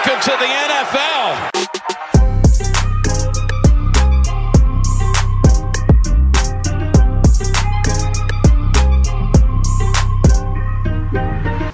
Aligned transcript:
Welcome 0.00 0.22
to 0.22 0.30
the 0.30 0.46
NFL. 0.46 1.50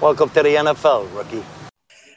Welcome 0.01 0.31
to 0.31 0.43
the 0.43 0.57
NFL, 0.57 1.15
rookie. 1.15 1.45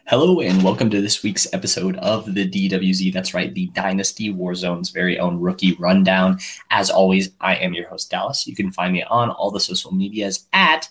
Hello 0.08 0.40
and 0.40 0.64
welcome 0.64 0.90
to 0.90 1.00
this 1.00 1.22
week's 1.22 1.54
episode 1.54 1.96
of 1.98 2.34
the 2.34 2.50
DWZ. 2.50 3.14
That's 3.14 3.36
right, 3.36 3.54
the 3.54 3.68
Dynasty 3.76 4.34
Warzone's 4.34 4.90
very 4.90 5.20
own 5.20 5.40
rookie 5.40 5.76
rundown. 5.76 6.40
As 6.72 6.90
always, 6.90 7.30
I 7.40 7.54
am 7.58 7.76
your 7.76 7.88
host, 7.88 8.10
Dallas. 8.10 8.48
You 8.48 8.56
can 8.56 8.72
find 8.72 8.94
me 8.94 9.04
on 9.04 9.30
all 9.30 9.52
the 9.52 9.60
social 9.60 9.94
medias 9.94 10.48
at 10.54 10.90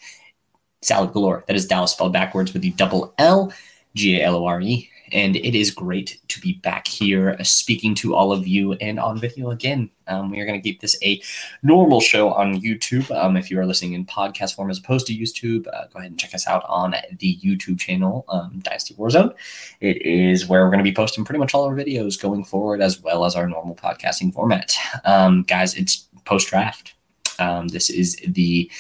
Sallad 0.81 1.13
Galore. 1.13 1.43
That 1.49 1.57
is 1.57 1.67
Dallas 1.67 1.91
spelled 1.91 2.13
backwards 2.13 2.53
with 2.53 2.63
the 2.63 2.71
double 2.71 3.15
L, 3.19 3.53
G 3.97 4.21
A 4.21 4.25
L 4.25 4.37
O 4.37 4.47
R 4.47 4.61
E. 4.61 4.89
And 5.13 5.37
it 5.37 5.55
is 5.55 5.71
great 5.71 6.21
to 6.29 6.41
be 6.41 6.55
back 6.55 6.87
here 6.87 7.37
uh, 7.39 7.43
speaking 7.45 7.95
to 7.97 8.15
all 8.15 8.33
of 8.33 8.47
you 8.47 8.75
and 8.75 8.99
on 8.99 9.19
video 9.19 9.51
again. 9.51 9.91
Um, 10.07 10.31
we 10.31 10.41
are 10.41 10.47
going 10.47 10.61
to 10.61 10.63
keep 10.63 10.81
this 10.81 10.97
a 11.03 11.21
normal 11.63 12.01
show 12.01 12.31
on 12.33 12.61
YouTube. 12.61 13.11
Um, 13.15 13.37
if 13.37 13.51
you 13.51 13.59
are 13.59 13.67
listening 13.67 13.93
in 13.93 14.07
podcast 14.07 14.57
form 14.57 14.71
as 14.71 14.79
opposed 14.79 15.07
to 15.09 15.17
YouTube, 15.17 15.67
uh, 15.69 15.87
go 15.93 15.99
ahead 15.99 16.11
and 16.11 16.19
check 16.19 16.35
us 16.35 16.47
out 16.47 16.65
on 16.67 16.95
the 17.19 17.37
YouTube 17.39 17.79
channel, 17.79 18.25
um, 18.29 18.61
Dynasty 18.63 18.95
Warzone. 18.95 19.35
It 19.81 20.01
is 20.03 20.47
where 20.47 20.65
we're 20.65 20.71
going 20.71 20.79
to 20.79 20.91
be 20.91 20.95
posting 20.95 21.25
pretty 21.25 21.39
much 21.39 21.55
all 21.55 21.65
our 21.65 21.75
videos 21.75 22.21
going 22.21 22.45
forward, 22.45 22.81
as 22.81 23.01
well 23.01 23.25
as 23.25 23.37
our 23.37 23.49
normal 23.49 23.75
podcasting 23.75 24.33
format. 24.33 24.75
Um, 25.05 25.43
guys, 25.43 25.75
it's 25.75 26.09
post 26.25 26.49
draft. 26.49 26.95
Um, 27.39 27.69
this 27.69 27.91
is 27.91 28.17
the 28.27 28.71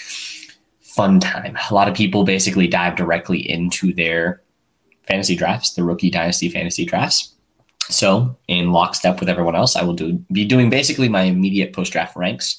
fun 0.99 1.21
time. 1.21 1.56
A 1.71 1.75
lot 1.75 1.89
of 1.89 1.95
people 1.95 2.25
basically 2.25 2.67
dive 2.67 2.97
directly 2.97 3.39
into 3.39 3.93
their 3.93 4.43
fantasy 5.09 5.34
drafts, 5.34 5.73
the 5.73 5.83
rookie 5.83 6.11
dynasty 6.11 6.48
fantasy 6.48 6.84
drafts. 6.84 7.34
So, 7.91 8.37
in 8.48 8.70
lockstep 8.70 9.19
with 9.19 9.31
everyone 9.31 9.56
else, 9.56 9.75
I 9.75 9.83
will 9.83 9.95
do 9.95 10.23
be 10.31 10.45
doing 10.45 10.69
basically 10.69 11.09
my 11.09 11.23
immediate 11.23 11.73
post 11.73 11.92
draft 11.92 12.17
ranks 12.17 12.59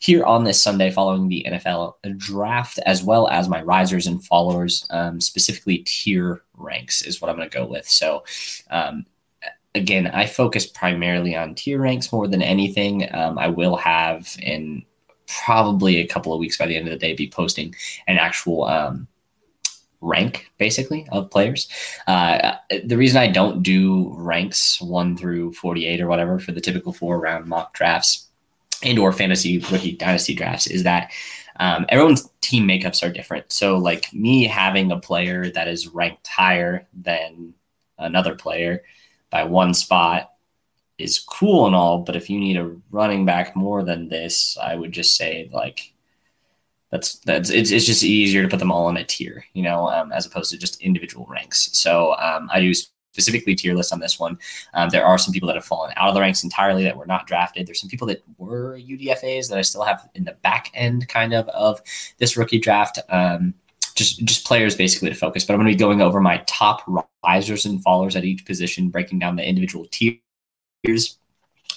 here 0.00 0.24
on 0.24 0.44
this 0.44 0.62
Sunday 0.62 0.92
following 0.92 1.28
the 1.28 1.44
NFL 1.48 1.94
draft, 2.16 2.78
as 2.86 3.02
well 3.02 3.26
as 3.28 3.48
my 3.48 3.60
risers 3.62 4.06
and 4.06 4.24
followers, 4.24 4.86
um, 4.90 5.20
specifically 5.20 5.78
tier 5.78 6.42
ranks 6.56 7.02
is 7.02 7.20
what 7.20 7.28
I'm 7.28 7.36
going 7.36 7.50
to 7.50 7.58
go 7.58 7.66
with. 7.66 7.88
So, 7.88 8.24
um, 8.70 9.04
again, 9.74 10.06
I 10.06 10.26
focus 10.26 10.66
primarily 10.66 11.34
on 11.34 11.56
tier 11.56 11.80
ranks 11.80 12.12
more 12.12 12.28
than 12.28 12.42
anything. 12.42 13.12
Um, 13.12 13.38
I 13.38 13.48
will 13.48 13.76
have 13.76 14.36
in 14.40 14.84
probably 15.26 15.98
a 15.98 16.06
couple 16.06 16.32
of 16.32 16.38
weeks 16.38 16.56
by 16.56 16.66
the 16.66 16.76
end 16.76 16.86
of 16.86 16.92
the 16.92 16.98
day 16.98 17.14
be 17.14 17.28
posting 17.28 17.74
an 18.06 18.16
actual 18.18 18.64
um, 18.64 19.08
rank 20.00 20.50
basically 20.58 21.06
of 21.10 21.30
players. 21.30 21.68
Uh, 22.06 22.54
the 22.84 22.96
reason 22.96 23.18
I 23.18 23.28
don't 23.28 23.62
do 23.62 24.12
ranks 24.16 24.80
one 24.80 25.16
through 25.16 25.52
48 25.54 26.00
or 26.00 26.06
whatever 26.06 26.38
for 26.38 26.52
the 26.52 26.60
typical 26.60 26.92
four 26.92 27.18
round 27.18 27.46
mock 27.46 27.74
drafts 27.74 28.28
and 28.82 28.98
or 28.98 29.12
fantasy 29.12 29.58
rookie 29.58 29.96
dynasty 29.96 30.34
drafts 30.34 30.66
is 30.66 30.84
that 30.84 31.10
um, 31.58 31.84
everyone's 31.88 32.30
team 32.40 32.66
makeups 32.66 33.06
are 33.06 33.12
different. 33.12 33.50
So 33.50 33.76
like 33.76 34.12
me 34.12 34.46
having 34.46 34.92
a 34.92 35.00
player 35.00 35.50
that 35.50 35.66
is 35.66 35.88
ranked 35.88 36.28
higher 36.28 36.86
than 36.94 37.54
another 37.98 38.36
player 38.36 38.84
by 39.30 39.44
one 39.44 39.74
spot 39.74 40.32
is 40.98 41.18
cool 41.18 41.66
and 41.66 41.74
all, 41.74 41.98
but 41.98 42.16
if 42.16 42.30
you 42.30 42.38
need 42.38 42.56
a 42.56 42.74
running 42.90 43.24
back 43.24 43.54
more 43.54 43.82
than 43.82 44.08
this, 44.08 44.56
I 44.60 44.74
would 44.74 44.92
just 44.92 45.16
say 45.16 45.48
like 45.52 45.92
that's 46.90 47.16
that's 47.20 47.50
it's, 47.50 47.70
it's 47.70 47.84
just 47.84 48.02
easier 48.02 48.42
to 48.42 48.48
put 48.48 48.58
them 48.58 48.72
all 48.72 48.88
in 48.88 48.96
a 48.96 49.04
tier, 49.04 49.44
you 49.52 49.62
know, 49.62 49.88
um, 49.88 50.12
as 50.12 50.26
opposed 50.26 50.50
to 50.50 50.58
just 50.58 50.80
individual 50.80 51.26
ranks. 51.28 51.68
So 51.72 52.14
um, 52.18 52.48
I 52.52 52.60
do 52.60 52.72
specifically 53.12 53.54
tier 53.54 53.74
list 53.74 53.92
on 53.92 54.00
this 54.00 54.18
one. 54.18 54.38
Um, 54.74 54.88
there 54.90 55.04
are 55.04 55.18
some 55.18 55.32
people 55.32 55.48
that 55.48 55.56
have 55.56 55.64
fallen 55.64 55.92
out 55.96 56.08
of 56.08 56.14
the 56.14 56.20
ranks 56.20 56.44
entirely 56.44 56.84
that 56.84 56.96
were 56.96 57.06
not 57.06 57.26
drafted. 57.26 57.66
There's 57.66 57.80
some 57.80 57.90
people 57.90 58.06
that 58.08 58.22
were 58.38 58.78
UDFA's 58.78 59.48
that 59.48 59.58
I 59.58 59.62
still 59.62 59.82
have 59.82 60.08
in 60.14 60.24
the 60.24 60.36
back 60.42 60.70
end 60.74 61.08
kind 61.08 61.34
of 61.34 61.48
of 61.48 61.80
this 62.18 62.36
rookie 62.36 62.60
draft. 62.60 62.98
Um, 63.08 63.54
just 63.94 64.24
just 64.24 64.46
players 64.46 64.76
basically 64.76 65.08
to 65.10 65.14
focus. 65.14 65.44
But 65.44 65.54
I'm 65.54 65.60
going 65.60 65.72
to 65.72 65.76
be 65.76 65.78
going 65.78 66.00
over 66.00 66.20
my 66.20 66.42
top 66.46 66.88
risers 67.24 67.66
and 67.66 67.84
fallers 67.84 68.16
at 68.16 68.24
each 68.24 68.46
position, 68.46 68.90
breaking 68.90 69.18
down 69.18 69.36
the 69.36 69.46
individual 69.46 69.86
tiers 69.90 71.18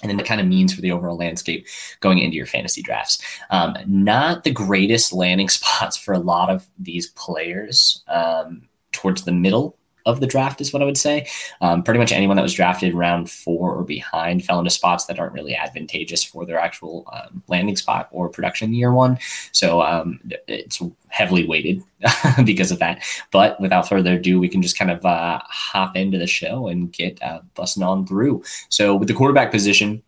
and 0.02 0.10
then 0.10 0.18
the 0.18 0.24
kind 0.24 0.42
of 0.42 0.48
means 0.48 0.74
for 0.74 0.82
the 0.82 0.92
overall 0.92 1.18
landscape 1.18 1.68
going 2.00 2.20
into 2.20 2.38
your 2.38 2.46
fantasy 2.46 2.82
drafts. 2.82 3.22
Um, 3.50 3.76
not 3.86 4.44
the 4.44 4.52
greatest 4.52 5.14
landing 5.14 5.50
spots 5.58 5.98
for 5.98 6.14
a 6.14 6.20
lot 6.20 6.50
of 6.50 6.68
these 6.78 7.08
players 7.08 8.04
um, 8.08 8.68
towards 8.92 9.24
the 9.24 9.32
middle 9.32 9.78
of 10.06 10.20
the 10.20 10.28
draft 10.28 10.62
is 10.62 10.74
what 10.74 10.82
I 10.82 10.86
would 10.86 10.98
say. 10.98 11.28
Um, 11.62 11.84
pretty 11.84 12.00
much 12.00 12.12
anyone 12.12 12.38
that 12.38 12.44
was 12.44 12.54
drafted 12.54 12.94
round 12.94 13.30
four 13.30 13.74
or 13.74 13.84
behind 13.84 14.44
fell 14.46 14.60
into 14.60 14.72
spots 14.72 15.06
that 15.06 15.20
aren't 15.20 15.34
really 15.34 15.56
advantageous 15.56 16.24
for 16.24 16.46
their 16.46 16.60
actual 16.60 17.06
um, 17.12 17.44
landing 17.48 17.76
spot 17.76 18.08
or 18.12 18.30
production 18.30 18.74
year 18.74 18.94
one. 18.94 19.18
So 19.52 19.82
um, 19.82 20.20
it's 20.48 20.82
heavily 21.10 21.46
weighted 21.46 21.84
because 22.46 22.72
of 22.72 22.80
that. 22.80 23.04
But 23.32 23.60
without 23.60 23.88
further 23.88 24.14
ado, 24.14 24.40
we 24.40 24.50
can 24.50 24.62
just 24.62 24.78
kind 24.78 24.92
of 24.92 25.06
uh, 25.06 25.40
hop 25.46 25.96
into 25.96 26.18
the 26.18 26.28
show 26.28 26.68
and 26.68 26.92
get 26.92 27.22
uh, 27.22 27.42
busting 27.56 27.84
on 27.84 28.08
through. 28.08 28.44
So 28.70 28.96
with 28.96 29.08
the 29.08 29.14
quarterback 29.14 29.52
position, 29.52 30.04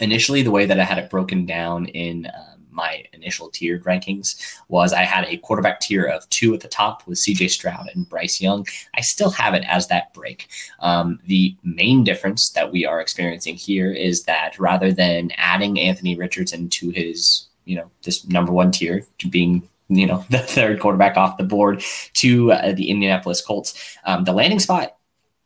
initially 0.00 0.42
the 0.42 0.50
way 0.50 0.66
that 0.66 0.78
I 0.78 0.84
had 0.84 0.98
it 0.98 1.10
broken 1.10 1.46
down 1.46 1.86
in 1.86 2.26
um, 2.26 2.57
my 2.78 3.04
initial 3.12 3.50
tiered 3.50 3.84
rankings 3.84 4.40
was 4.68 4.92
I 4.92 5.02
had 5.02 5.24
a 5.24 5.36
quarterback 5.38 5.80
tier 5.80 6.04
of 6.04 6.28
two 6.30 6.54
at 6.54 6.60
the 6.60 6.68
top 6.68 7.06
with 7.06 7.18
CJ 7.18 7.50
Stroud 7.50 7.88
and 7.92 8.08
Bryce 8.08 8.40
Young. 8.40 8.66
I 8.94 9.00
still 9.00 9.30
have 9.30 9.52
it 9.54 9.64
as 9.66 9.88
that 9.88 10.14
break. 10.14 10.48
Um, 10.78 11.18
the 11.26 11.56
main 11.64 12.04
difference 12.04 12.50
that 12.50 12.70
we 12.70 12.86
are 12.86 13.00
experiencing 13.00 13.56
here 13.56 13.92
is 13.92 14.22
that 14.24 14.58
rather 14.60 14.92
than 14.92 15.32
adding 15.36 15.78
Anthony 15.80 16.16
Richardson 16.16 16.68
to 16.70 16.90
his, 16.90 17.48
you 17.64 17.76
know, 17.76 17.90
this 18.04 18.26
number 18.28 18.52
one 18.52 18.70
tier 18.70 19.04
to 19.18 19.28
being 19.28 19.68
you 19.88 20.06
know 20.06 20.24
the 20.30 20.38
third 20.38 20.80
quarterback 20.80 21.16
off 21.16 21.36
the 21.36 21.44
board 21.44 21.82
to 22.14 22.52
uh, 22.52 22.72
the 22.72 22.90
Indianapolis 22.90 23.40
Colts. 23.40 23.96
Um, 24.04 24.24
the 24.24 24.32
landing 24.32 24.60
spot 24.60 24.97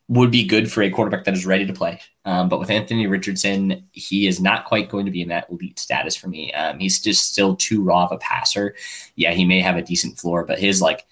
would 0.09 0.31
be 0.31 0.47
good 0.47 0.71
for 0.71 0.83
a 0.83 0.91
quarterback 0.91 1.25
that 1.25 1.35
is 1.35 1.47
ready 1.47 1.67
to 1.67 1.73
play. 1.73 2.01
Um, 2.25 2.49
but 2.49 2.59
with 2.59 2.71
Anthony 2.71 3.07
Richardson, 3.07 3.89
he 3.93 4.27
is 4.27 4.41
not 4.41 4.65
quite 4.65 4.91
going 4.91 5.07
to 5.07 5.13
be 5.13 5.23
in 5.23 5.29
that 5.29 5.49
elite 5.51 5.79
status 5.79 6.17
for 6.17 6.29
me. 6.29 6.53
Um, 6.53 6.79
he's 6.79 7.01
just 7.01 7.33
still 7.33 7.57
too 7.57 7.83
raw 7.83 8.05
of 8.05 8.13
a 8.13 8.19
passer. 8.19 8.75
Yeah, 9.17 9.33
he 9.33 9.45
may 9.45 9.61
have 9.61 9.77
a 9.77 9.83
decent 9.83 10.19
floor, 10.19 10.45
but 10.45 10.59
his 10.59 10.83
like 10.83 11.07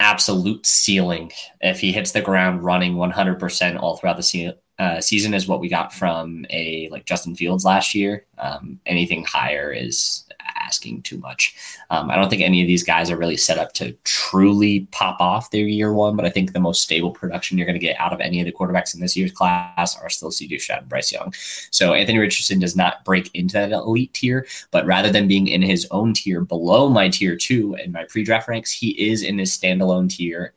absolute 0.00 0.66
ceiling, 0.66 1.30
if 1.60 1.80
he 1.80 1.92
hits 1.92 2.12
the 2.12 2.20
ground 2.20 2.62
running 2.62 2.96
100% 2.96 3.80
all 3.80 3.96
throughout 3.96 4.16
the 4.16 4.22
se- 4.22 4.58
uh, 4.78 5.00
season, 5.00 5.32
is 5.32 5.46
what 5.46 5.60
we 5.60 5.68
got 5.68 5.94
from 5.94 6.44
a 6.50 6.88
like 6.90 7.06
Justin 7.06 7.36
Fields 7.36 7.64
last 7.64 7.94
year. 7.94 8.26
Um, 8.36 8.80
anything 8.84 9.24
higher 9.24 9.72
is 9.72 10.24
asking 10.62 11.02
too 11.02 11.18
much. 11.18 11.54
Um, 11.90 12.10
I 12.10 12.16
don't 12.16 12.28
think 12.28 12.42
any 12.42 12.60
of 12.60 12.66
these 12.66 12.82
guys 12.82 13.10
are 13.10 13.16
really 13.16 13.36
set 13.36 13.58
up 13.58 13.72
to 13.74 13.92
truly 14.04 14.86
pop 14.90 15.20
off 15.20 15.50
their 15.50 15.66
year 15.66 15.92
one, 15.92 16.16
but 16.16 16.24
I 16.24 16.30
think 16.30 16.52
the 16.52 16.60
most 16.60 16.82
stable 16.82 17.10
production 17.10 17.58
you're 17.58 17.66
going 17.66 17.78
to 17.78 17.86
get 17.86 17.98
out 18.00 18.12
of 18.12 18.20
any 18.20 18.40
of 18.40 18.46
the 18.46 18.52
quarterbacks 18.52 18.94
in 18.94 19.00
this 19.00 19.16
year's 19.16 19.32
class 19.32 19.96
are 20.00 20.10
still 20.10 20.30
CJ 20.30 20.60
Stroud 20.60 20.80
and 20.80 20.88
Bryce 20.88 21.12
Young. 21.12 21.32
So 21.70 21.94
Anthony 21.94 22.18
Richardson 22.18 22.58
does 22.58 22.76
not 22.76 23.04
break 23.04 23.30
into 23.34 23.54
that 23.54 23.72
elite 23.72 24.14
tier, 24.14 24.46
but 24.70 24.86
rather 24.86 25.10
than 25.10 25.28
being 25.28 25.48
in 25.48 25.62
his 25.62 25.86
own 25.90 26.14
tier 26.14 26.40
below 26.40 26.88
my 26.88 27.08
tier 27.08 27.36
two 27.36 27.74
and 27.76 27.92
my 27.92 28.04
pre-draft 28.04 28.48
ranks, 28.48 28.72
he 28.72 28.90
is 29.10 29.22
in 29.22 29.38
his 29.38 29.56
standalone 29.56 30.08
tier 30.08 30.54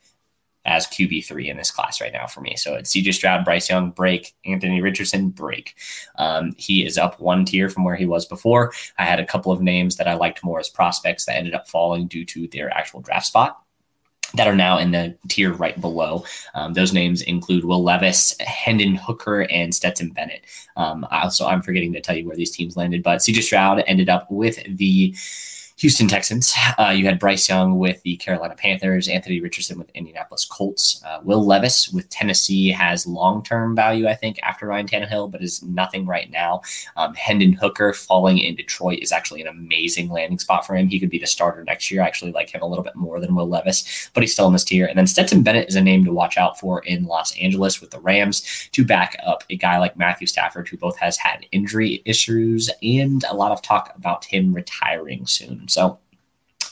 as 0.65 0.87
QB3 0.87 1.47
in 1.47 1.57
this 1.57 1.71
class 1.71 2.01
right 2.01 2.11
now 2.11 2.27
for 2.27 2.41
me. 2.41 2.55
So 2.55 2.75
it's 2.75 2.93
CJ 2.93 3.13
Stroud, 3.13 3.45
Bryce 3.45 3.69
Young, 3.69 3.91
break, 3.91 4.35
Anthony 4.45 4.81
Richardson, 4.81 5.29
break. 5.29 5.75
Um, 6.17 6.53
he 6.57 6.85
is 6.85 6.97
up 6.97 7.19
one 7.19 7.45
tier 7.45 7.69
from 7.69 7.83
where 7.83 7.95
he 7.95 8.05
was 8.05 8.25
before. 8.25 8.73
I 8.97 9.05
had 9.05 9.19
a 9.19 9.25
couple 9.25 9.51
of 9.51 9.61
names 9.61 9.95
that 9.97 10.07
I 10.07 10.15
liked 10.15 10.43
more 10.43 10.59
as 10.59 10.69
prospects 10.69 11.25
that 11.25 11.37
ended 11.37 11.53
up 11.53 11.67
falling 11.67 12.07
due 12.07 12.25
to 12.25 12.47
their 12.47 12.69
actual 12.71 13.01
draft 13.01 13.27
spot 13.27 13.61
that 14.33 14.47
are 14.47 14.55
now 14.55 14.77
in 14.77 14.91
the 14.91 15.15
tier 15.27 15.53
right 15.53 15.79
below. 15.79 16.25
Um, 16.53 16.73
those 16.73 16.93
names 16.93 17.21
include 17.21 17.63
Will 17.63 17.83
Levis, 17.83 18.35
Hendon 18.39 18.95
Hooker, 18.95 19.41
and 19.43 19.73
Stetson 19.73 20.09
Bennett. 20.09 20.45
Um, 20.75 21.05
also, 21.11 21.47
I'm 21.47 21.61
forgetting 21.61 21.93
to 21.93 22.01
tell 22.01 22.15
you 22.15 22.25
where 22.25 22.35
these 22.35 22.51
teams 22.51 22.75
landed, 22.75 23.03
but 23.03 23.19
CJ 23.19 23.43
Stroud 23.43 23.83
ended 23.87 24.09
up 24.09 24.29
with 24.29 24.59
the 24.77 25.15
Houston 25.77 26.07
Texans. 26.07 26.53
Uh, 26.77 26.89
you 26.89 27.05
had 27.05 27.19
Bryce 27.19 27.49
Young 27.49 27.77
with 27.77 28.01
the 28.03 28.15
Carolina 28.17 28.55
Panthers, 28.55 29.09
Anthony 29.09 29.41
Richardson 29.41 29.77
with 29.77 29.89
Indianapolis 29.93 30.45
Colts. 30.45 31.03
Uh, 31.05 31.19
Will 31.23 31.45
Levis 31.45 31.89
with 31.89 32.09
Tennessee 32.09 32.69
has 32.69 33.05
long 33.05 33.43
term 33.43 33.75
value, 33.75 34.07
I 34.07 34.15
think, 34.15 34.39
after 34.41 34.67
Ryan 34.67 34.87
Tannehill, 34.87 35.31
but 35.31 35.43
is 35.43 35.61
nothing 35.63 36.05
right 36.05 36.31
now. 36.31 36.61
Um, 36.95 37.13
Hendon 37.15 37.51
Hooker 37.51 37.91
falling 37.91 38.37
in 38.37 38.55
Detroit 38.55 38.99
is 38.99 39.11
actually 39.11 39.41
an 39.41 39.47
amazing 39.47 40.09
landing 40.09 40.39
spot 40.39 40.65
for 40.65 40.75
him. 40.75 40.87
He 40.87 40.99
could 40.99 41.09
be 41.09 41.19
the 41.19 41.27
starter 41.27 41.63
next 41.65 41.91
year. 41.91 42.01
I 42.01 42.07
actually 42.07 42.31
like 42.31 42.49
him 42.49 42.61
a 42.61 42.67
little 42.67 42.83
bit 42.83 42.95
more 42.95 43.19
than 43.19 43.35
Will 43.35 43.47
Levis, 43.47 44.09
but 44.13 44.23
he's 44.23 44.31
still 44.31 44.47
in 44.47 44.53
this 44.53 44.63
tier. 44.63 44.85
And 44.85 44.97
then 44.97 45.07
Stetson 45.07 45.43
Bennett 45.43 45.67
is 45.67 45.75
a 45.75 45.81
name 45.81 46.05
to 46.05 46.13
watch 46.13 46.37
out 46.37 46.57
for 46.57 46.79
in 46.85 47.05
Los 47.05 47.37
Angeles 47.37 47.81
with 47.81 47.91
the 47.91 47.99
Rams 47.99 48.69
to 48.71 48.85
back 48.85 49.17
up 49.25 49.43
a 49.49 49.57
guy 49.57 49.77
like 49.77 49.97
Matthew 49.97 50.27
Stafford, 50.27 50.69
who 50.69 50.77
both 50.77 50.97
has 50.97 51.17
had 51.17 51.45
injury 51.51 52.01
issues 52.05 52.69
and 52.81 53.25
a 53.25 53.35
lot 53.35 53.51
of 53.51 53.61
talk 53.61 53.93
about 53.97 54.23
him 54.23 54.53
retiring 54.53 55.25
soon. 55.25 55.64
So 55.67 55.99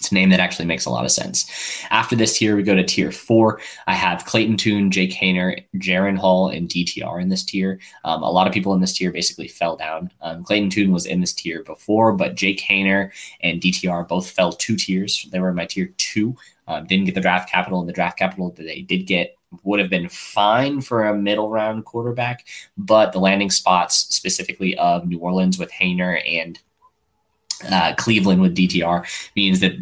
it's 0.03 0.11
a 0.11 0.15
name 0.15 0.31
that 0.31 0.41
actually 0.41 0.65
makes 0.65 0.85
a 0.85 0.89
lot 0.89 1.05
of 1.05 1.11
sense. 1.11 1.49
After 1.89 2.13
this 2.13 2.37
tier, 2.37 2.57
we 2.57 2.63
go 2.63 2.75
to 2.75 2.83
tier 2.83 3.09
four. 3.09 3.61
I 3.87 3.93
have 3.93 4.25
Clayton 4.25 4.57
Tune, 4.57 4.91
Jake 4.91 5.13
Haener, 5.13 5.63
Jaren 5.77 6.17
Hall, 6.17 6.49
and 6.49 6.67
DTR 6.67 7.21
in 7.21 7.29
this 7.29 7.43
tier. 7.43 7.79
Um, 8.03 8.21
a 8.21 8.29
lot 8.29 8.45
of 8.45 8.53
people 8.53 8.73
in 8.73 8.81
this 8.81 8.91
tier 8.91 9.11
basically 9.11 9.47
fell 9.47 9.77
down. 9.77 10.11
Um, 10.21 10.43
Clayton 10.43 10.69
Tune 10.69 10.91
was 10.91 11.05
in 11.05 11.21
this 11.21 11.31
tier 11.31 11.63
before, 11.63 12.11
but 12.11 12.35
Jake 12.35 12.59
Haener 12.59 13.11
and 13.41 13.61
DTR 13.61 14.05
both 14.05 14.29
fell 14.29 14.51
two 14.51 14.75
tiers. 14.75 15.25
They 15.31 15.39
were 15.39 15.49
in 15.49 15.55
my 15.55 15.65
tier 15.65 15.93
two. 15.95 16.35
Um, 16.67 16.85
didn't 16.85 17.05
get 17.05 17.15
the 17.15 17.21
draft 17.21 17.49
capital, 17.49 17.79
and 17.79 17.87
the 17.87 17.93
draft 17.93 18.19
capital 18.19 18.51
that 18.51 18.63
they 18.63 18.81
did 18.81 19.03
get 19.03 19.37
would 19.63 19.79
have 19.79 19.89
been 19.89 20.09
fine 20.09 20.81
for 20.81 21.05
a 21.05 21.15
middle 21.15 21.49
round 21.49 21.85
quarterback, 21.85 22.45
but 22.77 23.13
the 23.13 23.19
landing 23.19 23.51
spots 23.51 24.07
specifically 24.13 24.75
of 24.77 25.07
New 25.07 25.19
Orleans 25.19 25.59
with 25.59 25.71
Haener 25.71 26.21
and 26.27 26.59
uh, 27.71 27.93
Cleveland 27.95 28.41
with 28.41 28.55
DTR 28.55 29.05
means 29.35 29.59
that 29.59 29.73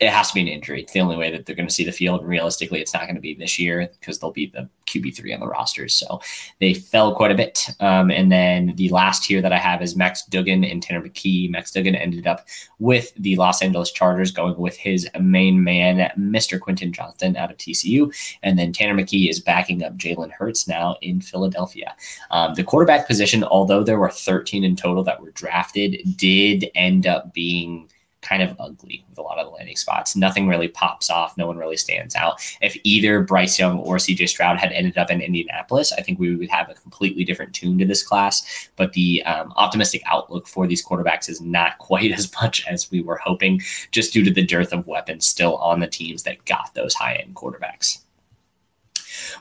it 0.00 0.10
has 0.10 0.28
to 0.28 0.34
be 0.34 0.40
an 0.40 0.48
injury. 0.48 0.82
It's 0.82 0.92
the 0.92 1.00
only 1.00 1.16
way 1.16 1.30
that 1.30 1.46
they're 1.46 1.54
going 1.54 1.68
to 1.68 1.74
see 1.74 1.84
the 1.84 1.92
field. 1.92 2.24
Realistically, 2.24 2.80
it's 2.80 2.92
not 2.92 3.04
going 3.04 3.14
to 3.14 3.20
be 3.20 3.34
this 3.34 3.58
year 3.58 3.88
because 4.00 4.18
they'll 4.18 4.32
be 4.32 4.46
the 4.46 4.68
QB3 4.86 5.34
on 5.34 5.40
the 5.40 5.46
rosters. 5.46 5.94
So 5.94 6.20
they 6.60 6.74
fell 6.74 7.14
quite 7.14 7.30
a 7.30 7.36
bit. 7.36 7.68
Um, 7.78 8.10
and 8.10 8.32
then 8.32 8.74
the 8.76 8.88
last 8.88 9.24
tier 9.24 9.40
that 9.40 9.52
I 9.52 9.58
have 9.58 9.80
is 9.80 9.94
Max 9.94 10.24
Duggan 10.26 10.64
and 10.64 10.82
Tanner 10.82 11.02
McKee. 11.02 11.50
Max 11.50 11.70
Duggan 11.70 11.94
ended 11.94 12.26
up 12.26 12.46
with 12.80 13.12
the 13.14 13.36
Los 13.36 13.62
Angeles 13.62 13.92
Chargers, 13.92 14.32
going 14.32 14.56
with 14.56 14.76
his 14.76 15.08
main 15.20 15.62
man, 15.62 16.10
Mr. 16.18 16.58
Quentin 16.58 16.92
Johnston 16.92 17.36
out 17.36 17.52
of 17.52 17.56
TCU. 17.58 18.12
And 18.42 18.58
then 18.58 18.72
Tanner 18.72 19.00
McKee 19.00 19.30
is 19.30 19.38
backing 19.38 19.84
up 19.84 19.96
Jalen 19.96 20.32
Hurts 20.32 20.66
now 20.66 20.96
in 21.02 21.20
Philadelphia. 21.20 21.94
Um, 22.32 22.54
the 22.54 22.64
quarterback 22.64 23.06
position, 23.06 23.44
although 23.44 23.84
there 23.84 23.98
were 23.98 24.10
13 24.10 24.64
in 24.64 24.74
total 24.74 25.04
that 25.04 25.22
were 25.22 25.30
drafted, 25.30 26.16
did 26.16 26.68
end 26.74 27.06
up 27.06 27.32
being 27.32 27.88
kind 28.20 28.42
of 28.42 28.56
ugly 28.58 29.04
with 29.08 29.18
a 29.18 29.22
lot 29.22 29.38
of 29.38 29.46
the 29.46 29.52
landing 29.52 29.76
spots. 29.76 30.16
Nothing 30.16 30.48
really 30.48 30.68
pops 30.68 31.10
off. 31.10 31.36
No 31.36 31.46
one 31.46 31.56
really 31.56 31.76
stands 31.76 32.14
out. 32.14 32.40
If 32.60 32.76
either 32.82 33.22
Bryce 33.22 33.58
Young 33.58 33.78
or 33.78 33.96
CJ 33.96 34.28
Stroud 34.28 34.58
had 34.58 34.72
ended 34.72 34.98
up 34.98 35.10
in 35.10 35.20
Indianapolis, 35.20 35.92
I 35.92 36.02
think 36.02 36.18
we 36.18 36.34
would 36.34 36.50
have 36.50 36.68
a 36.68 36.74
completely 36.74 37.24
different 37.24 37.54
tune 37.54 37.78
to 37.78 37.86
this 37.86 38.02
class. 38.02 38.70
But 38.76 38.92
the 38.92 39.22
um, 39.24 39.52
optimistic 39.56 40.02
outlook 40.06 40.48
for 40.48 40.66
these 40.66 40.84
quarterbacks 40.84 41.28
is 41.28 41.40
not 41.40 41.78
quite 41.88 42.12
as 42.12 42.32
much 42.40 42.66
as 42.66 42.90
we 42.90 43.00
were 43.00 43.20
hoping, 43.22 43.60
just 43.92 44.12
due 44.12 44.24
to 44.24 44.30
the 44.30 44.44
dearth 44.44 44.72
of 44.72 44.86
weapons 44.86 45.26
still 45.26 45.56
on 45.56 45.80
the 45.80 45.86
teams 45.86 46.24
that 46.24 46.44
got 46.44 46.74
those 46.74 46.94
high 46.94 47.14
end 47.14 47.34
quarterbacks. 47.34 47.98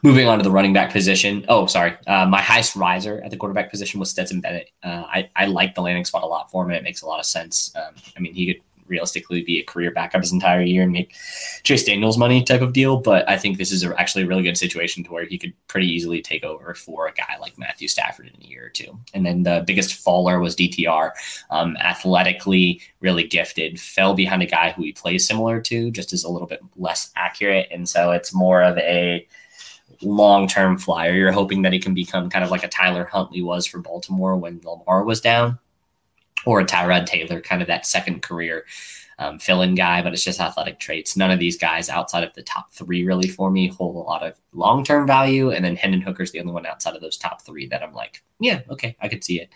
Moving 0.04 0.28
on 0.28 0.38
to 0.38 0.44
the 0.44 0.52
running 0.52 0.74
back 0.74 0.92
position. 0.92 1.46
Oh, 1.48 1.66
sorry. 1.66 1.96
Uh, 2.08 2.26
my 2.26 2.42
highest 2.42 2.76
riser 2.76 3.22
at 3.24 3.32
the 3.32 3.38
quarterback 3.38 3.70
position 3.70 4.00
was 4.00 4.10
Stetson 4.10 4.42
Bennett. 4.42 4.72
Uh, 4.84 5.04
I, 5.08 5.30
I 5.36 5.46
like 5.46 5.76
the 5.76 5.82
landing 5.82 6.06
spot 6.06 6.24
a 6.24 6.28
lot 6.28 6.52
for 6.52 6.64
him. 6.64 6.70
and 6.70 6.78
It 6.78 6.84
makes 6.84 7.02
a 7.02 7.08
lot 7.08 7.20
of 7.20 7.26
sense. 7.26 7.76
Um, 7.76 7.94
I 8.16 8.20
mean, 8.20 8.34
he 8.34 8.54
could 8.54 8.62
realistically 8.88 9.44
be 9.44 9.60
a 9.60 9.64
career 9.64 9.92
backup 9.92 10.22
his 10.22 10.32
entire 10.32 10.62
year 10.62 10.84
and 10.84 10.92
make 10.92 11.14
Chase 11.64 11.84
Daniels 11.84 12.18
money 12.18 12.44
type 12.44 12.62
of 12.62 12.74
deal. 12.74 12.98
But 12.98 13.28
I 13.30 13.38
think 13.38 13.58
this 13.58 13.72
is 13.72 13.84
a, 13.84 14.00
actually 14.00 14.24
a 14.24 14.28
really 14.28 14.44
good 14.44 14.58
situation 14.58 15.04
to 15.04 15.12
where 15.12 15.26
he 15.26 15.38
could 15.38 15.54
pretty 15.68 15.88
easily 15.88 16.22
take 16.22 16.44
over 16.44 16.74
for 16.74 17.08
a 17.08 17.14
guy 17.14 17.38
like 17.40 17.58
Matthew 17.58 17.88
Stafford 17.88 18.28
in 18.28 18.42
a 18.42 18.46
year 18.46 18.66
or 18.66 18.70
two. 18.70 18.98
And 19.14 19.26
then 19.26 19.44
the 19.44 19.64
biggest 19.66 19.96
faller 19.96 20.40
was 20.40 20.56
DTR, 20.56 21.12
um, 21.50 21.78
athletically 21.78 22.82
really 23.00 23.28
gifted, 23.28 23.80
fell 23.80 24.14
behind 24.14 24.42
a 24.44 24.48
guy 24.48 24.72
who 24.72 24.84
he 24.84 24.94
plays 24.94 25.28
similar 25.28 25.62
to, 25.62 25.92
just 25.92 26.14
is 26.14 26.24
a 26.24 26.30
little 26.30 26.48
bit 26.48 26.62
less 26.76 27.12
accurate. 27.16 27.68
And 27.72 27.88
so 27.88 28.12
it's 28.12 28.34
more 28.34 28.62
of 28.64 28.78
a 28.78 29.28
long 30.02 30.48
term 30.48 30.78
flyer. 30.78 31.14
You're 31.14 31.32
hoping 31.32 31.62
that 31.64 31.74
he 31.74 31.80
can 31.80 31.94
become 31.94 32.30
kind 32.30 32.44
of 32.44 32.52
like 32.52 32.64
a 32.64 32.68
Tyler 32.68 33.06
Huntley 33.06 33.42
was 33.42 33.66
for 33.66 33.80
Baltimore 33.80 34.36
when 34.36 34.62
Lamar 34.64 35.04
was 35.04 35.22
down, 35.22 35.60
or 36.48 36.62
a 36.62 36.66
Tyrod 36.66 37.06
Taylor, 37.06 37.42
kind 37.42 37.62
of 37.62 37.68
that 37.68 37.86
second 37.86 38.22
career 38.22 38.66
um, 39.20 39.38
fill 39.38 39.64
in 39.64 39.76
guy, 39.76 40.02
but 40.02 40.14
it's 40.14 40.24
just 40.24 40.40
athletic 40.40 40.80
traits. 40.80 41.18
None 41.18 41.30
of 41.30 41.40
these 41.40 41.58
guys 41.58 41.90
outside 41.90 42.24
of 42.24 42.34
the 42.36 42.44
top 42.44 42.72
three 42.72 43.06
really 43.06 43.28
for 43.28 43.52
me 43.52 43.68
hold 43.68 43.96
a 43.96 44.00
lot 44.00 44.24
of 44.24 44.40
long 44.54 44.84
term 44.84 45.06
value. 45.06 45.52
And 45.52 45.66
then 45.66 45.76
Hendon 45.76 46.02
Hooker's 46.02 46.32
the 46.32 46.40
only 46.40 46.54
one 46.54 46.66
outside 46.66 46.96
of 46.96 47.02
those 47.02 47.18
top 47.18 47.42
three 47.42 47.68
that 47.68 47.84
I'm 47.84 47.94
like, 47.94 48.24
yeah, 48.40 48.62
okay, 48.70 48.96
I 49.02 49.10
could 49.10 49.24
see 49.24 49.42
it. 49.42 49.50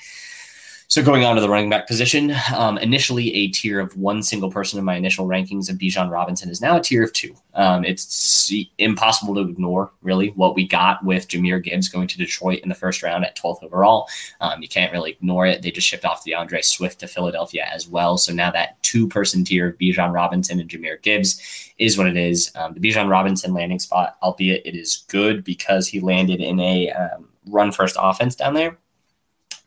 So 0.92 1.02
going 1.02 1.24
on 1.24 1.36
to 1.36 1.42
the 1.42 1.48
running 1.48 1.70
back 1.70 1.88
position, 1.88 2.36
um, 2.54 2.78
initially 2.78 3.34
a 3.34 3.48
tier 3.48 3.80
of 3.80 3.96
one 3.96 4.22
single 4.22 4.52
person 4.52 4.78
in 4.78 4.84
my 4.84 4.96
initial 4.96 5.26
rankings 5.26 5.70
of 5.70 5.78
Bijan 5.78 6.12
Robinson 6.12 6.50
is 6.50 6.60
now 6.60 6.76
a 6.76 6.82
tier 6.82 7.02
of 7.02 7.14
two. 7.14 7.34
Um, 7.54 7.86
it's 7.86 8.52
impossible 8.78 9.34
to 9.36 9.50
ignore 9.50 9.94
really 10.02 10.32
what 10.32 10.54
we 10.54 10.68
got 10.68 11.02
with 11.06 11.30
Jahmyr 11.30 11.64
Gibbs 11.64 11.88
going 11.88 12.10
to 12.10 12.18
Detroit 12.18 12.60
in 12.60 12.68
the 12.68 12.76
first 12.76 13.04
round 13.04 13.24
at 13.24 13.38
12th 13.38 13.64
overall. 13.64 14.10
Um, 14.42 14.62
you 14.62 14.68
can't 14.68 14.92
really 14.92 15.12
ignore 15.12 15.46
it. 15.46 15.62
They 15.62 15.72
just 15.72 15.88
shipped 15.88 16.04
off 16.04 16.26
D'Andre 16.26 16.62
Swift 16.62 17.00
to 17.00 17.08
Philadelphia 17.08 17.66
as 17.74 17.88
well. 17.88 18.18
So 18.18 18.34
now 18.34 18.52
that 18.52 18.84
two 18.84 19.08
person 19.08 19.46
tier 19.46 19.70
of 19.70 19.78
Bijan 19.78 20.12
Robinson 20.12 20.60
and 20.60 20.70
Jahmyr 20.70 21.02
Gibbs 21.02 21.72
is 21.78 21.98
what 21.98 22.08
it 22.08 22.18
is. 22.18 22.52
Um, 22.56 22.74
the 22.74 22.82
Bijan 22.82 23.10
Robinson 23.10 23.54
landing 23.54 23.80
spot, 23.80 24.18
albeit 24.22 24.66
it 24.66 24.76
is 24.76 25.06
good 25.08 25.46
because 25.46 25.88
he 25.88 26.02
landed 26.02 26.42
in 26.42 26.60
a 26.60 26.92
um, 26.92 27.30
run 27.48 27.72
first 27.72 27.96
offense 27.98 28.36
down 28.36 28.56
there 28.56 28.78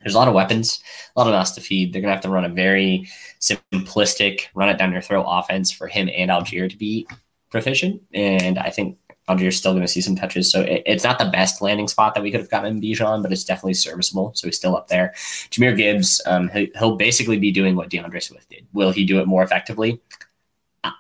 there's 0.05 0.15
a 0.15 0.19
lot 0.19 0.29
of 0.29 0.35
weapons, 0.35 0.83
a 1.17 1.19
lot 1.19 1.27
of 1.27 1.33
mouths 1.33 1.53
to 1.53 1.61
feed. 1.61 1.93
They're 1.93 2.03
going 2.03 2.11
to 2.11 2.15
have 2.15 2.23
to 2.25 2.29
run 2.29 2.45
a 2.45 2.49
very 2.49 3.09
simplistic, 3.41 4.43
run 4.55 4.69
it 4.69 4.79
down 4.79 4.93
your 4.93 5.03
throat 5.03 5.25
offense 5.27 5.73
for 5.73 5.89
him 5.89 6.09
and 6.15 6.31
Allgeier 6.31 6.71
to 6.71 6.77
be 6.77 7.09
proficient. 7.51 8.03
And 8.13 8.59
I 8.59 8.71
think 8.71 8.99
Allgeier's 9.29 9.57
still 9.57 9.73
going 9.73 9.83
to 9.83 9.89
see 9.89 10.03
some 10.03 10.17
touches. 10.17 10.51
So 10.51 10.61
it, 10.61 10.83
it's 10.85 11.05
not 11.05 11.19
the 11.19 11.25
best 11.25 11.63
landing 11.63 11.89
spot 11.89 12.15
that 12.15 12.23
we 12.23 12.31
could 12.31 12.41
have 12.41 12.51
gotten 12.51 12.77
in 12.77 12.83
Bijan, 12.83 13.23
but 13.23 13.33
it's 13.33 13.45
definitely 13.45 13.75
serviceable. 13.75 14.33
So 14.35 14.47
he's 14.47 14.57
still 14.57 14.77
up 14.77 14.89
there. 14.89 15.15
Jahmyr 15.51 15.77
Gibbs, 15.77 16.21
um, 16.27 16.49
he, 16.51 16.71
he'll 16.79 16.97
basically 16.97 17.39
be 17.39 17.51
doing 17.51 17.77
what 17.77 17.89
D'Andre 17.89 18.21
Swift 18.21 18.51
did. 18.51 18.67
Will 18.75 18.91
he 18.93 19.07
do 19.07 19.21
it 19.21 19.27
more 19.27 19.43
effectively? 19.43 20.01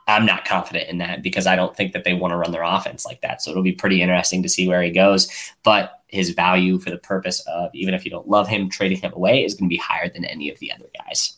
I'm 0.06 0.24
not 0.24 0.46
confident 0.46 0.88
in 0.88 0.98
that 0.98 1.22
because 1.22 1.46
I 1.46 1.56
don't 1.56 1.76
think 1.76 1.92
that 1.92 2.04
they 2.04 2.14
want 2.14 2.32
to 2.32 2.38
run 2.38 2.52
their 2.52 2.62
offense 2.62 3.04
like 3.04 3.20
that. 3.20 3.42
So 3.42 3.50
it'll 3.50 3.62
be 3.62 3.72
pretty 3.72 4.00
interesting 4.00 4.42
to 4.42 4.48
see 4.48 4.66
where 4.66 4.82
he 4.82 4.90
goes. 4.90 5.30
But 5.62 6.00
his 6.14 6.30
value 6.30 6.78
for 6.78 6.90
the 6.90 6.98
purpose 6.98 7.40
of 7.46 7.70
even 7.74 7.94
if 7.94 8.04
you 8.04 8.10
don't 8.10 8.28
love 8.28 8.48
him, 8.48 8.68
trading 8.68 8.98
him 8.98 9.12
away 9.14 9.44
is 9.44 9.54
going 9.54 9.68
to 9.68 9.72
be 9.72 9.76
higher 9.76 10.08
than 10.08 10.24
any 10.24 10.50
of 10.50 10.58
the 10.60 10.72
other 10.72 10.86
guys. 11.04 11.36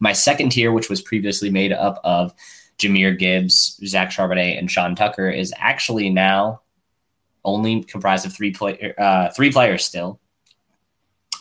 My 0.00 0.12
second 0.12 0.50
tier, 0.50 0.72
which 0.72 0.90
was 0.90 1.00
previously 1.00 1.50
made 1.50 1.72
up 1.72 2.00
of 2.02 2.34
Jahmyr 2.78 3.18
Gibbs, 3.18 3.78
Zach 3.86 4.10
Charbonnet, 4.10 4.58
and 4.58 4.70
Sean 4.70 4.94
Tucker, 4.94 5.30
is 5.30 5.52
actually 5.56 6.10
now 6.10 6.62
only 7.44 7.82
comprised 7.82 8.26
of 8.26 8.34
three 8.34 8.52
play, 8.52 8.94
uh, 8.98 9.30
three 9.30 9.52
players 9.52 9.84
still. 9.84 10.20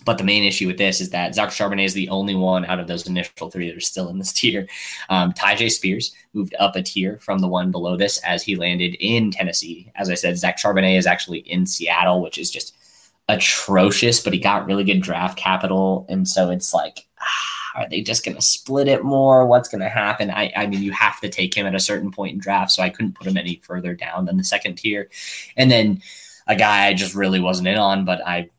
But 0.06 0.18
the 0.18 0.24
main 0.24 0.44
issue 0.44 0.68
with 0.68 0.78
this 0.78 1.02
is 1.02 1.10
that 1.10 1.36
Zach 1.36 1.50
Charbonnet 1.50 1.84
is 1.84 1.94
the 1.94 2.10
only 2.10 2.36
one 2.36 2.64
out 2.66 2.80
of 2.80 2.88
those 2.88 3.08
initial 3.08 3.50
three 3.50 3.68
that 3.68 3.78
are 3.78 3.82
still 3.82 4.10
in 4.10 4.20
this 4.20 4.32
tier. 4.40 4.68
Um, 5.10 5.34
Tyjae 5.34 5.72
Spears 5.72 6.14
moved 6.34 6.56
up 6.60 6.76
a 6.76 6.84
tier 6.84 7.18
from 7.20 7.40
the 7.40 7.48
one 7.48 7.72
below 7.72 7.98
this 7.98 8.20
as 8.20 8.44
he 8.44 8.56
landed 8.56 8.96
in 9.00 9.32
Tennessee. 9.32 9.92
As 9.96 10.10
I 10.10 10.14
said, 10.14 10.38
Zach 10.38 10.58
Charbonnet 10.58 10.98
is 10.98 11.08
actually 11.08 11.40
in 11.40 11.66
Seattle, 11.66 12.22
which 12.22 12.38
is 12.38 12.52
just 12.52 12.76
atrocious, 13.28 14.20
but 14.20 14.34
he 14.34 14.40
got 14.40 14.68
really 14.68 14.84
good 14.84 15.02
draft 15.02 15.38
capital. 15.38 16.06
And 16.08 16.28
so 16.28 16.52
it's 16.52 16.74
like, 16.74 17.08
ah, 17.20 17.82
are 17.82 17.90
they 17.90 18.02
just 18.02 18.24
going 18.24 18.36
to 18.36 18.42
split 18.42 18.88
it 18.88 19.04
more? 19.04 19.46
What's 19.46 19.68
going 19.68 19.82
to 19.82 19.90
happen? 19.90 20.30
I, 20.30 20.52
I 20.56 20.68
mean, 20.68 20.82
you 20.82 20.92
have 20.92 21.20
to 21.22 21.30
take 21.30 21.54
him 21.54 21.66
at 21.66 21.76
a 21.76 21.80
certain 21.80 22.12
point 22.12 22.34
in 22.34 22.40
draft. 22.40 22.72
So 22.72 22.84
I 22.84 22.90
couldn't 22.90 23.16
put 23.16 23.28
him 23.28 23.38
any 23.38 23.62
further 23.64 23.96
down 23.96 24.26
than 24.26 24.38
the 24.38 24.44
second 24.44 24.76
tier. 24.76 25.10
And 25.58 25.70
then 25.70 26.02
a 26.48 26.56
guy 26.56 26.86
I 26.86 26.94
just 26.94 27.16
really 27.16 27.40
wasn't 27.40 27.68
in 27.68 27.78
on, 27.78 28.06
but 28.06 28.26
I 28.26 28.50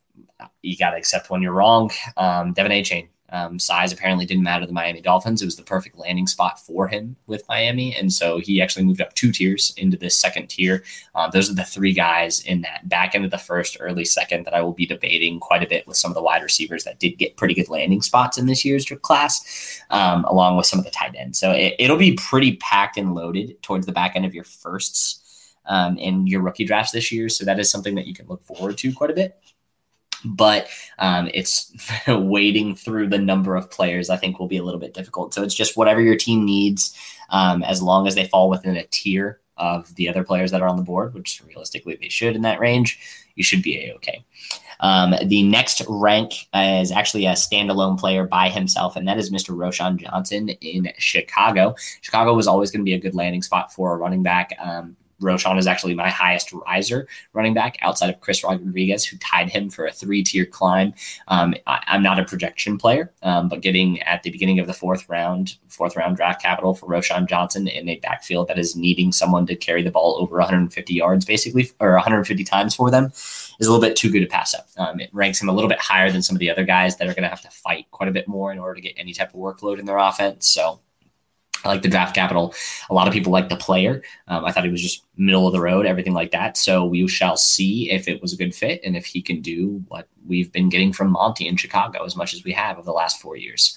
you 0.62 0.76
got 0.76 0.90
to 0.90 0.96
accept 0.96 1.30
when 1.30 1.42
you're 1.42 1.52
wrong. 1.52 1.90
Um, 2.16 2.54
De'Von 2.54 2.70
Achane. 2.70 3.08
Um, 3.30 3.58
size 3.58 3.92
apparently 3.92 4.24
didn't 4.24 4.44
matter 4.44 4.60
to 4.60 4.66
the 4.68 4.72
Miami 4.72 5.00
Dolphins. 5.00 5.42
It 5.42 5.46
was 5.46 5.56
the 5.56 5.62
perfect 5.64 5.98
landing 5.98 6.26
spot 6.28 6.60
for 6.60 6.86
him 6.86 7.16
with 7.26 7.46
Miami. 7.48 7.94
And 7.94 8.12
so 8.12 8.38
he 8.38 8.62
actually 8.62 8.84
moved 8.84 9.00
up 9.00 9.14
two 9.14 9.32
tiers 9.32 9.74
into 9.76 9.96
this 9.96 10.16
second 10.16 10.46
tier. 10.48 10.84
Um, 11.14 11.30
those 11.32 11.50
are 11.50 11.54
the 11.54 11.64
three 11.64 11.92
guys 11.92 12.40
in 12.42 12.60
that 12.60 12.88
back 12.88 13.14
end 13.14 13.24
of 13.24 13.30
the 13.30 13.38
first, 13.38 13.78
early 13.80 14.04
second 14.04 14.44
that 14.44 14.54
I 14.54 14.60
will 14.60 14.72
be 14.72 14.86
debating 14.86 15.40
quite 15.40 15.62
a 15.62 15.68
bit 15.68 15.86
with 15.88 15.96
some 15.96 16.10
of 16.10 16.14
the 16.14 16.22
wide 16.22 16.42
receivers 16.42 16.84
that 16.84 17.00
did 17.00 17.18
get 17.18 17.36
pretty 17.36 17.54
good 17.54 17.68
landing 17.68 18.02
spots 18.02 18.38
in 18.38 18.46
this 18.46 18.64
year's 18.64 18.86
class, 19.02 19.82
um, 19.90 20.24
along 20.26 20.56
with 20.56 20.66
some 20.66 20.78
of 20.78 20.84
the 20.84 20.90
tight 20.90 21.16
ends. 21.18 21.38
So 21.38 21.52
it, 21.52 21.90
will 21.90 21.96
be 21.96 22.14
pretty 22.14 22.56
packed 22.56 22.96
and 22.96 23.14
loaded 23.14 23.60
towards 23.62 23.86
the 23.86 23.92
back 23.92 24.14
end 24.14 24.24
of 24.24 24.34
your 24.34 24.44
firsts 24.44 25.56
um, 25.64 25.98
in 25.98 26.26
your 26.28 26.42
rookie 26.42 26.64
drafts 26.64 26.92
this 26.92 27.10
year. 27.10 27.28
So 27.28 27.44
that 27.44 27.58
is 27.58 27.70
something 27.70 27.96
that 27.96 28.06
you 28.06 28.14
can 28.14 28.28
look 28.28 28.44
forward 28.44 28.78
to 28.78 28.92
quite 28.92 29.10
a 29.10 29.14
bit 29.14 29.36
but 30.26 30.68
um, 30.98 31.30
it's 31.32 31.72
wading 32.08 32.74
through 32.74 33.08
the 33.08 33.18
number 33.18 33.56
of 33.56 33.70
players 33.70 34.10
I 34.10 34.16
think 34.16 34.38
will 34.38 34.48
be 34.48 34.58
a 34.58 34.64
little 34.64 34.80
bit 34.80 34.94
difficult. 34.94 35.34
So 35.34 35.42
it's 35.42 35.54
just 35.54 35.76
whatever 35.76 36.00
your 36.00 36.16
team 36.16 36.44
needs. 36.44 36.96
Um, 37.30 37.62
as 37.64 37.82
long 37.82 38.06
as 38.06 38.14
they 38.14 38.26
fall 38.26 38.48
within 38.48 38.76
a 38.76 38.84
tier 38.84 39.40
of 39.56 39.94
the 39.94 40.08
other 40.08 40.22
players 40.22 40.50
that 40.50 40.62
are 40.62 40.68
on 40.68 40.76
the 40.76 40.82
board, 40.82 41.14
which 41.14 41.42
realistically 41.46 41.96
they 42.00 42.08
should 42.08 42.36
in 42.36 42.42
that 42.42 42.60
range, 42.60 42.98
you 43.34 43.42
should 43.42 43.62
be 43.62 43.92
okay. 43.96 44.24
Um, 44.80 45.14
the 45.24 45.42
next 45.42 45.82
rank 45.88 46.34
is 46.54 46.92
actually 46.92 47.26
a 47.26 47.32
standalone 47.32 47.98
player 47.98 48.26
by 48.26 48.48
himself, 48.48 48.96
and 48.96 49.08
that 49.08 49.18
is 49.18 49.30
Mr. 49.30 49.56
Roschon 49.56 49.96
Johnson 49.96 50.50
in 50.50 50.92
Chicago. 50.98 51.74
Chicago 52.02 52.34
was 52.34 52.46
always 52.46 52.70
going 52.70 52.80
to 52.80 52.84
be 52.84 52.94
a 52.94 53.00
good 53.00 53.14
landing 53.14 53.42
spot 53.42 53.72
for 53.72 53.94
a 53.94 53.96
running 53.96 54.22
back. 54.22 54.54
Um, 54.62 54.96
Roschon 55.20 55.58
is 55.58 55.66
actually 55.66 55.94
my 55.94 56.10
highest 56.10 56.52
riser 56.52 57.08
running 57.32 57.54
back 57.54 57.78
outside 57.80 58.10
of 58.10 58.20
Chris 58.20 58.44
Rodriguez, 58.44 59.04
who 59.04 59.16
tied 59.18 59.50
him 59.50 59.70
for 59.70 59.86
a 59.86 59.92
three 59.92 60.22
tier 60.22 60.44
climb. 60.44 60.94
Um, 61.28 61.54
I, 61.66 61.82
am 61.88 62.02
not 62.02 62.18
a 62.18 62.24
projection 62.24 62.78
player, 62.78 63.12
um, 63.22 63.48
but 63.48 63.60
getting 63.60 64.00
at 64.02 64.22
the 64.22 64.30
beginning 64.30 64.58
of 64.58 64.66
the 64.66 64.74
fourth 64.74 65.08
round, 65.08 65.56
fourth 65.68 65.96
round 65.96 66.16
draft 66.16 66.42
capital 66.42 66.74
for 66.74 66.86
Roschon 66.86 67.28
Johnson 67.28 67.68
in 67.68 67.88
a 67.88 67.98
backfield 68.00 68.48
that 68.48 68.58
is 68.58 68.76
needing 68.76 69.12
someone 69.12 69.46
to 69.46 69.56
carry 69.56 69.82
the 69.82 69.90
ball 69.90 70.16
over 70.20 70.36
150 70.36 70.94
yards, 70.94 71.24
basically, 71.24 71.70
or 71.80 71.92
150 71.92 72.44
times 72.44 72.74
for 72.74 72.90
them, 72.90 73.06
is 73.06 73.66
a 73.66 73.72
little 73.72 73.80
bit 73.80 73.96
too 73.96 74.10
good 74.10 74.20
to 74.20 74.26
pass 74.26 74.54
up. 74.54 74.66
Um, 74.76 75.00
it 75.00 75.10
ranks 75.12 75.40
him 75.40 75.48
a 75.48 75.52
little 75.52 75.68
bit 75.68 75.80
higher 75.80 76.10
than 76.10 76.22
some 76.22 76.36
of 76.36 76.40
the 76.40 76.50
other 76.50 76.64
guys 76.64 76.96
that 76.96 77.08
are 77.08 77.14
going 77.14 77.22
to 77.22 77.28
have 77.28 77.42
to 77.42 77.50
fight 77.50 77.86
quite 77.90 78.08
a 78.08 78.12
bit 78.12 78.28
more 78.28 78.52
in 78.52 78.58
order 78.58 78.74
to 78.74 78.80
get 78.80 78.94
any 78.96 79.12
type 79.12 79.30
of 79.30 79.40
workload 79.40 79.78
in 79.78 79.86
their 79.86 79.98
offense. 79.98 80.50
So 80.50 80.80
I 81.64 81.68
like 81.68 81.82
the 81.82 81.88
draft 81.88 82.14
capital. 82.14 82.54
A 82.90 82.94
lot 82.94 83.08
of 83.08 83.14
people 83.14 83.32
like 83.32 83.48
the 83.48 83.56
player. 83.56 84.02
Um, 84.28 84.44
I 84.44 84.52
thought 84.52 84.64
he 84.64 84.70
was 84.70 84.82
just 84.82 85.04
middle 85.16 85.46
of 85.46 85.52
the 85.52 85.60
road, 85.60 85.86
everything 85.86 86.12
like 86.12 86.30
that. 86.32 86.56
So 86.56 86.84
we 86.84 87.06
shall 87.08 87.36
see 87.36 87.90
if 87.90 88.08
it 88.08 88.20
was 88.20 88.32
a 88.32 88.36
good 88.36 88.54
fit 88.54 88.80
and 88.84 88.96
if 88.96 89.06
he 89.06 89.22
can 89.22 89.40
do 89.40 89.82
what 89.88 90.08
we've 90.26 90.52
been 90.52 90.68
getting 90.68 90.92
from 90.92 91.12
Monty 91.12 91.48
in 91.48 91.56
Chicago 91.56 92.04
as 92.04 92.16
much 92.16 92.34
as 92.34 92.44
we 92.44 92.52
have 92.52 92.76
over 92.78 92.84
the 92.84 92.92
last 92.92 93.20
four 93.20 93.36
years. 93.36 93.76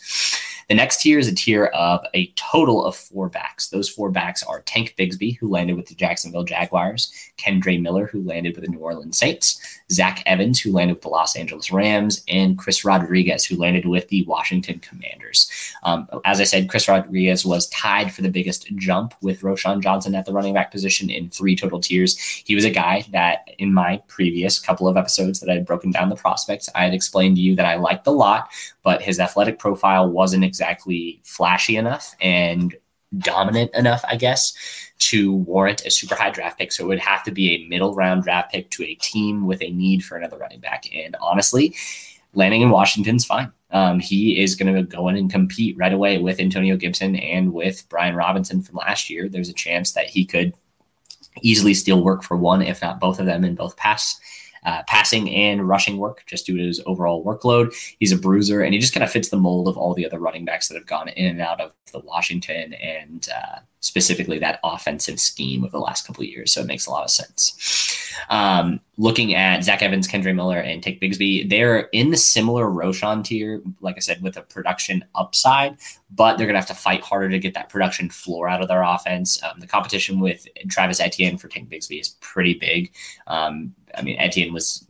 The 0.70 0.76
next 0.76 1.02
tier 1.02 1.18
is 1.18 1.28
a 1.28 1.34
tier 1.34 1.66
of 1.66 2.06
a 2.14 2.32
total 2.36 2.86
of 2.86 2.96
four 2.96 3.28
backs. 3.28 3.70
Those 3.70 3.90
four 3.90 4.12
backs 4.12 4.44
are 4.44 4.62
Tank 4.62 4.94
Bigsby, 5.00 5.36
who 5.40 5.50
landed 5.50 5.76
with 5.76 5.88
the 5.88 5.96
Jacksonville 5.96 6.44
Jaguars, 6.44 7.12
Kendre 7.40 7.82
Miller, 7.82 8.06
who 8.06 8.22
landed 8.22 8.56
with 8.56 8.66
the 8.66 8.72
New 8.72 8.78
Orleans 8.78 9.18
Saints, 9.18 9.60
Zach 9.92 10.22
Evans, 10.28 10.62
who 10.62 10.72
landed 10.72 10.94
with 10.94 11.02
the 11.02 11.10
Los 11.10 11.36
Angeles 11.36 11.72
Rams, 11.72 12.24
and 12.28 12.56
Chris 12.56 12.86
Rodriguez, 12.86 13.46
who 13.46 13.56
landed 13.56 13.88
with 13.88 14.08
the 14.10 14.24
Washington 14.26 14.78
Commanders. 14.78 15.50
Um, 15.82 16.08
as 16.24 16.40
I 16.40 16.44
said, 16.44 16.70
Chris 16.70 16.88
Rodriguez 16.88 17.44
was 17.44 17.68
tied 17.70 18.14
for 18.14 18.22
the 18.22 18.30
biggest 18.30 18.68
jump 18.76 19.16
with 19.24 19.42
Roschon 19.42 19.82
Johnson 19.82 20.14
at 20.14 20.26
the 20.26 20.34
running 20.34 20.54
back 20.54 20.70
position 20.70 21.10
in 21.10 21.32
three 21.32 21.56
total 21.56 21.82
tiers. 21.82 22.16
He 22.20 22.54
was 22.54 22.66
a 22.66 22.70
guy 22.70 23.06
that 23.10 23.50
in 23.58 23.74
my 23.74 24.04
previous 24.08 24.60
couple 24.60 24.88
of 24.88 24.98
episodes 24.98 25.40
that 25.40 25.50
I 25.50 25.54
had 25.54 25.66
broken 25.66 25.90
down 25.90 26.10
the 26.10 26.16
prospects, 26.16 26.70
I 26.76 26.84
had 26.84 26.94
explained 26.94 27.38
to 27.38 27.42
you 27.42 27.56
that 27.56 27.66
I 27.66 27.78
liked 27.78 28.06
a 28.06 28.12
lot, 28.12 28.52
but 28.84 29.02
his 29.02 29.20
athletic 29.20 29.58
profile 29.58 30.08
wasn't 30.08 30.44
flashy 31.24 31.78
enough 31.78 32.16
and 32.22 32.76
dominant 33.18 33.74
enough, 33.74 34.04
I 34.08 34.16
guess, 34.16 34.54
to 35.00 35.34
warrant 35.34 35.86
a 35.86 35.92
super 35.92 36.16
high 36.16 36.30
draft 36.30 36.60
pick. 36.60 36.72
So 36.72 36.84
it 36.84 36.88
would 36.88 37.00
have 37.00 37.24
to 37.24 37.32
be 37.32 37.52
a 37.52 37.68
middle 37.68 37.96
round 37.96 38.24
draft 38.24 38.52
pick 38.52 38.70
to 38.72 38.84
a 38.84 38.96
team 38.96 39.46
with 39.46 39.62
a 39.62 39.72
need 39.72 40.04
for 40.04 40.18
another 40.18 40.38
running 40.38 40.60
back. 40.60 40.86
And 40.94 41.16
honestly, 41.22 41.76
landing 42.34 42.62
in 42.62 42.70
Washington's 42.70 43.26
fine. 43.26 43.52
Um, 43.72 44.00
he 44.00 44.42
is 44.42 44.56
going 44.56 44.74
to 44.74 44.84
go 44.84 45.08
in 45.10 45.16
and 45.16 45.32
compete 45.32 45.78
right 45.78 45.94
away 45.94 46.18
with 46.18 46.40
Antonio 46.40 46.76
Gibson 46.76 47.16
and 47.16 47.54
with 47.54 47.88
Brian 47.90 48.16
Robinson 48.16 48.62
from 48.62 48.78
last 48.78 49.10
year. 49.10 49.30
There's 49.30 49.50
a 49.50 49.54
chance 49.54 49.92
that 49.94 50.08
he 50.08 50.26
could 50.26 50.54
easily 51.42 51.74
steal 51.74 52.04
work 52.04 52.24
for 52.24 52.36
one, 52.36 52.62
if 52.62 52.82
not 52.82 53.00
both 53.00 53.20
of 53.20 53.26
them 53.26 53.44
in 53.44 53.56
both 53.56 53.78
pass 53.78 54.20
uh, 54.66 54.84
passing 54.88 55.30
and 55.34 55.68
rushing 55.68 55.98
work 55.98 56.24
just 56.26 56.46
due 56.46 56.58
to 56.58 56.64
his 56.64 56.82
overall 56.86 57.24
workload. 57.24 57.74
He's 58.00 58.12
a 58.12 58.18
bruiser, 58.18 58.62
and 58.62 58.74
he 58.74 58.80
just 58.80 58.94
kind 58.94 59.04
of 59.04 59.12
fits 59.12 59.30
the 59.30 59.38
mold 59.38 59.68
of 59.68 59.78
all 59.78 59.94
the 59.94 60.06
other 60.06 60.20
running 60.20 60.46
backs 60.46 60.68
that 60.68 60.76
have 60.76 60.86
gone 60.86 61.10
in 61.10 61.28
and 61.28 61.42
out 61.42 61.62
of 61.62 61.74
the 61.92 62.00
Washington 62.00 62.74
and 62.74 63.28
uh, 63.36 63.60
specifically 63.82 64.40
that 64.40 64.60
offensive 64.64 65.20
scheme 65.20 65.64
of 65.64 65.72
the 65.72 65.80
last 65.80 66.06
couple 66.06 66.24
of 66.24 66.30
years. 66.30 66.54
So 66.54 66.62
it 66.62 66.68
makes 66.68 66.86
a 66.86 66.92
lot 66.92 67.04
of 67.04 67.10
sense. 67.10 67.96
Um, 68.30 68.82
looking 68.98 69.34
at 69.34 69.64
Zach 69.64 69.82
Evans, 69.82 70.08
Kendre 70.08 70.36
Miller, 70.36 70.60
and 70.60 70.84
Tank 70.84 71.00
Bigsby, 71.00 71.50
they're 71.50 71.82
in 71.94 72.12
the 72.12 72.18
similar 72.18 72.66
Roschon 72.66 73.24
tier, 73.24 73.62
like 73.80 73.96
I 73.96 74.00
said, 74.00 74.22
with 74.22 74.36
a 74.36 74.42
production 74.42 75.06
upside, 75.16 75.78
but 76.12 76.38
they're 76.38 76.48
going 76.48 76.56
to 76.56 76.60
have 76.60 76.68
to 76.68 76.74
fight 76.74 77.02
harder 77.02 77.30
to 77.30 77.40
get 77.40 77.54
that 77.54 77.70
production 77.70 78.10
floor 78.10 78.50
out 78.50 78.62
of 78.62 78.68
their 78.68 78.84
offense. 78.84 79.42
Um, 79.44 79.60
the 79.60 79.68
competition 79.68 80.20
with 80.20 80.48
Travis 80.70 81.00
Etienne 81.00 81.38
for 81.38 81.48
Tank 81.48 81.70
Bigsby 81.70 82.02
is 82.02 82.10
pretty 82.20 82.56
big. 82.56 82.92
Um, 83.28 83.74
I 83.98 84.02
mean, 84.02 84.18
Etienne 84.20 84.54
was, 84.54 84.86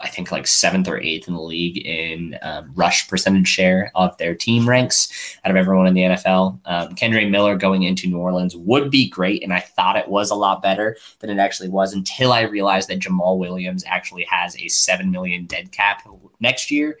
I 0.00 0.08
think, 0.08 0.30
like 0.30 0.46
seventh 0.46 0.88
or 0.88 1.00
eighth 1.00 1.28
in 1.28 1.34
the 1.34 1.40
league 1.40 1.84
in 1.84 2.38
um, 2.42 2.70
rush 2.74 3.08
percentage 3.08 3.48
share 3.48 3.90
of 3.94 4.16
their 4.18 4.34
team 4.34 4.68
ranks 4.68 5.38
out 5.44 5.50
of 5.50 5.56
everyone 5.56 5.86
in 5.86 5.94
the 5.94 6.02
NFL. 6.02 6.60
Um, 6.64 6.94
Kendre 6.94 7.28
Miller 7.28 7.56
going 7.56 7.82
into 7.82 8.08
New 8.08 8.18
Orleans 8.26 8.56
would 8.56 8.90
be 8.90 9.08
great, 9.08 9.42
and 9.42 9.52
I 9.52 9.60
thought 9.60 9.96
it 9.96 10.08
was 10.08 10.30
a 10.30 10.34
lot 10.34 10.62
better 10.62 10.96
than 11.20 11.30
it 11.30 11.38
actually 11.38 11.68
was 11.68 11.92
until 11.92 12.32
I 12.32 12.42
realized 12.42 12.88
that 12.88 13.00
Jamaal 13.00 13.38
Williams 13.38 13.84
actually 13.86 14.24
has 14.24 14.56
a 14.56 14.68
seven 14.68 15.10
million 15.10 15.46
dead 15.46 15.72
cap 15.72 16.06
next 16.40 16.70
year 16.70 16.98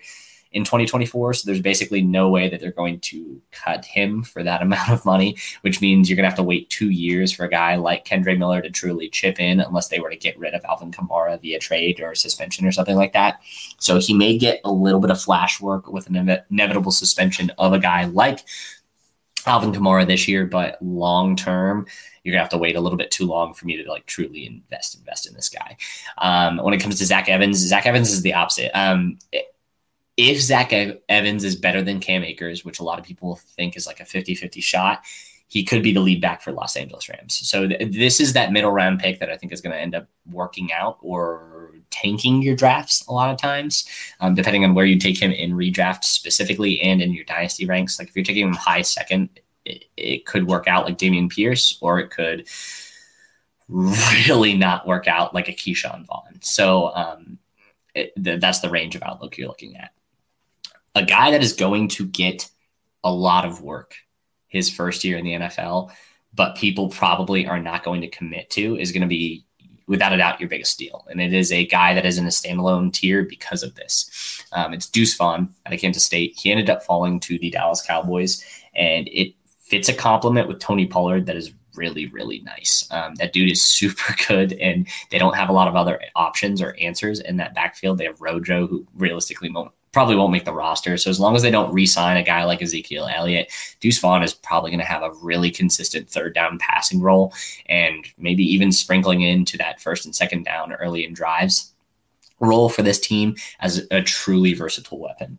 in 0.56 0.64
2024. 0.64 1.34
So 1.34 1.46
there's 1.46 1.60
basically 1.60 2.00
no 2.00 2.30
way 2.30 2.48
that 2.48 2.60
they're 2.60 2.72
going 2.72 3.00
to 3.00 3.40
cut 3.52 3.84
him 3.84 4.22
for 4.22 4.42
that 4.42 4.62
amount 4.66 4.90
of 4.90 5.04
money, 5.04 5.36
which 5.60 5.80
means 5.80 6.08
you're 6.08 6.16
going 6.16 6.24
to 6.24 6.30
have 6.30 6.38
to 6.38 6.42
wait 6.42 6.70
two 6.70 6.90
years 6.90 7.30
for 7.30 7.44
a 7.44 7.50
guy 7.50 7.76
like 7.76 8.06
Kendre 8.06 8.38
Miller 8.38 8.62
to 8.62 8.70
truly 8.70 9.08
chip 9.10 9.38
in, 9.38 9.60
unless 9.60 9.88
they 9.88 10.00
were 10.00 10.10
to 10.10 10.16
get 10.16 10.38
rid 10.38 10.54
of 10.54 10.64
Alvin 10.64 10.90
Kamara 10.90 11.40
via 11.40 11.58
trade 11.58 12.00
or 12.00 12.14
suspension 12.14 12.66
or 12.66 12.72
something 12.72 12.96
like 12.96 13.12
that. 13.12 13.40
So 13.78 13.98
he 13.98 14.14
may 14.14 14.38
get 14.38 14.60
a 14.64 14.72
little 14.72 15.00
bit 15.00 15.10
of 15.10 15.20
flash 15.20 15.60
work 15.60 15.88
with 15.92 16.06
an 16.08 16.40
inevitable 16.50 16.92
suspension 16.92 17.52
of 17.58 17.74
a 17.74 17.78
guy 17.78 18.06
like 18.06 18.40
Alvin 19.46 19.72
Kamara 19.72 20.06
this 20.06 20.28
year, 20.28 20.46
but 20.46 20.78
long 20.82 21.36
term, 21.36 21.86
you're 22.22 22.32
gonna 22.32 22.42
have 22.42 22.50
to 22.50 22.58
wait 22.58 22.76
a 22.76 22.80
little 22.80 22.98
bit 22.98 23.10
too 23.10 23.26
long 23.26 23.54
for 23.54 23.66
me 23.66 23.82
to 23.82 23.88
like 23.90 24.06
truly 24.06 24.46
invest 24.46 24.96
invest 24.96 25.26
in 25.26 25.34
this 25.34 25.48
guy. 25.48 25.76
Um, 26.18 26.58
when 26.58 26.74
it 26.74 26.80
comes 26.80 26.98
to 26.98 27.06
Zach 27.06 27.28
Evans, 27.28 27.58
Zach 27.58 27.86
Evans 27.86 28.10
is 28.10 28.22
the 28.22 28.34
opposite. 28.34 28.76
Um, 28.78 29.18
if 30.16 30.40
Zach 30.40 30.72
Evans 31.08 31.44
is 31.44 31.56
better 31.56 31.82
than 31.82 32.00
Cam 32.00 32.24
Akers, 32.24 32.64
which 32.64 32.80
a 32.80 32.84
lot 32.84 32.98
of 32.98 33.04
people 33.04 33.36
think 33.36 33.76
is 33.76 33.86
like 33.86 34.00
a 34.00 34.04
50 34.04 34.34
50 34.34 34.60
shot, 34.60 35.04
he 35.48 35.64
could 35.64 35.82
be 35.82 35.92
the 35.92 36.00
lead 36.00 36.20
back 36.20 36.42
for 36.42 36.52
Los 36.52 36.76
Angeles 36.76 37.08
Rams. 37.08 37.34
So 37.34 37.68
th- 37.68 37.94
this 37.94 38.20
is 38.20 38.32
that 38.32 38.52
middle 38.52 38.72
round 38.72 38.98
pick 38.98 39.20
that 39.20 39.30
I 39.30 39.36
think 39.36 39.52
is 39.52 39.60
going 39.60 39.74
to 39.74 39.80
end 39.80 39.94
up 39.94 40.08
working 40.30 40.72
out 40.72 40.98
or 41.00 41.72
tanking 41.90 42.42
your 42.42 42.56
drafts 42.56 43.06
a 43.06 43.12
lot 43.12 43.30
of 43.30 43.38
times, 43.38 43.88
um, 44.20 44.34
depending 44.34 44.64
on 44.64 44.74
where 44.74 44.84
you 44.84 44.98
take 44.98 45.18
him 45.18 45.30
in 45.30 45.52
redraft 45.52 46.04
specifically 46.04 46.80
and 46.80 47.00
in 47.00 47.12
your 47.12 47.24
dynasty 47.24 47.64
ranks. 47.64 47.98
Like 47.98 48.08
if 48.08 48.16
you're 48.16 48.24
taking 48.24 48.48
him 48.48 48.54
high 48.54 48.82
second, 48.82 49.28
it, 49.64 49.84
it 49.96 50.26
could 50.26 50.46
work 50.46 50.66
out 50.66 50.84
like 50.84 50.98
Dameon 50.98 51.30
Pierce, 51.30 51.78
or 51.80 52.00
it 52.00 52.10
could 52.10 52.48
really 53.68 54.54
not 54.54 54.86
work 54.86 55.06
out 55.08 55.34
like 55.34 55.48
a 55.48 55.52
Ke'Shawn 55.52 56.06
Vaughn. 56.06 56.38
So 56.40 56.94
um, 56.94 57.38
it, 57.94 58.12
th- 58.22 58.40
that's 58.40 58.60
the 58.60 58.70
range 58.70 58.96
of 58.96 59.02
outlook 59.02 59.38
you're 59.38 59.48
looking 59.48 59.76
at 59.76 59.92
a 60.96 61.04
guy 61.04 61.30
that 61.32 61.42
is 61.42 61.52
going 61.52 61.88
to 61.88 62.06
get 62.06 62.50
a 63.04 63.12
lot 63.12 63.44
of 63.44 63.60
work 63.60 63.94
his 64.48 64.70
first 64.70 65.04
year 65.04 65.18
in 65.18 65.24
the 65.24 65.32
NFL, 65.32 65.90
but 66.34 66.56
people 66.56 66.88
probably 66.88 67.46
are 67.46 67.60
not 67.60 67.84
going 67.84 68.00
to 68.02 68.08
commit 68.08 68.50
to 68.50 68.76
is 68.76 68.92
going 68.92 69.02
to 69.02 69.08
be 69.08 69.44
without 69.86 70.12
a 70.12 70.16
doubt 70.16 70.40
your 70.40 70.48
biggest 70.48 70.78
deal. 70.78 71.06
And 71.10 71.20
it 71.20 71.32
is 71.32 71.52
a 71.52 71.66
guy 71.66 71.94
that 71.94 72.06
is 72.06 72.18
in 72.18 72.26
a 72.26 72.30
standalone 72.30 72.92
tier 72.92 73.22
because 73.22 73.62
of 73.62 73.74
this. 73.74 74.44
Um, 74.52 74.74
it's 74.74 74.88
Deuce 74.88 75.14
Vaughn 75.14 75.48
at 75.64 75.78
Kansas 75.78 76.04
State. 76.04 76.34
He 76.36 76.50
ended 76.50 76.70
up 76.70 76.82
falling 76.82 77.20
to 77.20 77.38
the 77.38 77.50
Dallas 77.50 77.82
Cowboys, 77.82 78.44
and 78.74 79.08
it 79.12 79.34
fits 79.60 79.88
a 79.88 79.94
compliment 79.94 80.48
with 80.48 80.58
Tony 80.58 80.86
Pollard 80.86 81.26
that 81.26 81.36
is 81.36 81.52
really, 81.74 82.06
really 82.06 82.40
nice. 82.40 82.88
Um, 82.90 83.14
that 83.16 83.32
dude 83.32 83.50
is 83.50 83.62
super 83.76 84.14
good, 84.28 84.54
and 84.54 84.88
they 85.10 85.18
don't 85.18 85.36
have 85.36 85.48
a 85.48 85.52
lot 85.52 85.68
of 85.68 85.76
other 85.76 86.00
options 86.14 86.60
or 86.60 86.76
answers 86.80 87.20
in 87.20 87.36
that 87.36 87.54
backfield. 87.54 87.98
They 87.98 88.04
have 88.04 88.20
Rojo, 88.20 88.66
who 88.66 88.86
realistically 88.94 89.50
won't 89.50 89.72
probably 89.96 90.14
won't 90.14 90.30
make 90.30 90.44
the 90.44 90.52
roster. 90.52 90.98
So 90.98 91.08
as 91.08 91.18
long 91.18 91.36
as 91.36 91.40
they 91.40 91.50
don't 91.50 91.72
re-sign 91.72 92.18
a 92.18 92.22
guy 92.22 92.44
like 92.44 92.60
Ezekiel 92.60 93.08
Elliott, 93.10 93.50
Deuce 93.80 93.98
Vaughn 93.98 94.22
is 94.22 94.34
probably 94.34 94.70
going 94.70 94.80
to 94.80 94.84
have 94.84 95.02
a 95.02 95.14
really 95.22 95.50
consistent 95.50 96.06
third 96.06 96.34
down 96.34 96.58
passing 96.58 97.00
role 97.00 97.32
and 97.64 98.06
maybe 98.18 98.42
even 98.44 98.72
sprinkling 98.72 99.22
into 99.22 99.56
that 99.56 99.80
first 99.80 100.04
and 100.04 100.14
second 100.14 100.44
down 100.44 100.74
early 100.74 101.06
in 101.06 101.14
drives 101.14 101.72
role 102.40 102.68
for 102.68 102.82
this 102.82 103.00
team 103.00 103.36
as 103.60 103.86
a 103.90 104.02
truly 104.02 104.52
versatile 104.52 104.98
weapon. 104.98 105.38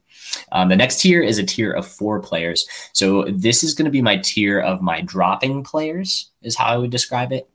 Um, 0.52 0.70
the 0.70 0.76
next 0.76 1.02
tier 1.02 1.22
is 1.22 1.38
a 1.38 1.46
tier 1.46 1.72
of 1.72 1.88
four 1.88 2.20
players. 2.20 2.68
So 2.94 3.26
this 3.26 3.64
is 3.64 3.76
going 3.76 3.86
to 3.86 3.92
be 3.92 4.02
my 4.02 4.18
tier 4.18 4.60
of 4.60 4.82
my 4.82 5.02
dropping 5.02 5.66
players, 5.66 6.32
is 6.42 6.56
how 6.56 6.66
I 6.66 6.78
would 6.78 6.90
describe 6.90 7.32
it. 7.32 7.48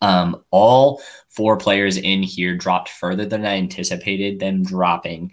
Um, 0.00 0.42
all 0.50 1.02
four 1.28 1.58
players 1.58 1.98
in 1.98 2.22
here 2.22 2.56
dropped 2.56 2.88
further 2.88 3.26
than 3.26 3.44
I 3.44 3.58
anticipated 3.58 4.40
them 4.40 4.64
dropping 4.64 5.32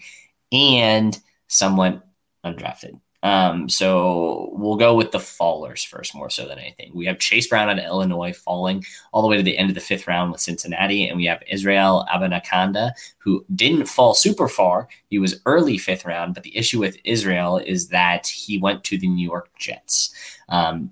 and 0.54 1.20
somewhat 1.48 2.06
undrafted. 2.46 3.00
Um, 3.24 3.70
so 3.70 4.50
we'll 4.52 4.76
go 4.76 4.96
with 4.96 5.12
the 5.12 5.18
fallers 5.18 5.88
first, 5.88 6.14
more 6.14 6.30
so 6.30 6.46
than 6.46 6.60
anything. 6.60 6.92
We 6.94 7.06
have 7.06 7.20
Chase 7.20 7.48
Brown 7.48 7.70
out 7.70 7.80
of 7.80 7.86
Illinois 7.86 8.34
falling 8.34 8.84
all 9.14 9.22
the 9.22 9.30
way 9.30 9.38
to 9.38 9.44
the 9.44 9.58
end 9.58 9.70
of 9.70 9.76
the 9.76 9.82
fifth 9.82 10.08
round 10.08 10.32
with 10.32 10.42
Cincinnati, 10.42 11.08
and 11.08 11.16
we 11.16 11.26
have 11.26 11.42
Israel 11.48 12.06
Abanikanda, 12.14 12.92
who 13.20 13.46
didn't 13.56 13.86
fall 13.86 14.14
super 14.14 14.50
far. 14.50 14.90
He 15.10 15.20
was 15.20 15.40
early 15.46 15.78
fifth 15.78 16.04
round, 16.04 16.34
but 16.34 16.44
the 16.44 16.56
issue 16.56 16.82
with 16.82 16.98
Israel 17.06 17.60
is 17.60 17.88
that 17.88 18.28
he 18.28 18.58
went 18.58 18.84
to 18.86 18.98
the 18.98 19.08
New 19.08 19.26
York 19.26 19.50
Jets. 19.58 20.14
Um, 20.50 20.92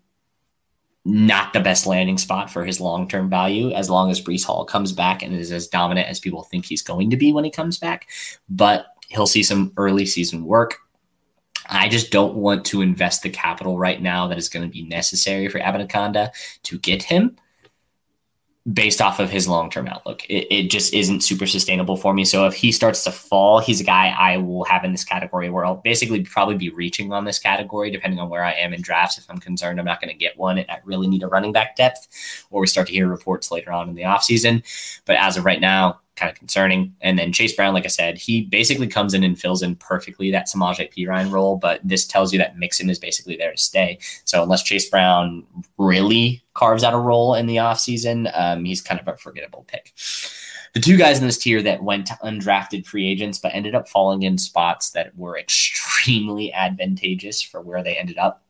not 1.04 1.52
the 1.52 1.60
best 1.60 1.88
landing 1.88 2.18
spot 2.18 2.50
for 2.50 2.64
his 2.64 2.80
long 2.80 3.08
term 3.08 3.30
value 3.30 3.72
as 3.72 3.90
long 3.90 4.10
as 4.12 4.22
Breece 4.22 4.46
Hall 4.46 4.64
comes 4.64 4.94
back 4.94 5.24
and 5.24 5.34
is 5.34 5.52
as 5.52 5.68
dominant 5.68 6.08
as 6.08 6.20
people 6.20 6.44
think 6.44 6.64
he's 6.64 6.84
going 6.84 7.10
to 7.10 7.18
be 7.18 7.34
when 7.34 7.44
he 7.44 7.50
comes 7.50 7.78
back. 7.78 8.08
But 8.48 8.86
he'll 9.12 9.28
see 9.28 9.44
some 9.44 9.74
early 9.78 10.06
season 10.06 10.46
work. 10.46 10.78
I 11.68 11.90
just 11.90 12.12
don't 12.12 12.36
want 12.36 12.66
to 12.66 12.82
invest 12.82 13.24
the 13.24 13.30
capital 13.30 13.78
right 13.78 14.02
now 14.02 14.28
that 14.28 14.38
is 14.38 14.50
going 14.50 14.64
to 14.64 14.72
be 14.72 14.84
necessary 14.84 15.48
for 15.48 15.60
Abanikanda 15.60 16.32
to 16.64 16.80
get 16.80 17.04
him 17.04 17.38
based 18.72 19.02
off 19.02 19.20
of 19.20 19.32
his 19.32 19.48
long-term 19.48 19.88
outlook. 19.88 20.24
It, 20.30 20.48
it, 20.52 20.70
just 20.70 20.94
isn't 20.94 21.22
super 21.22 21.48
sustainable 21.48 21.98
for 21.98 22.14
me. 22.14 22.24
So 22.26 22.46
if 22.46 22.54
he 22.54 22.72
starts 22.72 23.04
to 23.06 23.12
fall, 23.12 23.60
he's 23.60 23.82
a 23.82 23.84
guy 23.84 24.10
I 24.18 24.38
will 24.38 24.66
have 24.66 24.84
in 24.84 24.92
this 24.92 25.04
category 25.04 25.50
where 25.50 25.66
I'll 25.66 25.78
basically 25.78 26.22
probably 26.24 26.58
be 26.58 26.70
reaching 26.70 27.12
on 27.12 27.26
this 27.26 27.40
category 27.40 27.90
depending 27.90 28.20
on 28.20 28.30
where 28.30 28.44
I 28.44 28.52
am 28.52 28.72
in 28.74 28.82
drafts. 28.82 29.18
If 29.18 29.26
I'm 29.30 29.40
concerned 29.40 29.80
I'm 29.80 29.86
not 29.86 30.00
going 30.00 30.14
to 30.14 30.18
get 30.18 30.38
one 30.38 30.60
and 30.60 30.70
I 30.70 30.78
really 30.84 31.08
need 31.08 31.24
a 31.24 31.28
running 31.28 31.54
back 31.54 31.76
depth, 31.76 32.46
or 32.52 32.62
we 32.62 32.68
start 32.68 32.88
to 32.88 32.94
hear 32.94 33.08
reports 33.08 33.50
later 33.50 33.72
on 33.72 33.90
in 33.90 33.96
the 33.96 34.04
offseason. 34.04 34.64
But 35.06 35.16
as 35.16 35.38
of 35.38 35.46
right 35.46 35.60
now, 35.60 36.02
kind 36.22 36.32
of 36.32 36.38
concerning. 36.38 36.96
And 37.02 37.18
then 37.18 37.34
Chase 37.34 37.56
Brown, 37.56 37.74
like 37.74 37.86
I 37.86 37.90
said, 37.90 38.18
he 38.18 38.44
basically 38.44 38.88
comes 38.88 39.16
in 39.16 39.24
and 39.24 39.38
fills 39.38 39.64
in 39.64 39.76
perfectly 39.76 40.30
that 40.32 40.48
Samaje 40.48 40.94
Perine 40.94 41.32
role. 41.32 41.58
But 41.58 41.82
this 41.84 42.06
tells 42.06 42.32
you 42.32 42.38
that 42.38 42.60
Mixon 42.60 42.90
is 42.90 43.00
basically 43.00 43.36
there 43.36 43.52
to 43.52 43.58
stay. 43.58 43.98
So 44.24 44.44
unless 44.44 44.62
Chase 44.62 44.88
Brown 44.88 45.44
really 45.80 46.44
carves 46.54 46.84
out 46.84 46.94
a 46.94 47.00
role 47.00 47.34
in 47.34 47.48
the 47.48 47.58
offseason, 47.58 48.32
um, 48.40 48.64
he's 48.64 48.82
kind 48.82 49.02
of 49.02 49.08
a 49.08 49.18
forgettable 49.18 49.66
pick. 49.68 49.94
The 50.74 50.80
two 50.80 50.96
guys 50.96 51.20
in 51.20 51.26
this 51.26 51.40
tier 51.40 51.62
that 51.64 51.84
went 51.84 52.10
undrafted 52.24 52.86
free 52.86 53.10
agents 53.10 53.40
but 53.40 53.54
ended 53.54 53.74
up 53.74 53.90
falling 53.90 54.22
in 54.22 54.38
spots 54.38 54.92
that 54.92 55.18
were 55.18 55.38
extremely 55.38 56.54
advantageous 56.54 57.42
for 57.42 57.62
where 57.62 57.84
they 57.84 57.98
ended 57.98 58.20
up. 58.20 58.44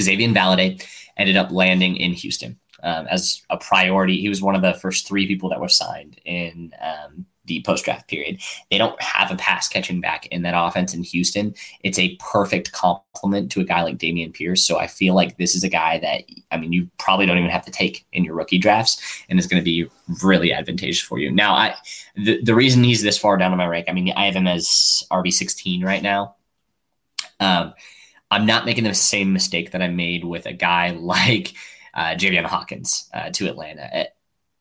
Xavier 0.00 0.28
Valladay 0.28 0.84
ended 1.16 1.36
up 1.36 1.50
landing 1.50 1.96
in 1.96 2.12
Houston 2.12 2.58
um, 2.82 3.06
as 3.08 3.42
a 3.50 3.56
priority. 3.56 4.20
He 4.20 4.28
was 4.28 4.42
one 4.42 4.54
of 4.54 4.62
the 4.62 4.74
first 4.74 5.06
three 5.06 5.26
people 5.26 5.48
that 5.50 5.60
were 5.60 5.68
signed 5.68 6.20
in 6.24 6.72
um, 6.80 7.26
the 7.48 7.62
post 7.62 7.84
draft 7.84 8.08
period. 8.08 8.40
They 8.70 8.78
don't 8.78 9.00
have 9.02 9.32
a 9.32 9.36
pass 9.36 9.66
catching 9.68 10.00
back 10.00 10.26
in 10.26 10.42
that 10.42 10.54
offense 10.56 10.94
in 10.94 11.02
Houston. 11.02 11.54
It's 11.82 11.98
a 11.98 12.16
perfect 12.16 12.72
complement 12.72 13.50
to 13.52 13.60
a 13.60 13.64
guy 13.64 13.82
like 13.82 13.98
Dameon 13.98 14.32
Pierce. 14.32 14.64
So 14.64 14.78
I 14.78 14.86
feel 14.86 15.14
like 15.14 15.36
this 15.38 15.56
is 15.56 15.64
a 15.64 15.68
guy 15.68 15.98
that, 15.98 16.22
I 16.52 16.58
mean, 16.58 16.72
you 16.72 16.88
probably 16.98 17.26
don't 17.26 17.38
even 17.38 17.50
have 17.50 17.64
to 17.64 17.72
take 17.72 18.06
in 18.12 18.24
your 18.24 18.34
rookie 18.34 18.58
drafts 18.58 19.24
and 19.28 19.38
it's 19.38 19.48
going 19.48 19.60
to 19.60 19.64
be 19.64 19.90
really 20.22 20.52
advantageous 20.52 21.00
for 21.00 21.18
you. 21.18 21.32
Now, 21.32 21.54
I 21.54 21.74
the, 22.14 22.40
the 22.42 22.54
reason 22.54 22.84
he's 22.84 23.02
this 23.02 23.18
far 23.18 23.36
down 23.36 23.52
on 23.52 23.58
my 23.58 23.66
rank, 23.66 23.86
I 23.88 23.92
mean, 23.92 24.12
I 24.14 24.26
have 24.26 24.36
him 24.36 24.46
as 24.46 25.04
RB16 25.10 25.84
right 25.84 26.02
now. 26.02 26.36
Um, 27.40 27.74
I'm 28.30 28.46
not 28.46 28.66
making 28.66 28.84
the 28.84 28.94
same 28.94 29.32
mistake 29.32 29.70
that 29.70 29.82
I 29.82 29.88
made 29.88 30.24
with 30.24 30.46
a 30.46 30.52
guy 30.52 30.90
like 30.98 31.54
uh, 31.98 32.14
Javian 32.14 32.44
Hawkins 32.44 33.10
uh, 33.12 33.30
to 33.30 33.48
Atlanta. 33.48 33.88
It 33.92 34.14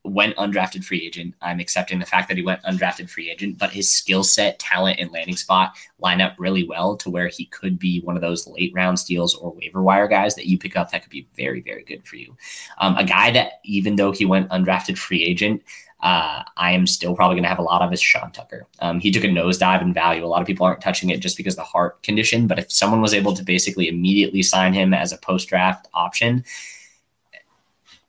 went 0.03 0.35
undrafted 0.37 0.83
free 0.83 1.05
agent. 1.05 1.35
I'm 1.39 1.59
accepting 1.59 1.99
the 1.99 2.05
fact 2.05 2.29
that 2.29 2.37
he 2.37 2.43
went 2.43 2.63
undrafted 2.63 3.11
free 3.11 3.29
agent, 3.29 3.59
but 3.59 3.71
his 3.71 3.93
skill 3.93 4.23
set, 4.23 4.57
talent, 4.57 4.99
and 4.99 5.11
landing 5.11 5.35
spot 5.35 5.75
line 5.99 6.19
up 6.19 6.33
really 6.39 6.67
well 6.67 6.97
to 6.97 7.11
where 7.11 7.27
he 7.27 7.45
could 7.45 7.77
be 7.77 8.01
one 8.01 8.15
of 8.15 8.21
those 8.21 8.47
late 8.47 8.71
round 8.73 8.97
steals 8.97 9.35
or 9.35 9.53
waiver 9.53 9.83
wire 9.83 10.07
guys 10.07 10.33
that 10.35 10.47
you 10.47 10.57
pick 10.57 10.75
up 10.75 10.89
that 10.89 11.03
could 11.03 11.11
be 11.11 11.27
very, 11.35 11.61
very 11.61 11.83
good 11.83 12.07
for 12.07 12.15
you. 12.15 12.35
Um, 12.79 12.97
a 12.97 13.03
guy 13.03 13.29
that, 13.31 13.59
even 13.63 13.97
though 13.97 14.11
he 14.11 14.25
went 14.25 14.49
undrafted 14.49 14.97
free 14.97 15.23
agent, 15.23 15.61
uh, 15.99 16.43
I 16.55 16.71
am 16.71 16.87
still 16.87 17.15
probably 17.15 17.35
going 17.35 17.43
to 17.43 17.49
have 17.49 17.59
a 17.59 17.63
lot 17.63 17.81
of 17.81 17.93
is 17.93 18.01
Sean 18.01 18.31
Tucker. 18.31 18.65
Um, 18.79 18.99
he 18.99 19.11
took 19.11 19.23
a 19.23 19.27
nosedive 19.27 19.81
in 19.81 19.93
value. 19.93 20.23
A 20.23 20.27
lot 20.27 20.41
of 20.41 20.47
people 20.47 20.65
aren't 20.65 20.81
touching 20.81 21.09
it 21.11 21.19
just 21.19 21.37
because 21.37 21.55
the 21.55 21.63
heart 21.63 22.01
condition, 22.01 22.47
but 22.47 22.59
if 22.59 22.71
someone 22.71 23.01
was 23.01 23.13
able 23.13 23.33
to 23.33 23.43
basically 23.43 23.87
immediately 23.89 24.41
sign 24.41 24.73
him 24.73 24.93
as 24.93 25.11
a 25.11 25.17
post 25.17 25.49
draft 25.49 25.87
option, 25.93 26.43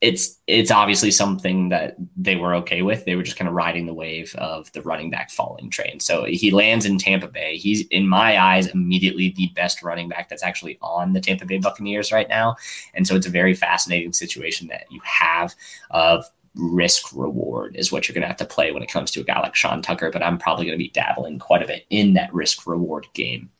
it's 0.00 0.38
it's 0.46 0.70
obviously 0.70 1.10
something 1.10 1.70
that 1.70 1.96
they 2.16 2.36
were 2.36 2.54
okay 2.54 2.82
with. 2.82 3.04
They 3.04 3.16
were 3.16 3.24
just 3.24 3.36
kind 3.36 3.48
of 3.48 3.54
riding 3.54 3.86
the 3.86 3.94
wave 3.94 4.34
of 4.36 4.70
the 4.72 4.82
running 4.82 5.10
back 5.10 5.30
falling 5.30 5.70
train. 5.70 5.98
So 5.98 6.24
he 6.24 6.52
lands 6.52 6.86
in 6.86 6.98
Tampa 6.98 7.26
Bay. 7.26 7.56
He's 7.56 7.86
in 7.88 8.06
my 8.06 8.40
eyes 8.40 8.68
immediately 8.68 9.34
the 9.36 9.50
best 9.56 9.82
running 9.82 10.08
back 10.08 10.28
that's 10.28 10.44
actually 10.44 10.78
on 10.82 11.14
the 11.14 11.20
Tampa 11.20 11.46
Bay 11.46 11.58
Buccaneers 11.58 12.12
right 12.12 12.28
now. 12.28 12.56
And 12.94 13.06
so 13.06 13.16
it's 13.16 13.26
a 13.26 13.30
very 13.30 13.54
fascinating 13.54 14.12
situation 14.12 14.68
that 14.68 14.84
you 14.90 15.00
have 15.02 15.54
of 15.90 16.24
risk 16.54 17.12
reward 17.14 17.74
is 17.76 17.90
what 17.90 18.08
you're 18.08 18.14
going 18.14 18.22
to 18.22 18.28
have 18.28 18.36
to 18.36 18.44
play 18.44 18.70
when 18.70 18.82
it 18.82 18.90
comes 18.90 19.10
to 19.12 19.20
a 19.20 19.24
guy 19.24 19.40
like 19.40 19.56
Sean 19.56 19.82
Tucker. 19.82 20.10
But 20.12 20.22
I'm 20.22 20.38
probably 20.38 20.66
going 20.66 20.78
to 20.78 20.84
be 20.84 20.90
dabbling 20.90 21.40
quite 21.40 21.62
a 21.62 21.66
bit 21.66 21.86
in 21.90 22.14
that 22.14 22.32
risk 22.32 22.68
reward 22.68 23.06
game 23.14 23.50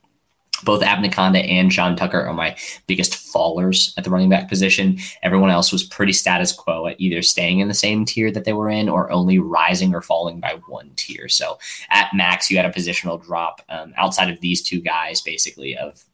both 0.65 0.83
Abanikanda 0.83 1.49
and 1.49 1.73
Sean 1.73 1.97
Tucker 1.97 2.21
are 2.21 2.35
my 2.35 2.57
biggest 2.87 3.13
fallers 3.13 3.93
at 3.97 4.05
the 4.05 4.11
running 4.11 4.29
back 4.29 4.49
position. 4.49 4.99
Everyone 5.23 5.51
else 5.51 5.73
was 5.73 5.85
pretty 5.85 6.13
status 6.13 6.53
quo 6.53 6.87
at 6.87 7.01
either 7.01 7.23
staying 7.23 7.61
in 7.61 7.69
the 7.69 7.75
same 7.75 8.05
tier 8.05 8.31
that 8.33 8.45
they 8.45 8.53
were 8.53 8.71
in 8.71 8.89
or 8.89 9.11
only 9.11 9.39
rising 9.39 9.95
or 9.95 10.03
falling 10.03 10.41
by 10.41 10.59
one 10.69 10.91
tier. 10.97 11.29
So 11.29 11.59
at 11.91 12.15
max, 12.15 12.51
you 12.51 12.57
had 12.57 12.67
a 12.67 12.73
positional 12.73 13.23
drop 13.23 13.63
um, 13.69 13.93
outside 13.97 14.31
of 14.31 14.41
these 14.41 14.63
two 14.63 14.81
guys, 14.81 15.21
basically, 15.21 15.77
of 15.77 16.05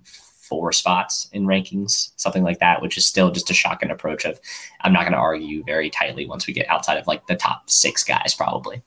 four 0.44 0.72
spots 0.72 1.28
in 1.32 1.46
rankings, 1.46 2.10
something 2.16 2.42
like 2.42 2.58
that, 2.58 2.82
which 2.82 2.98
is 2.98 3.06
still 3.06 3.30
just 3.30 3.50
a 3.50 3.54
shocking 3.54 3.90
approach 3.90 4.24
of 4.24 4.38
I'm 4.82 4.92
not 4.92 5.02
going 5.02 5.12
to 5.12 5.18
argue 5.18 5.64
very 5.64 5.88
tightly 5.88 6.26
once 6.26 6.46
we 6.46 6.52
get 6.52 6.68
outside 6.68 6.98
of 6.98 7.06
like 7.06 7.26
the 7.26 7.36
top 7.36 7.70
six 7.70 8.04
guys, 8.04 8.34
probably. 8.34 8.82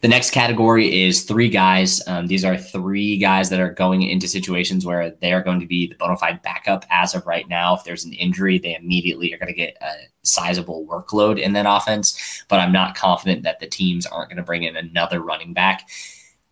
The 0.00 0.08
next 0.08 0.30
category 0.30 1.04
is 1.04 1.22
three 1.22 1.48
guys. 1.48 2.06
Um, 2.06 2.26
these 2.26 2.44
are 2.44 2.56
three 2.56 3.18
guys 3.18 3.50
that 3.50 3.60
are 3.60 3.72
going 3.72 4.02
into 4.02 4.28
situations 4.28 4.84
where 4.84 5.10
they 5.10 5.32
are 5.32 5.42
going 5.42 5.60
to 5.60 5.66
be 5.66 5.86
the 5.86 5.94
bona 5.94 6.16
fide 6.16 6.42
backup 6.42 6.84
as 6.90 7.14
of 7.14 7.26
right 7.26 7.48
now. 7.48 7.74
If 7.74 7.84
there's 7.84 8.04
an 8.04 8.12
injury, 8.12 8.58
they 8.58 8.74
immediately 8.74 9.32
are 9.32 9.38
going 9.38 9.48
to 9.48 9.54
get 9.54 9.76
a 9.80 9.92
sizable 10.22 10.86
workload 10.86 11.40
in 11.40 11.52
that 11.54 11.66
offense. 11.68 12.44
But 12.48 12.60
I'm 12.60 12.72
not 12.72 12.96
confident 12.96 13.42
that 13.44 13.60
the 13.60 13.66
teams 13.66 14.06
aren't 14.06 14.30
going 14.30 14.36
to 14.38 14.42
bring 14.42 14.64
in 14.64 14.76
another 14.76 15.20
running 15.20 15.52
back 15.52 15.88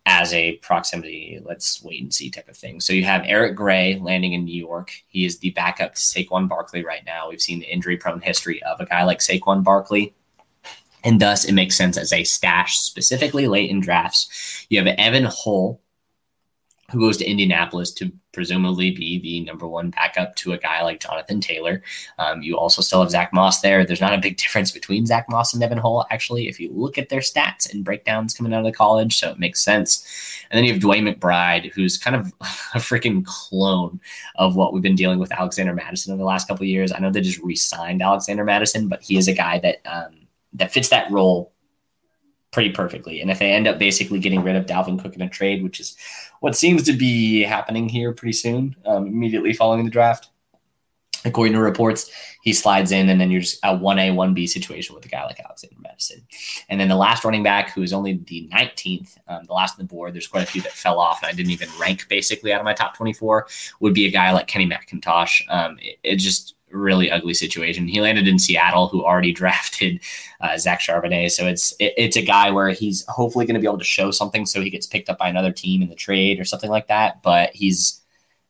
as 0.05 0.33
a 0.33 0.57
proximity, 0.57 1.39
let's 1.43 1.83
wait 1.83 2.01
and 2.01 2.13
see 2.13 2.29
type 2.29 2.47
of 2.47 2.55
thing. 2.55 2.79
So 2.79 2.93
you 2.93 3.03
have 3.05 3.23
Eric 3.25 3.55
Gray 3.55 3.97
landing 3.99 4.33
in 4.33 4.45
New 4.45 4.55
York. 4.55 4.91
He 5.07 5.25
is 5.25 5.39
the 5.39 5.49
backup 5.51 5.95
to 5.95 5.99
Saquon 5.99 6.47
Barkley 6.47 6.85
right 6.85 7.03
now. 7.05 7.29
We've 7.29 7.41
seen 7.41 7.59
the 7.59 7.73
injury 7.73 7.97
prone 7.97 8.21
history 8.21 8.61
of 8.63 8.79
a 8.79 8.85
guy 8.85 9.03
like 9.03 9.19
Saquon 9.19 9.63
Barkley 9.63 10.13
and 11.05 11.21
thus 11.21 11.45
it 11.45 11.53
makes 11.53 11.77
sense 11.77 11.97
as 11.97 12.11
a 12.11 12.23
stash 12.25 12.77
specifically 12.79 13.47
late 13.47 13.69
in 13.69 13.79
drafts. 13.79 14.65
You 14.69 14.83
have 14.83 14.95
Evan 14.97 15.25
Hull, 15.25 15.79
who 16.91 16.99
goes 16.99 17.17
to 17.17 17.25
Indianapolis 17.25 17.91
to 17.93 18.11
presumably 18.31 18.91
be 18.91 19.19
the 19.19 19.39
number 19.41 19.67
one 19.67 19.89
backup 19.91 20.35
to 20.35 20.53
a 20.53 20.57
guy 20.57 20.83
like 20.83 20.99
Jonathan 20.99 21.39
Taylor. 21.39 21.81
Um, 22.19 22.41
you 22.41 22.57
also 22.57 22.81
still 22.81 23.01
have 23.01 23.09
Zach 23.09 23.33
Moss 23.33 23.61
there. 23.61 23.85
There's 23.85 24.01
not 24.01 24.13
a 24.13 24.19
big 24.19 24.37
difference 24.43 24.71
between 24.71 25.05
Zach 25.05 25.27
Moss 25.29 25.53
and 25.53 25.63
Evan 25.63 25.77
Hull, 25.77 26.05
actually, 26.11 26.47
if 26.47 26.59
you 26.59 26.71
look 26.71 26.97
at 26.97 27.09
their 27.09 27.21
stats 27.21 27.71
and 27.71 27.83
breakdowns 27.83 28.33
coming 28.33 28.53
out 28.53 28.59
of 28.59 28.65
the 28.65 28.71
college, 28.71 29.17
so 29.17 29.31
it 29.31 29.39
makes 29.39 29.63
sense. 29.63 30.05
And 30.49 30.57
then 30.57 30.65
you 30.65 30.73
have 30.73 30.81
DeWayne 30.81 31.11
McBride, 31.11 31.71
who's 31.71 31.97
kind 31.97 32.15
of 32.15 32.27
a 32.41 32.79
freaking 32.79 33.25
clone 33.25 33.99
of 34.35 34.55
what 34.55 34.73
we've 34.73 34.83
been 34.83 34.95
dealing 34.95 35.19
with 35.19 35.31
Alexander 35.31 35.73
Mattison 35.73 36.13
over 36.13 36.19
the 36.19 36.25
last 36.25 36.47
couple 36.47 36.65
years. 36.65 36.91
I 36.91 36.99
know 36.99 37.11
they 37.11 37.21
just 37.21 37.41
re-signed 37.41 38.01
Alexander 38.01 38.43
Mattison, 38.43 38.87
but 38.87 39.01
he 39.01 39.17
is 39.17 39.27
a 39.27 39.33
guy 39.33 39.59
that 39.59 39.77
um, 39.85 40.24
that 40.55 40.71
fits 40.71 40.89
that 40.89 41.11
role 41.11 41.53
pretty 42.51 42.71
perfectly. 42.71 43.21
And 43.21 43.29
if 43.29 43.39
they 43.39 43.51
end 43.51 43.67
up 43.67 43.77
basically 43.77 44.19
getting 44.19 44.41
rid 44.41 44.55
of 44.55 44.65
Dalvin 44.65 45.01
Cook 45.01 45.15
in 45.15 45.21
a 45.21 45.29
trade, 45.29 45.61
which 45.61 45.79
is 45.79 45.97
what 46.39 46.55
seems 46.55 46.83
to 46.83 46.93
be 46.93 47.41
happening 47.41 47.89
here 47.89 48.13
pretty 48.13 48.33
soon, 48.33 48.75
um, 48.85 49.07
immediately 49.07 49.53
following 49.53 49.83
the 49.83 49.91
draft, 49.91 50.29
according 51.25 51.53
to 51.53 51.59
reports, 51.59 52.09
he 52.43 52.53
slides 52.53 52.91
in, 52.91 53.09
and 53.09 53.19
then 53.19 53.31
you're 53.31 53.41
just 53.41 53.59
a 53.63 53.75
1A, 53.75 54.13
1B 54.13 54.47
situation 54.47 54.95
with 54.95 55.03
a 55.05 55.09
guy 55.09 55.25
like 55.25 55.39
Alexander 55.39 55.75
Mattison. 55.79 56.25
And 56.69 56.79
then 56.79 56.87
the 56.87 56.95
last 56.95 57.25
running 57.25 57.43
back, 57.43 57.73
who 57.73 57.81
is 57.81 57.91
only 57.91 58.23
the 58.27 58.47
19th, 58.53 59.17
um, 59.27 59.43
the 59.45 59.53
last 59.53 59.77
on 59.77 59.85
the 59.85 59.93
board, 59.93 60.13
there's 60.13 60.27
quite 60.27 60.43
a 60.43 60.45
few 60.45 60.61
that 60.61 60.71
fell 60.71 60.99
off, 60.99 61.23
and 61.23 61.29
I 61.29 61.33
didn't 61.33 61.51
even 61.51 61.67
rank 61.79 62.07
basically 62.07 62.53
out 62.53 62.61
of 62.61 62.65
my 62.65 62.73
top 62.73 62.95
24, 62.95 63.47
would 63.79 63.93
be 63.93 64.05
a 64.05 64.11
guy 64.11 64.31
like 64.31 64.47
Kenny 64.47 64.67
McIntosh. 64.67 65.41
Um, 65.49 65.77
it, 65.81 65.97
it 66.03 66.15
just 66.17 66.54
really 66.75 67.11
ugly 67.11 67.33
situation. 67.33 67.87
He 67.87 68.01
landed 68.01 68.27
in 68.27 68.39
Seattle, 68.39 68.87
who 68.87 69.03
already 69.03 69.31
drafted 69.41 70.01
uh, 70.41 70.57
Zach 70.57 70.81
Charbonnet. 70.81 71.31
So 71.31 71.47
it's 71.47 71.73
it, 71.79 71.93
it's 71.97 72.17
a 72.17 72.21
guy 72.21 72.51
where 72.51 72.69
he's 72.69 73.05
hopefully 73.07 73.45
going 73.45 73.55
to 73.55 73.61
be 73.61 73.67
able 73.67 73.77
to 73.77 73.83
show 73.83 74.11
something, 74.11 74.45
so 74.45 74.61
he 74.61 74.69
gets 74.69 74.87
picked 74.87 75.09
up 75.09 75.17
by 75.17 75.29
another 75.29 75.51
team 75.51 75.81
in 75.81 75.89
the 75.89 75.95
trade 75.95 76.39
or 76.39 76.45
something 76.45 76.69
like 76.69 76.87
that. 76.87 77.21
But 77.23 77.53
he's 77.53 78.01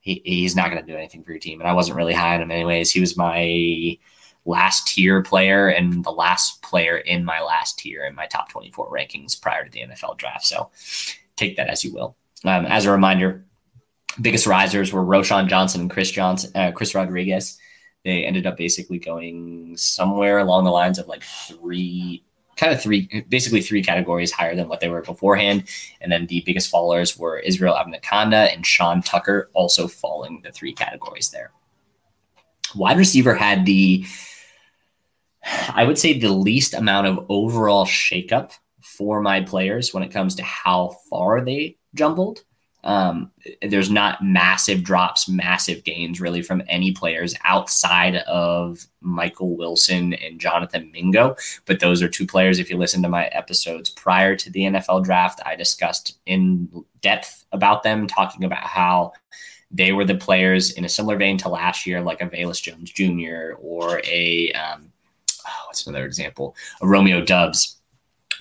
he, 0.02 0.22
he's 0.24 0.56
not 0.56 0.70
going 0.70 0.84
to 0.84 0.92
do 0.92 0.98
anything 0.98 1.24
for 1.24 1.32
your 1.32 1.40
team, 1.40 1.62
and 1.62 1.70
I 1.70 1.74
wasn't 1.74 1.98
really 1.98 2.14
high 2.14 2.36
on 2.36 2.42
him 2.42 2.52
anyways. 2.52 2.92
He 2.92 3.00
was 3.00 3.18
my 3.18 3.98
last 4.46 4.88
tier 4.88 5.24
player 5.24 5.70
and 5.70 6.04
the 6.04 6.12
last 6.12 6.62
player 6.62 6.98
in 6.98 7.26
my 7.26 7.42
last 7.42 7.80
tier 7.80 8.06
in 8.06 8.14
my 8.14 8.28
top 8.28 8.50
24 8.50 8.92
rankings 8.92 9.40
prior 9.40 9.66
to 9.66 9.72
the 9.72 9.82
NFL 9.82 10.18
draft. 10.18 10.46
So 10.46 10.70
take 11.36 11.58
that 11.58 11.68
as 11.68 11.84
you 11.84 11.94
will. 11.94 12.16
Um, 12.44 12.66
as 12.68 12.86
a 12.86 12.92
reminder, 12.92 13.44
biggest 14.22 14.46
risers 14.46 14.94
were 14.94 15.04
Roschon 15.04 15.48
Johnson 15.48 15.82
and 15.82 15.90
Chris 15.90 16.12
Johnson, 16.12 16.52
uh, 16.56 16.72
Chris 16.72 16.94
Rodriguez 16.94 17.58
they 18.06 18.24
ended 18.24 18.46
up 18.46 18.56
basically 18.56 19.00
going 19.00 19.76
somewhere 19.76 20.40
along 20.40 20.64
the 20.64 20.72
lines 20.72 20.98
of 20.98 21.08
like 21.08 21.24
three 21.24 22.24
kind 22.56 22.72
of 22.72 22.82
three 22.82 23.26
basically 23.28 23.62
three 23.62 23.84
categories 23.84 24.32
higher 24.32 24.56
than 24.56 24.70
what 24.70 24.80
they 24.80 24.88
were 24.88 25.02
beforehand 25.02 25.66
and 26.00 26.10
then 26.10 26.26
the 26.28 26.42
biggest 26.46 26.72
fallers 26.72 27.20
were 27.20 27.40
israel 27.40 27.76
abanikanda 27.76 28.54
and 28.54 28.66
sean 28.66 29.02
tucker 29.02 29.50
also 29.54 29.90
falling 29.90 30.40
the 30.42 30.52
three 30.54 30.72
categories 30.72 31.30
there 31.32 31.52
Wide 32.76 32.98
receiver 32.98 33.34
had 33.34 33.66
the, 33.66 34.06
I 35.70 35.86
would 35.86 35.98
say, 35.98 36.20
the 36.20 36.32
least 36.32 36.74
amount 36.74 37.08
of 37.08 37.26
overall 37.30 37.86
shakeup 37.86 38.52
for 38.82 39.22
my 39.22 39.42
players 39.42 39.94
when 39.94 40.04
it 40.04 40.12
comes 40.12 40.36
to 40.36 40.44
how 40.44 40.98
far 41.10 41.44
they 41.44 41.78
jumbled. 41.94 42.44
Um, 42.86 43.32
there's 43.64 43.90
not 43.90 44.24
massive 44.24 44.84
drops, 44.84 45.28
massive 45.28 45.84
gains 45.84 46.22
really 46.22 46.44
from 46.44 46.62
any 46.70 46.92
players 46.92 47.36
outside 47.44 48.18
of 48.18 48.86
Michael 49.02 49.58
Wilson 49.58 50.14
and 50.14 50.40
Jonathan 50.40 50.92
Mingo. 50.92 51.36
But 51.66 51.80
those 51.80 52.04
are 52.04 52.08
two 52.08 52.28
players. 52.28 52.60
If 52.60 52.70
you 52.70 52.78
listen 52.78 53.02
to 53.02 53.10
my 53.10 53.26
episodes 53.28 53.90
prior 53.90 54.36
to 54.36 54.50
the 54.52 54.62
NFL 54.62 55.04
draft, 55.04 55.42
I 55.46 55.56
discussed 55.56 56.20
in 56.28 56.86
depth 57.02 57.46
about 57.52 57.82
them, 57.84 58.08
talking 58.08 58.44
about 58.44 58.64
how 58.64 59.14
they 59.72 59.92
were 59.92 60.06
the 60.06 60.16
players 60.16 60.74
in 60.74 60.86
a 60.86 60.90
similar 60.90 61.18
vein 61.18 61.38
to 61.40 61.50
last 61.50 61.86
year, 61.86 62.02
like 62.02 62.22
a 62.22 62.28
Velus 62.28 62.62
Jones 62.62 62.92
Jr. 62.92 63.56
or 63.60 64.00
a 64.06 64.52
um, 64.54 64.92
oh, 65.48 65.64
what's 65.68 65.86
another 65.88 66.06
example? 66.06 66.56
A 66.82 66.88
Romeo 66.88 67.22
Doubs 67.22 67.75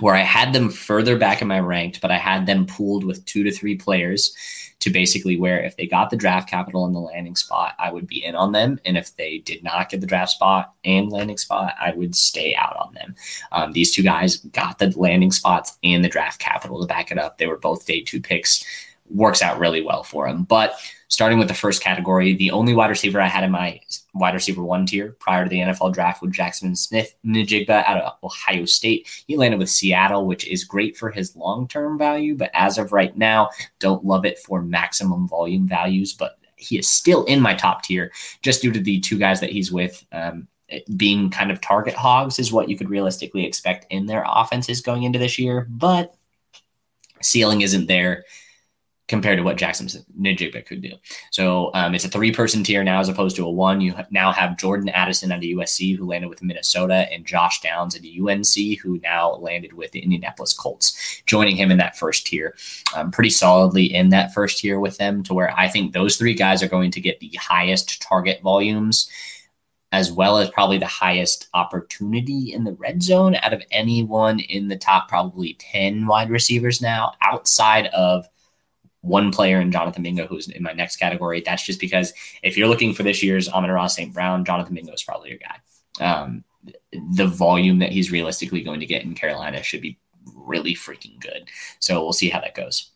where 0.01 0.15
I 0.15 0.21
had 0.23 0.53
them 0.53 0.71
further 0.71 1.17
back 1.17 1.43
in 1.43 1.49
my 1.49 1.61
ranked, 1.61 2.01
but 2.01 2.11
I 2.11 2.19
had 2.19 2.47
them 2.47 2.67
pooled 2.67 3.05
with 3.05 3.25
two 3.25 3.43
to 3.45 3.51
three 3.51 3.77
players 3.77 4.35
to 4.81 4.91
basically 4.91 5.39
where 5.39 5.63
if 5.65 5.77
they 5.77 5.87
got 5.87 6.11
the 6.11 6.17
draft 6.17 6.49
capital 6.49 6.85
and 6.85 6.95
the 6.95 7.01
landing 7.01 7.37
spot, 7.37 7.75
I 7.79 7.91
would 7.91 8.07
be 8.07 8.23
in 8.23 8.35
on 8.35 8.53
them. 8.53 8.79
And 8.85 8.99
if 8.99 9.17
they 9.17 9.39
did 9.39 9.65
not 9.65 9.89
get 9.89 10.03
the 10.03 10.07
draft 10.07 10.33
spot 10.33 10.75
and 10.85 11.11
landing 11.11 11.39
spot, 11.39 11.75
I 11.81 11.93
would 11.93 12.15
stay 12.15 12.55
out 12.55 12.77
on 12.77 12.93
them. 12.93 13.15
Um, 13.53 13.73
these 13.73 13.95
two 13.95 14.03
guys 14.03 14.37
got 14.37 14.79
the 14.79 14.93
landing 14.99 15.33
spots 15.33 15.79
and 15.83 16.05
the 16.05 16.09
draft 16.09 16.39
capital 16.39 16.81
to 16.81 16.87
back 16.87 17.11
it 17.11 17.19
up. 17.19 17.39
They 17.39 17.47
were 17.47 17.57
both 17.57 17.87
day 17.87 18.03
two 18.03 18.21
picks. 18.21 18.63
Works 19.11 19.43
out 19.43 19.59
really 19.59 19.83
well 19.83 20.03
for 20.03 20.27
him. 20.27 20.45
But 20.45 20.75
starting 21.09 21.39
with 21.39 21.49
the 21.49 21.55
first 21.55 21.83
category, 21.83 22.35
the 22.35 22.51
only 22.51 22.75
wide 22.75 22.91
receiver 22.91 23.21
I 23.21 23.27
had 23.27 23.45
in 23.45 23.51
my 23.51 23.81
wide 24.15 24.35
receiver 24.35 24.63
one 24.63 24.87
tier 24.87 25.17
prior 25.21 25.45
to 25.45 25.51
the 25.51 25.59
NFL 25.59 25.93
draft 25.93 26.23
was 26.23 26.33
Jaxon 26.33 26.77
Smith-Njigba 26.77 27.85
out 27.85 28.01
of 28.01 28.13
Ohio 28.23 28.65
State. 28.65 29.09
He 29.27 29.37
landed 29.37 29.59
with 29.59 29.71
Seattle, 29.71 30.27
which 30.27 30.47
is 30.47 30.65
great 30.65 30.97
for 30.97 31.11
his 31.11 31.37
long 31.37 31.69
term 31.69 31.99
value, 31.99 32.35
but 32.35 32.51
as 32.55 32.79
of 32.79 32.93
right 32.93 33.17
now, 33.17 33.51
don't 33.79 34.05
love 34.05 34.25
it 34.25 34.39
for 34.39 34.63
maximum 34.63 35.29
volume 35.29 35.69
values. 35.69 36.13
But 36.13 36.39
he 36.57 36.79
is 36.79 36.89
still 36.89 37.25
in 37.25 37.41
my 37.41 37.55
top 37.55 37.83
tier 37.83 38.13
just 38.43 38.63
due 38.63 38.73
to 38.73 38.81
the 38.81 39.01
two 39.01 39.19
guys 39.19 39.41
that 39.41 39.51
he's 39.51 39.71
with. 39.71 40.05
Um, 40.13 40.49
being 40.97 41.31
kind 41.31 41.51
of 41.51 41.61
target 41.61 41.95
hogs 41.95 42.39
is 42.39 42.53
what 42.53 42.69
you 42.69 42.77
could 42.77 42.89
realistically 42.89 43.45
expect 43.45 43.87
in 43.91 44.07
their 44.07 44.25
offenses 44.27 44.81
going 44.81 45.03
into 45.03 45.19
this 45.19 45.39
year, 45.39 45.67
but 45.71 46.15
ceiling 47.21 47.61
isn't 47.61 47.87
there 47.87 48.25
compared 49.07 49.37
to 49.37 49.45
what 49.45 49.59
Jaxon 49.59 50.03
Njigba 50.19 50.65
could 50.65 50.81
do. 50.81 50.93
So 51.31 51.71
um, 51.75 51.95
it's 51.95 52.07
a 52.07 52.09
three 52.09 52.33
person 52.33 52.65
tier 52.65 52.83
now 52.83 53.01
as 53.01 53.09
opposed 53.09 53.37
to 53.37 53.45
a 53.45 53.51
one. 53.51 53.81
You 53.81 53.95
now 54.11 54.33
have 54.33 54.57
Jordan 54.57 54.89
Addison 54.89 55.31
out 55.31 55.39
of 55.39 55.45
USC 55.45 55.97
who 55.97 56.07
landed 56.07 56.29
with 56.29 56.43
Minnesota 56.43 57.07
and 57.13 57.27
Josh 57.27 57.61
Downs 57.61 57.95
at 57.95 58.03
the 58.03 58.19
UNC 58.19 58.79
who 58.81 58.99
now 59.03 59.35
landed 59.35 59.75
with 59.75 59.93
the 59.93 60.01
Indianapolis 60.01 60.55
Colts, 60.55 61.23
joining 61.27 61.57
him 61.57 61.71
in 61.71 61.79
that 61.79 61.99
first 61.99 62.27
tier. 62.27 62.57
Um, 62.97 63.11
pretty 63.11 63.31
solidly 63.31 63.93
in 63.93 64.09
that 64.11 64.33
first 64.33 64.59
tier 64.59 64.81
with 64.81 64.97
them 64.97 65.23
to 65.25 65.35
where 65.35 65.53
I 65.59 65.69
think 65.69 65.93
those 65.93 66.17
three 66.17 66.35
guys 66.35 66.63
are 66.63 66.69
going 66.69 66.91
to 66.93 67.01
get 67.01 67.21
the 67.21 67.37
highest 67.41 68.01
target 68.01 68.41
volumes 68.43 69.11
as 69.93 70.11
well 70.11 70.39
as 70.39 70.51
probably 70.51 70.77
the 70.77 70.87
highest 70.87 71.47
opportunity 71.55 72.53
in 72.53 72.65
the 72.65 72.73
red 72.73 73.01
zone 73.01 73.37
out 73.37 73.53
of 73.53 73.63
anyone 73.71 74.41
in 74.41 74.67
the 74.67 74.77
top 74.77 75.09
probably 75.09 75.55
10 75.61 76.09
wide 76.09 76.31
receivers 76.31 76.83
now 76.83 77.13
outside 77.23 77.87
of 77.89 78.27
one 79.05 79.31
player 79.31 79.61
in 79.61 79.71
Jonathan 79.71 80.03
Mingo, 80.03 80.27
who's 80.27 80.49
in 80.49 80.63
my 80.63 80.73
next 80.73 80.97
category. 80.97 81.43
That's 81.45 81.65
just 81.65 81.79
because 81.79 82.13
if 82.43 82.57
you're 82.57 82.69
looking 82.69 82.95
for 82.95 83.03
this 83.03 83.23
year's 83.23 83.49
Amon-Ra 83.49 83.87
St. 83.87 84.13
Brown, 84.15 84.45
Jonathan 84.45 84.75
Mingo 84.75 84.93
is 84.93 85.03
probably 85.03 85.31
your 85.31 85.39
guy. 85.39 86.23
Um, 86.23 86.45
the 87.13 87.27
volume 87.27 87.79
that 87.81 87.93
he's 87.93 88.11
realistically 88.11 88.63
going 88.63 88.81
to 88.81 88.87
get 88.87 89.03
in 89.03 89.15
Carolina 89.15 89.63
should 89.63 89.83
be 89.83 89.99
really 90.35 90.75
freaking 90.75 91.21
good. 91.21 91.49
So 91.81 92.03
we'll 92.03 92.15
see 92.15 92.31
how 92.31 92.41
that 92.41 92.55
goes. 92.55 92.91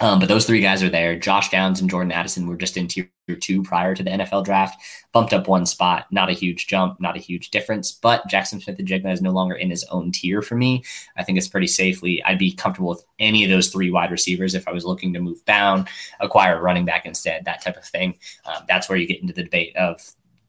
Um, 0.00 0.18
but 0.18 0.28
those 0.28 0.44
three 0.44 0.60
guys 0.60 0.82
are 0.82 0.88
there. 0.88 1.16
Josh 1.16 1.50
Downs 1.50 1.80
and 1.80 1.88
Jordan 1.88 2.10
Addison 2.10 2.48
were 2.48 2.56
just 2.56 2.76
in 2.76 2.88
tier 2.88 3.08
two 3.40 3.62
prior 3.62 3.94
to 3.94 4.02
the 4.02 4.10
NFL 4.10 4.44
draft, 4.44 4.80
bumped 5.12 5.32
up 5.32 5.46
one 5.46 5.66
spot. 5.66 6.06
Not 6.10 6.28
a 6.28 6.34
huge 6.34 6.66
jump, 6.66 7.00
not 7.00 7.16
a 7.16 7.20
huge 7.20 7.50
difference. 7.50 7.92
But 7.92 8.28
Jaxon 8.28 8.62
Smith-Njigba 8.62 9.12
is 9.12 9.22
no 9.22 9.30
longer 9.30 9.54
in 9.54 9.70
his 9.70 9.84
own 9.84 10.10
tier 10.10 10.42
for 10.42 10.56
me. 10.56 10.82
I 11.16 11.22
think 11.22 11.38
it's 11.38 11.48
pretty 11.48 11.68
safely. 11.68 12.22
I'd 12.24 12.38
be 12.38 12.52
comfortable 12.52 12.90
with 12.90 13.04
any 13.20 13.44
of 13.44 13.50
those 13.50 13.68
three 13.68 13.90
wide 13.90 14.10
receivers 14.10 14.54
if 14.54 14.66
I 14.66 14.72
was 14.72 14.84
looking 14.84 15.12
to 15.14 15.20
move 15.20 15.44
down, 15.44 15.86
acquire 16.20 16.58
a 16.58 16.62
running 16.62 16.84
back 16.84 17.06
instead, 17.06 17.44
that 17.44 17.62
type 17.62 17.76
of 17.76 17.84
thing. 17.84 18.18
Um, 18.46 18.64
that's 18.68 18.88
where 18.88 18.98
you 18.98 19.06
get 19.06 19.22
into 19.22 19.32
the 19.32 19.44
debate 19.44 19.76
of 19.76 20.00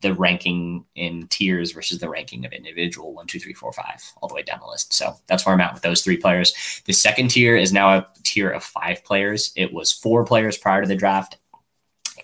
the 0.06 0.14
ranking 0.14 0.86
in 0.94 1.26
tiers 1.30 1.72
versus 1.72 1.98
the 1.98 2.08
ranking 2.08 2.46
of 2.46 2.54
individual 2.54 3.12
one, 3.12 3.26
two, 3.26 3.40
three, 3.40 3.54
four, 3.54 3.74
five, 3.74 4.00
all 4.22 4.30
the 4.30 4.36
way 4.36 4.44
down 4.44 4.60
the 4.60 4.68
list. 4.68 4.94
So 4.94 5.16
that's 5.26 5.44
where 5.48 5.56
I'm 5.56 5.62
at 5.62 5.74
with 5.74 5.82
those 5.82 6.04
three 6.04 6.18
players. 6.18 6.54
The 6.86 6.94
second 6.94 7.30
tier 7.32 7.56
is 7.56 7.74
now 7.74 7.98
a 7.98 8.08
tier 8.22 8.52
of 8.52 8.64
five 8.64 9.04
players. 9.04 9.52
It 9.56 9.74
was 9.74 9.92
four 9.92 10.24
players 10.24 10.60
prior 10.60 10.84
to 10.84 10.88
the 10.88 10.96
draft 10.96 11.38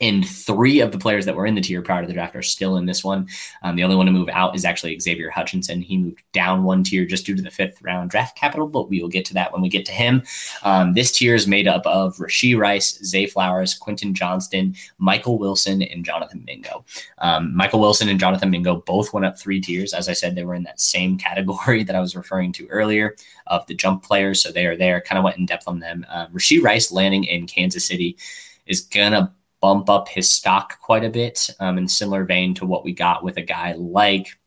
and 0.01 0.27
three 0.27 0.79
of 0.79 0.91
the 0.91 0.97
players 0.97 1.25
that 1.25 1.35
were 1.35 1.45
in 1.45 1.55
the 1.55 1.61
tier 1.61 1.81
prior 1.81 2.01
to 2.01 2.07
the 2.07 2.13
draft 2.13 2.35
are 2.35 2.41
still 2.41 2.77
in 2.77 2.87
this 2.87 3.03
one. 3.03 3.27
Um, 3.61 3.75
the 3.75 3.83
only 3.83 3.95
one 3.95 4.07
to 4.07 4.11
move 4.11 4.29
out 4.29 4.55
is 4.55 4.65
actually 4.65 4.99
Xavier 4.99 5.29
Hutchinson. 5.29 5.81
He 5.81 5.97
moved 5.97 6.23
down 6.33 6.63
one 6.63 6.83
tier 6.83 7.05
just 7.05 7.25
due 7.25 7.35
to 7.35 7.41
the 7.41 7.51
fifth 7.51 7.81
round 7.83 8.09
draft 8.09 8.35
capital, 8.35 8.67
but 8.67 8.89
we 8.89 9.01
will 9.01 9.09
get 9.09 9.25
to 9.25 9.33
that 9.35 9.53
when 9.53 9.61
we 9.61 9.69
get 9.69 9.85
to 9.85 9.91
him. 9.91 10.23
Um, 10.63 10.93
this 10.93 11.11
tier 11.11 11.35
is 11.35 11.47
made 11.47 11.67
up 11.67 11.85
of 11.85 12.17
Rashee 12.17 12.57
Rice, 12.57 12.97
Zay 13.03 13.27
Flowers, 13.27 13.75
Quentin 13.75 14.15
Johnston, 14.15 14.75
Michael 14.97 15.37
Wilson, 15.37 15.83
and 15.83 16.03
Jonathan 16.03 16.43
Mingo. 16.45 16.83
Um, 17.19 17.55
Michael 17.55 17.79
Wilson 17.79 18.09
and 18.09 18.19
Jonathan 18.19 18.49
Mingo 18.49 18.77
both 18.87 19.13
went 19.13 19.25
up 19.25 19.37
three 19.39 19.61
tiers. 19.61 19.93
As 19.93 20.09
I 20.09 20.13
said, 20.13 20.35
they 20.35 20.43
were 20.43 20.55
in 20.55 20.63
that 20.63 20.81
same 20.81 21.17
category 21.17 21.83
that 21.85 21.95
I 21.95 22.01
was 22.01 22.15
referring 22.15 22.53
to 22.53 22.67
earlier 22.67 23.15
of 23.47 23.65
the 23.67 23.75
jump 23.75 24.03
players. 24.03 24.41
So 24.41 24.51
they 24.51 24.65
are 24.65 24.75
there. 24.75 24.99
Kind 25.01 25.19
of 25.19 25.23
went 25.23 25.37
in 25.37 25.45
depth 25.45 25.67
on 25.67 25.79
them. 25.79 26.05
Um, 26.09 26.27
Rashee 26.33 26.63
Rice 26.63 26.91
landing 26.91 27.25
in 27.25 27.45
Kansas 27.45 27.85
City 27.85 28.17
is 28.65 28.81
gonna 28.81 29.33
bump 29.61 29.89
up 29.89 30.09
his 30.09 30.29
stock 30.29 30.79
quite 30.81 31.03
a 31.03 31.09
bit 31.09 31.49
um, 31.59 31.77
in 31.77 31.87
similar 31.87 32.25
vein 32.25 32.53
to 32.55 32.65
what 32.65 32.83
we 32.83 32.91
got 32.91 33.23
with 33.23 33.37
a 33.37 33.41
guy 33.41 33.73
like 33.77 34.37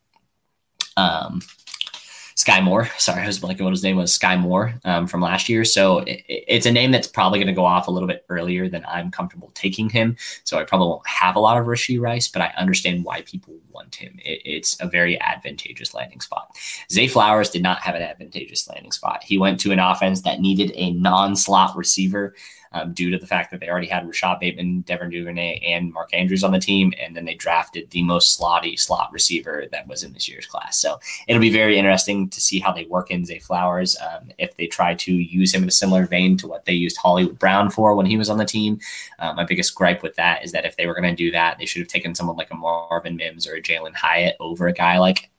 um, 0.97 1.41
Sky 2.35 2.59
Moore. 2.59 2.89
Sorry, 2.97 3.23
I 3.23 3.27
was 3.27 3.39
blanking 3.39 3.61
what 3.61 3.71
his 3.71 3.83
name 3.83 3.95
was. 3.95 4.13
Sky 4.13 4.35
Moore 4.35 4.75
um, 4.83 5.07
from 5.07 5.21
last 5.21 5.49
year. 5.49 5.63
So 5.63 5.99
it, 5.99 6.23
it's 6.27 6.65
a 6.65 6.71
name 6.71 6.91
that's 6.91 7.07
probably 7.07 7.39
going 7.39 7.47
to 7.47 7.53
go 7.53 7.65
off 7.65 7.87
a 7.87 7.91
little 7.91 8.07
bit 8.07 8.25
earlier 8.29 8.69
than 8.69 8.85
I'm 8.85 9.09
comfortable 9.09 9.51
taking 9.55 9.89
him. 9.89 10.17
So 10.43 10.59
I 10.59 10.65
probably 10.65 10.89
won't 10.89 11.07
have 11.07 11.35
a 11.35 11.39
lot 11.39 11.57
of 11.57 11.65
Rashee 11.65 11.99
Rice, 11.99 12.27
but 12.27 12.41
I 12.41 12.53
understand 12.57 13.05
why 13.05 13.21
people 13.21 13.55
want 13.71 13.95
him. 13.95 14.19
It, 14.23 14.41
it's 14.45 14.79
a 14.81 14.87
very 14.87 15.19
advantageous 15.21 15.93
landing 15.93 16.21
spot. 16.21 16.55
Zay 16.91 17.07
Flowers 17.07 17.49
did 17.49 17.63
not 17.63 17.79
have 17.79 17.95
an 17.95 18.01
advantageous 18.01 18.67
landing 18.67 18.91
spot. 18.91 19.23
He 19.23 19.37
went 19.37 19.59
to 19.61 19.71
an 19.71 19.79
offense 19.79 20.21
that 20.21 20.41
needed 20.41 20.71
a 20.75 20.91
non-slot 20.91 21.75
receiver 21.77 22.35
um, 22.75 22.93
due 22.93 23.09
to 23.09 23.17
the 23.17 23.25
fact 23.25 23.51
that 23.51 23.61
they 23.61 23.69
already 23.69 23.87
had 23.87 24.05
Rashod 24.05 24.39
Bateman, 24.39 24.81
Devin 24.81 25.09
Duvernay, 25.09 25.59
and 25.65 25.93
Mark 25.93 26.09
Andrews 26.13 26.43
on 26.43 26.51
the 26.51 26.59
team. 26.59 26.93
And 27.01 27.15
then 27.15 27.25
they 27.25 27.33
drafted 27.33 27.89
the 27.89 28.03
most 28.03 28.39
slotty 28.39 28.77
slot 28.77 29.09
receiver 29.11 29.65
that 29.71 29.87
was 29.87 30.03
in 30.03 30.13
this 30.13 30.27
year's 30.27 30.45
class. 30.45 30.77
So 30.77 30.99
it'll 31.27 31.41
be 31.41 31.49
very 31.49 31.77
interesting 31.79 32.29
to 32.29 32.41
see 32.41 32.59
how 32.59 32.73
they 32.73 32.85
work 32.85 33.11
in 33.11 33.25
Zay 33.25 33.39
Flowers. 33.39 33.97
Um, 33.97 34.31
if 34.37 34.55
they 34.57 34.67
try 34.67 34.93
to 34.93 35.13
use 35.13 35.53
him 35.53 35.63
in 35.63 35.69
a 35.69 35.71
similar 35.71 36.05
vein 36.05 36.35
to 36.37 36.47
what 36.47 36.65
they 36.65 36.73
used 36.73 36.97
Hollywood 36.97 37.39
Brown 37.39 37.69
for 37.69 37.95
when 37.95 38.05
he 38.05 38.17
was 38.17 38.29
on 38.29 38.37
the 38.37 38.45
team. 38.45 38.79
Uh, 39.19 39.33
my 39.33 39.45
biggest 39.45 39.73
gripe 39.73 40.03
with 40.03 40.15
that 40.17 40.43
is 40.43 40.51
that 40.51 40.65
if 40.65 40.75
they 40.75 40.85
were 40.85 40.93
going 40.93 41.09
to 41.09 41.15
do 41.15 41.31
that, 41.31 41.57
they 41.57 41.65
should 41.65 41.81
have 41.81 41.87
taken 41.87 42.13
someone 42.13 42.35
like 42.35 42.51
a 42.51 42.55
Marvin 42.55 43.15
Mims 43.15 43.47
or 43.47 43.55
a 43.55 43.61
Jalin 43.61 43.95
Hyatt 43.95 44.35
over 44.41 44.67
a 44.67 44.73
guy 44.73 44.97
like 44.99 45.29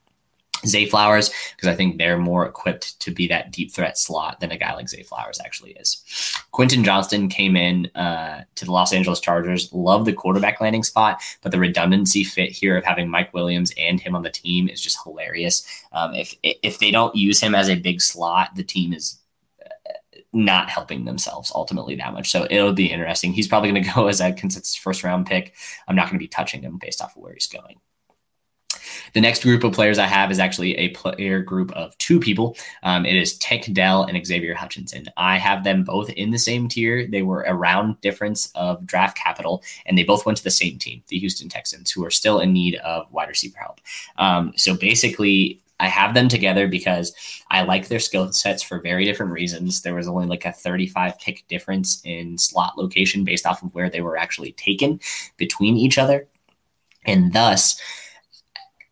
Zay 0.64 0.86
Flowers 0.86 1.30
because 1.54 1.68
I 1.68 1.74
think 1.74 1.98
they're 1.98 2.18
more 2.18 2.46
equipped 2.46 2.98
to 3.00 3.10
be 3.10 3.26
that 3.28 3.50
deep 3.50 3.72
threat 3.72 3.98
slot 3.98 4.40
than 4.40 4.50
a 4.50 4.56
guy 4.56 4.74
like 4.74 4.88
Zay 4.88 5.02
Flowers 5.02 5.40
actually 5.44 5.72
is. 5.72 6.02
Quentin 6.52 6.84
Johnston 6.84 7.28
came 7.28 7.56
in 7.56 7.86
uh, 7.94 8.44
to 8.54 8.64
the 8.64 8.72
Los 8.72 8.92
Angeles 8.92 9.20
Chargers, 9.20 9.72
love 9.72 10.04
the 10.04 10.12
quarterback 10.12 10.60
landing 10.60 10.82
spot, 10.82 11.20
but 11.42 11.52
the 11.52 11.58
redundancy 11.58 12.24
fit 12.24 12.50
here 12.50 12.76
of 12.76 12.84
having 12.84 13.08
Mike 13.08 13.34
Williams 13.34 13.72
and 13.78 14.00
him 14.00 14.14
on 14.14 14.22
the 14.22 14.30
team 14.30 14.68
is 14.68 14.80
just 14.80 15.02
hilarious. 15.02 15.66
Um, 15.92 16.14
if 16.14 16.34
if 16.42 16.78
they 16.78 16.90
don't 16.90 17.14
use 17.14 17.40
him 17.40 17.54
as 17.54 17.68
a 17.68 17.76
big 17.76 18.00
slot, 18.00 18.54
the 18.54 18.64
team 18.64 18.92
is 18.92 19.18
uh, 19.64 20.18
not 20.32 20.70
helping 20.70 21.04
themselves 21.04 21.52
ultimately 21.54 21.96
that 21.96 22.12
much. 22.12 22.30
So 22.30 22.46
it'll 22.50 22.72
be 22.72 22.90
interesting. 22.90 23.32
He's 23.32 23.48
probably 23.48 23.70
going 23.70 23.84
to 23.84 23.90
go 23.94 24.06
as 24.08 24.20
a 24.20 24.32
consensus 24.32 24.76
first 24.76 25.04
round 25.04 25.26
pick. 25.26 25.54
I'm 25.88 25.96
not 25.96 26.06
going 26.06 26.18
to 26.18 26.24
be 26.24 26.28
touching 26.28 26.62
him 26.62 26.78
based 26.78 27.02
off 27.02 27.16
of 27.16 27.22
where 27.22 27.34
he's 27.34 27.46
going. 27.46 27.80
The 29.12 29.20
next 29.20 29.42
group 29.42 29.64
of 29.64 29.72
players 29.72 29.98
I 29.98 30.06
have 30.06 30.30
is 30.30 30.38
actually 30.38 30.76
a 30.76 30.88
player 30.90 31.40
group 31.42 31.72
of 31.72 31.96
two 31.98 32.20
people. 32.20 32.56
Um, 32.82 33.06
it 33.06 33.16
is 33.16 33.38
Tank 33.38 33.72
Dell 33.72 34.04
and 34.04 34.26
Xavier 34.26 34.54
Hutchinson. 34.54 35.06
I 35.16 35.38
have 35.38 35.64
them 35.64 35.84
both 35.84 36.10
in 36.10 36.30
the 36.30 36.38
same 36.38 36.68
tier. 36.68 37.06
They 37.06 37.22
were 37.22 37.44
around 37.46 38.00
difference 38.00 38.50
of 38.54 38.86
draft 38.86 39.16
capital, 39.16 39.62
and 39.86 39.96
they 39.96 40.04
both 40.04 40.26
went 40.26 40.38
to 40.38 40.44
the 40.44 40.50
same 40.50 40.78
team, 40.78 41.02
the 41.08 41.18
Houston 41.18 41.48
Texans, 41.48 41.90
who 41.90 42.04
are 42.04 42.10
still 42.10 42.40
in 42.40 42.52
need 42.52 42.76
of 42.76 43.10
wide 43.12 43.28
receiver 43.28 43.58
help. 43.58 43.80
Um, 44.18 44.52
so 44.56 44.76
basically, 44.76 45.60
I 45.78 45.88
have 45.88 46.14
them 46.14 46.28
together 46.28 46.68
because 46.68 47.14
I 47.50 47.62
like 47.62 47.88
their 47.88 48.00
skill 48.00 48.32
sets 48.32 48.62
for 48.62 48.80
very 48.80 49.04
different 49.04 49.32
reasons. 49.32 49.82
There 49.82 49.94
was 49.94 50.08
only 50.08 50.26
like 50.26 50.44
a 50.44 50.52
35 50.52 51.18
pick 51.18 51.46
difference 51.48 52.00
in 52.04 52.38
slot 52.38 52.78
location 52.78 53.24
based 53.24 53.46
off 53.46 53.62
of 53.62 53.74
where 53.74 53.90
they 53.90 54.00
were 54.00 54.16
actually 54.16 54.52
taken 54.52 55.00
between 55.36 55.76
each 55.76 55.98
other. 55.98 56.28
And 57.04 57.32
thus, 57.32 57.80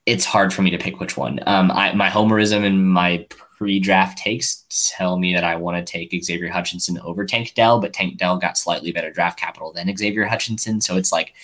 it's 0.06 0.24
hard 0.24 0.52
for 0.52 0.62
me 0.62 0.70
to 0.70 0.78
pick 0.78 1.00
which 1.00 1.16
one. 1.16 1.40
Um, 1.46 1.70
I, 1.70 1.92
my 1.94 2.08
homerism 2.10 2.64
and 2.64 2.86
my 2.86 3.26
pre-draft 3.56 4.18
takes 4.18 4.64
tell 4.68 5.18
me 5.18 5.32
that 5.34 5.44
I 5.44 5.56
want 5.56 5.76
to 5.76 5.92
take 5.92 6.24
Xavier 6.24 6.50
Hutchinson 6.50 6.98
over 7.00 7.24
Tank 7.24 7.54
Dell, 7.54 7.80
but 7.80 7.92
Tank 7.92 8.18
Dell 8.18 8.36
got 8.36 8.58
slightly 8.58 8.92
better 8.92 9.10
draft 9.10 9.38
capital 9.38 9.72
than 9.72 9.94
Xavier 9.96 10.26
Hutchinson. 10.26 10.80
So 10.80 10.96
it's 10.96 11.12
like 11.12 11.34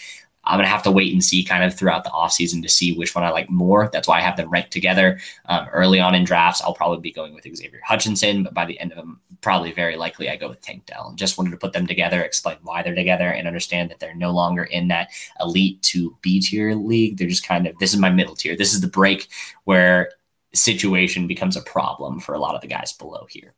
I'm 0.45 0.57
going 0.57 0.65
to 0.65 0.71
have 0.71 0.83
to 0.85 0.91
wait 0.91 1.13
and 1.13 1.23
see 1.23 1.45
kind 1.45 1.65
of 1.65 1.75
throughout 1.75 2.05
the 2.05 2.11
offseason 2.11 2.63
to 2.63 2.69
see 2.69 2.95
which 2.95 3.15
one 3.15 3.25
I 3.25 3.31
like 3.31 3.51
more. 3.51 3.91
That's 3.93 4.09
why 4.09 4.19
I 4.19 4.23
have 4.23 4.37
them 4.37 4.49
ranked 4.49 4.73
together. 4.73 5.19
Um, 5.47 5.69
early 5.73 6.01
on 6.01 6.15
in 6.15 6.25
drafts, 6.25 6.63
I'll 6.63 6.75
probably 6.75 7.01
be 7.01 7.13
going 7.13 7.35
with 7.35 7.45
Xavier 7.45 7.81
Hutchinson, 7.85 8.43
but 8.43 8.55
by 8.55 8.65
the 8.65 8.79
end 8.81 8.93
of 8.93 8.97
them, 8.97 9.21
probably 9.43 9.73
very 9.73 9.97
likely 9.97 10.31
I 10.31 10.37
go 10.37 10.49
with 10.49 10.61
Tank 10.61 10.87
Dell. 10.87 11.13
Just 11.17 11.37
wanted 11.37 11.51
to 11.51 11.57
put 11.57 11.73
them 11.73 11.87
together, 11.87 12.23
explain 12.23 12.57
why 12.63 12.83
they're 12.83 12.95
together, 12.95 13.29
and 13.29 13.47
understand 13.47 13.91
that 13.91 14.01
they're 14.01 14.15
no 14.15 14.31
longer 14.31 14.65
in 14.65 14.89
that 14.89 15.11
elite 15.41 15.83
to 15.83 16.17
B 16.23 16.41
tier 16.41 16.75
league. 16.75 17.19
They're 17.19 17.29
just 17.29 17.47
kind 17.47 17.67
of, 17.67 17.79
this 17.79 17.93
is 17.93 18.01
my 18.01 18.11
middle 18.11 18.35
tier. 18.35 18.57
This 18.57 18.73
is 18.73 18.81
the 18.81 18.89
break 18.89 19.29
where 19.65 20.11
situation 20.53 21.27
becomes 21.27 21.57
a 21.57 21.63
problem 21.63 22.19
for 22.19 22.35
a 22.35 22.39
lot 22.39 22.55
of 22.55 22.61
the 22.61 22.67
guys 22.67 22.93
below 22.93 23.27
here 23.31 23.55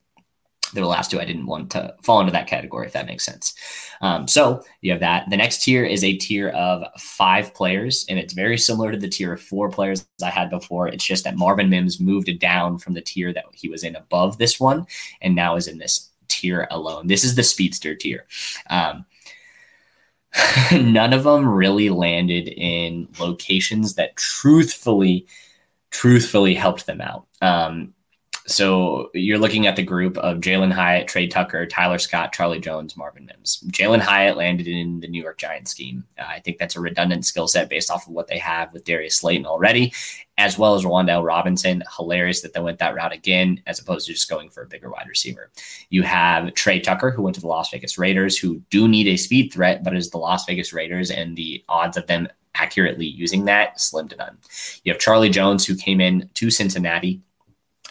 the 0.80 0.86
last 0.86 1.10
two 1.10 1.20
I 1.20 1.24
didn't 1.24 1.46
want 1.46 1.70
to 1.72 1.94
fall 2.02 2.20
into 2.20 2.32
that 2.32 2.46
category, 2.46 2.86
if 2.86 2.92
that 2.92 3.06
makes 3.06 3.24
sense. 3.24 3.54
Um, 4.00 4.26
so 4.26 4.62
you 4.80 4.90
have 4.90 5.00
that. 5.00 5.28
The 5.30 5.36
next 5.36 5.62
tier 5.62 5.84
is 5.84 6.02
a 6.02 6.16
tier 6.16 6.48
of 6.50 6.84
five 7.00 7.54
players, 7.54 8.06
and 8.08 8.18
it's 8.18 8.32
very 8.32 8.58
similar 8.58 8.90
to 8.92 8.98
the 8.98 9.08
tier 9.08 9.32
of 9.32 9.42
four 9.42 9.68
players 9.68 10.06
I 10.22 10.30
had 10.30 10.50
before. 10.50 10.88
It's 10.88 11.04
just 11.04 11.24
that 11.24 11.36
Marvin 11.36 11.70
Mims 11.70 12.00
moved 12.00 12.38
down 12.38 12.78
from 12.78 12.94
the 12.94 13.00
tier 13.00 13.32
that 13.32 13.44
he 13.52 13.68
was 13.68 13.84
in 13.84 13.96
above 13.96 14.38
this 14.38 14.58
one, 14.58 14.86
and 15.20 15.34
now 15.34 15.56
is 15.56 15.68
in 15.68 15.78
this 15.78 16.10
tier 16.28 16.66
alone. 16.70 17.06
This 17.06 17.24
is 17.24 17.34
the 17.34 17.42
speedster 17.42 17.94
tier. 17.94 18.26
Um, 18.70 19.04
none 20.72 21.12
of 21.12 21.24
them 21.24 21.48
really 21.48 21.90
landed 21.90 22.48
in 22.48 23.08
locations 23.20 23.94
that 23.94 24.16
truthfully, 24.16 25.26
truthfully 25.90 26.54
helped 26.54 26.86
them 26.86 27.00
out. 27.00 27.26
Um, 27.40 27.94
so 28.46 29.10
you're 29.14 29.38
looking 29.38 29.66
at 29.66 29.76
the 29.76 29.82
group 29.82 30.16
of 30.18 30.38
Jalin 30.38 30.72
Hyatt, 30.72 31.06
Tre 31.06 31.26
Tucker, 31.28 31.66
Tyler 31.66 31.98
Scott, 31.98 32.32
Charlie 32.32 32.60
Jones, 32.60 32.96
Marvin 32.96 33.26
Mims. 33.26 33.62
Jalin 33.68 34.00
Hyatt 34.00 34.36
landed 34.36 34.66
in 34.66 35.00
the 35.00 35.08
New 35.08 35.22
York 35.22 35.38
Giants 35.38 35.70
scheme. 35.70 36.04
Uh, 36.18 36.24
I 36.28 36.40
think 36.40 36.58
that's 36.58 36.76
a 36.76 36.80
redundant 36.80 37.24
skill 37.24 37.46
set 37.46 37.68
based 37.68 37.90
off 37.90 38.06
of 38.06 38.12
what 38.12 38.26
they 38.26 38.38
have 38.38 38.72
with 38.72 38.84
Darius 38.84 39.16
Slayton 39.16 39.46
already, 39.46 39.92
as 40.38 40.58
well 40.58 40.74
as 40.74 40.84
Wan'Dale 40.84 41.24
Robinson. 41.24 41.84
Hilarious 41.96 42.40
that 42.40 42.52
they 42.52 42.60
went 42.60 42.78
that 42.80 42.94
route 42.94 43.12
again, 43.12 43.62
as 43.66 43.78
opposed 43.78 44.06
to 44.06 44.12
just 44.12 44.28
going 44.28 44.50
for 44.50 44.62
a 44.64 44.68
bigger 44.68 44.90
wide 44.90 45.08
receiver. 45.08 45.50
You 45.90 46.02
have 46.02 46.54
Tre 46.54 46.80
Tucker, 46.80 47.10
who 47.10 47.22
went 47.22 47.36
to 47.36 47.40
the 47.40 47.46
Las 47.46 47.70
Vegas 47.70 47.96
Raiders, 47.96 48.36
who 48.36 48.60
do 48.70 48.88
need 48.88 49.06
a 49.06 49.16
speed 49.16 49.52
threat, 49.52 49.84
but 49.84 49.96
is 49.96 50.10
the 50.10 50.18
Las 50.18 50.44
Vegas 50.46 50.72
Raiders, 50.72 51.10
and 51.10 51.36
the 51.36 51.64
odds 51.68 51.96
of 51.96 52.06
them 52.06 52.28
accurately 52.54 53.06
using 53.06 53.44
that 53.46 53.80
slim 53.80 54.08
to 54.08 54.16
none. 54.16 54.36
You 54.84 54.92
have 54.92 55.00
Charlie 55.00 55.30
Jones, 55.30 55.64
who 55.64 55.74
came 55.74 56.00
in 56.00 56.28
to 56.34 56.50
Cincinnati 56.50 57.22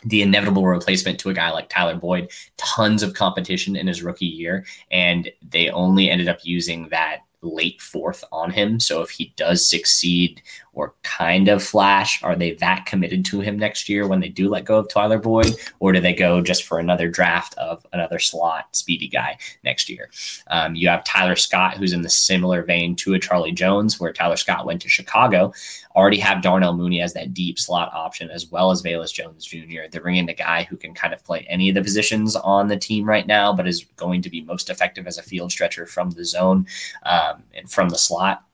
the 0.03 0.21
inevitable 0.21 0.65
replacement 0.65 1.19
to 1.19 1.29
a 1.29 1.33
guy 1.33 1.51
like 1.51 1.69
Tyler 1.69 1.95
Boyd, 1.95 2.31
tons 2.57 3.03
of 3.03 3.13
competition 3.13 3.75
in 3.75 3.87
his 3.87 4.01
rookie 4.01 4.25
year, 4.25 4.65
and 4.91 5.31
they 5.47 5.69
only 5.69 6.09
ended 6.09 6.27
up 6.27 6.39
using 6.43 6.89
that 6.89 7.19
late 7.41 7.81
fourth 7.81 8.23
on 8.31 8.51
him. 8.51 8.79
So 8.79 9.01
if 9.01 9.09
he 9.09 9.33
does 9.35 9.67
succeed 9.67 10.41
or 10.73 10.93
kind 11.03 11.49
of 11.49 11.61
flash, 11.61 12.23
are 12.23 12.35
they 12.35 12.53
that 12.53 12.85
committed 12.85 13.25
to 13.25 13.41
him 13.41 13.59
next 13.59 13.89
year 13.89 14.07
when 14.07 14.21
they 14.21 14.29
do 14.29 14.47
let 14.47 14.63
go 14.63 14.77
of 14.77 14.87
Tyler 14.87 15.19
Boyd, 15.19 15.53
or 15.79 15.91
do 15.91 15.99
they 15.99 16.13
go 16.13 16.41
just 16.41 16.63
for 16.63 16.79
another 16.79 17.09
draft 17.09 17.53
of 17.57 17.85
another 17.91 18.19
slot 18.19 18.73
speedy 18.73 19.07
guy 19.07 19.37
next 19.65 19.89
year? 19.89 20.09
Um, 20.47 20.75
you 20.75 20.87
have 20.87 21.03
Tyler 21.03 21.35
Scott, 21.35 21.75
who's 21.75 21.91
in 21.91 22.01
the 22.01 22.09
similar 22.09 22.63
vein 22.63 22.95
to 22.97 23.13
a 23.13 23.19
Charlie 23.19 23.51
Jones, 23.51 23.99
where 23.99 24.13
Tyler 24.13 24.37
Scott 24.37 24.65
went 24.65 24.81
to 24.83 24.89
Chicago. 24.89 25.51
Already 25.93 26.19
have 26.19 26.41
Darnell 26.41 26.73
Mooney 26.73 27.01
as 27.01 27.13
that 27.13 27.33
deep 27.33 27.59
slot 27.59 27.91
option, 27.93 28.29
as 28.29 28.49
well 28.49 28.71
as 28.71 28.81
Velus 28.81 29.13
Jones 29.13 29.45
Jr. 29.45 29.89
They're 29.91 30.01
bringing 30.01 30.29
a 30.29 30.33
guy 30.33 30.63
who 30.63 30.77
can 30.77 30.93
kind 30.93 31.13
of 31.13 31.23
play 31.25 31.45
any 31.49 31.67
of 31.67 31.75
the 31.75 31.83
positions 31.83 32.37
on 32.37 32.69
the 32.69 32.77
team 32.77 33.03
right 33.05 33.27
now, 33.27 33.51
but 33.53 33.67
is 33.67 33.85
going 33.97 34.21
to 34.21 34.29
be 34.29 34.41
most 34.41 34.69
effective 34.69 35.05
as 35.05 35.17
a 35.17 35.23
field 35.23 35.51
stretcher 35.51 35.85
from 35.85 36.11
the 36.11 36.23
zone 36.23 36.65
um, 37.03 37.43
and 37.53 37.69
from 37.69 37.89
the 37.89 37.97
slot 37.97 38.45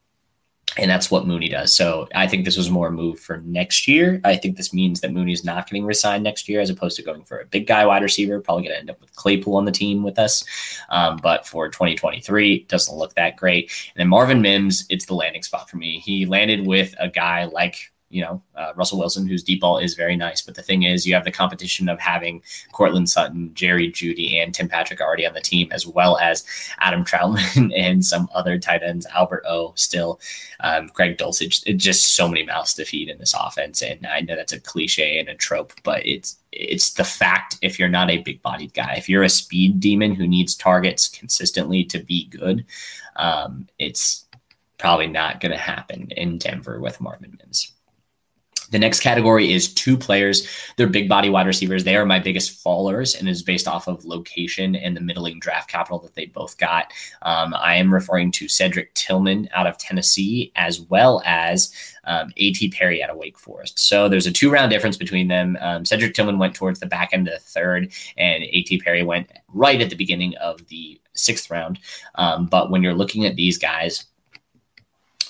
and 0.76 0.92
that's 0.92 1.10
what 1.10 1.26
Mooney 1.26 1.50
does. 1.50 1.74
So 1.74 2.08
I 2.14 2.28
think 2.28 2.46
this 2.46 2.58
was 2.58 2.70
more 2.70 2.88
a 2.88 2.92
move 2.92 3.20
for 3.20 3.38
next 3.46 3.88
year. 3.88 4.20
I 4.24 4.36
think 4.36 4.58
this 4.58 4.74
means 4.74 5.02
that 5.02 5.14
Mooney 5.14 5.32
is 5.32 5.44
not 5.44 5.68
getting 5.68 5.86
resigned 5.86 6.24
next 6.24 6.50
year, 6.50 6.60
as 6.60 6.70
opposed 6.70 6.98
to 6.98 7.04
going 7.04 7.24
for 7.24 7.40
a 7.40 7.46
big 7.46 7.68
guy 7.68 7.86
wide 7.86 8.04
receiver. 8.04 8.40
Probably 8.42 8.64
going 8.64 8.76
to 8.76 8.80
end 8.80 8.90
up 8.90 9.00
with 9.00 9.16
Claypool 9.16 9.56
on 9.56 9.66
the 9.66 9.72
team 9.72 10.04
with 10.04 10.20
us. 10.20 10.44
Um, 10.90 11.18
but 11.18 11.48
for 11.48 11.70
2023, 11.70 12.66
doesn't 12.66 12.96
look 12.96 13.16
that 13.16 13.38
great. 13.38 13.72
And 13.96 14.02
then 14.02 14.08
Marvin 14.08 14.42
Mims, 14.42 14.86
it's 14.90 15.06
the 15.06 15.16
landing 15.16 15.44
spot 15.44 15.70
for 15.70 15.78
me. 15.78 16.00
He 16.00 16.26
landed 16.26 16.68
with 16.68 16.94
a 17.00 17.08
guy 17.08 17.46
like 17.46 17.92
you 18.10 18.22
know, 18.22 18.42
uh, 18.56 18.72
Russell 18.76 19.00
Wilson, 19.00 19.28
whose 19.28 19.44
deep 19.44 19.62
ball 19.62 19.80
is 19.80 19.94
very 19.94 20.16
nice. 20.16 20.42
But 20.42 20.56
the 20.56 20.62
thing 20.62 20.84
is, 20.84 21.06
you 21.06 21.14
have 21.14 21.26
the 21.26 21.32
competition 21.32 21.90
of 21.90 22.00
having 22.00 22.42
Courtland 22.72 23.10
Sutton, 23.10 23.54
Jerry 23.54 23.92
Jeudy, 23.92 24.42
and 24.42 24.54
Tim 24.54 24.70
Patrick 24.70 25.02
already 25.02 25.26
on 25.26 25.34
the 25.34 25.42
team, 25.42 25.70
as 25.72 25.86
well 25.86 26.18
as 26.18 26.46
Adam 26.80 27.04
Trautman 27.04 27.72
and 27.78 28.06
some 28.06 28.30
other 28.34 28.58
tight 28.58 28.82
ends, 28.82 29.06
Albert 29.14 29.44
O, 29.48 29.74
still, 29.76 30.22
um, 30.62 30.88
Greg 30.94 31.18
Dulcich. 31.18 31.64
It's 31.66 31.84
just 31.84 32.16
so 32.16 32.28
many 32.28 32.44
mouths 32.44 32.74
to 32.76 32.86
feed 32.86 33.10
in 33.10 33.18
this 33.18 33.36
offense. 33.38 33.82
And 33.82 34.06
I 34.08 34.22
know 34.22 34.36
that's 34.36 34.54
a 34.54 34.60
cliche 34.60 35.20
and 35.20 35.28
a 35.28 35.36
trope, 35.36 35.74
but 35.84 36.06
it's 36.06 36.38
it's 36.54 36.94
the 36.94 37.04
fact 37.04 37.58
if 37.62 37.78
you're 37.78 37.90
not 37.90 38.10
a 38.10 38.20
big 38.20 38.42
bodied 38.42 38.74
guy, 38.74 38.96
if 38.98 39.10
you're 39.10 39.24
a 39.24 39.30
speed 39.30 39.80
demon 39.80 40.16
who 40.16 40.28
needs 40.28 40.56
targets 40.56 41.10
consistently 41.10 41.84
to 41.84 42.00
be 42.00 42.28
good, 42.30 42.66
um, 43.18 43.68
it's 43.78 44.26
probably 44.78 45.08
not 45.08 45.42
going 45.42 45.52
to 45.52 45.58
happen 45.58 46.10
in 46.12 46.38
Denver 46.38 46.80
with 46.80 47.02
Marvin 47.02 47.38
Mims. 47.40 47.74
The 48.72 48.80
next 48.80 49.00
category 49.00 49.54
is 49.54 49.74
two 49.74 49.98
players. 49.98 50.48
They're 50.76 50.88
big 50.88 51.08
body 51.08 51.30
wide 51.30 51.48
receivers. 51.48 51.84
They 51.84 51.96
are 51.96 52.06
my 52.06 52.20
biggest 52.20 52.64
fallers 52.64 53.18
and 53.18 53.30
is 53.30 53.44
based 53.44 53.68
off 53.68 53.88
of 53.88 54.06
location 54.06 54.76
and 54.76 54.96
the 54.96 55.02
middling 55.02 55.40
draft 55.40 55.70
capital 55.70 56.00
that 56.00 56.16
they 56.16 56.26
both 56.26 56.58
got. 56.58 56.92
Um, 57.22 57.54
I 57.54 57.76
am 57.76 57.94
referring 57.94 58.32
to 58.34 58.48
Cedric 58.48 58.94
Tillman 58.94 59.50
out 59.54 59.68
of 59.68 59.78
Tennessee 59.78 60.52
as 60.56 60.82
well 60.82 61.22
as 61.26 61.74
um, 62.04 62.32
A.T. 62.38 62.70
Perry 62.70 63.04
out 63.04 63.10
of 63.10 63.18
Wake 63.18 63.38
Forest. 63.38 63.80
So 63.80 64.10
there's 64.10 64.28
a 64.28 64.32
two 64.32 64.50
round 64.50 64.72
difference 64.72 64.98
between 64.98 65.28
them. 65.28 65.58
Um, 65.62 65.86
Cedric 65.86 66.14
Tillman 66.14 66.40
went 66.40 66.56
towards 66.56 66.80
the 66.80 66.86
back 66.86 67.10
end 67.14 67.28
of 67.28 67.34
the 67.34 67.40
third, 67.40 67.92
and 68.18 68.44
A.T. 68.44 68.80
Perry 68.80 69.04
went 69.04 69.30
right 69.54 69.82
at 69.82 69.90
the 69.90 69.96
beginning 69.96 70.36
of 70.38 70.66
the 70.68 71.00
sixth 71.14 71.50
round. 71.52 71.80
Um, 72.16 72.46
but 72.46 72.72
when 72.72 72.84
you're 72.84 72.94
looking 72.94 73.26
at 73.26 73.36
these 73.36 73.58
guys, 73.58 74.06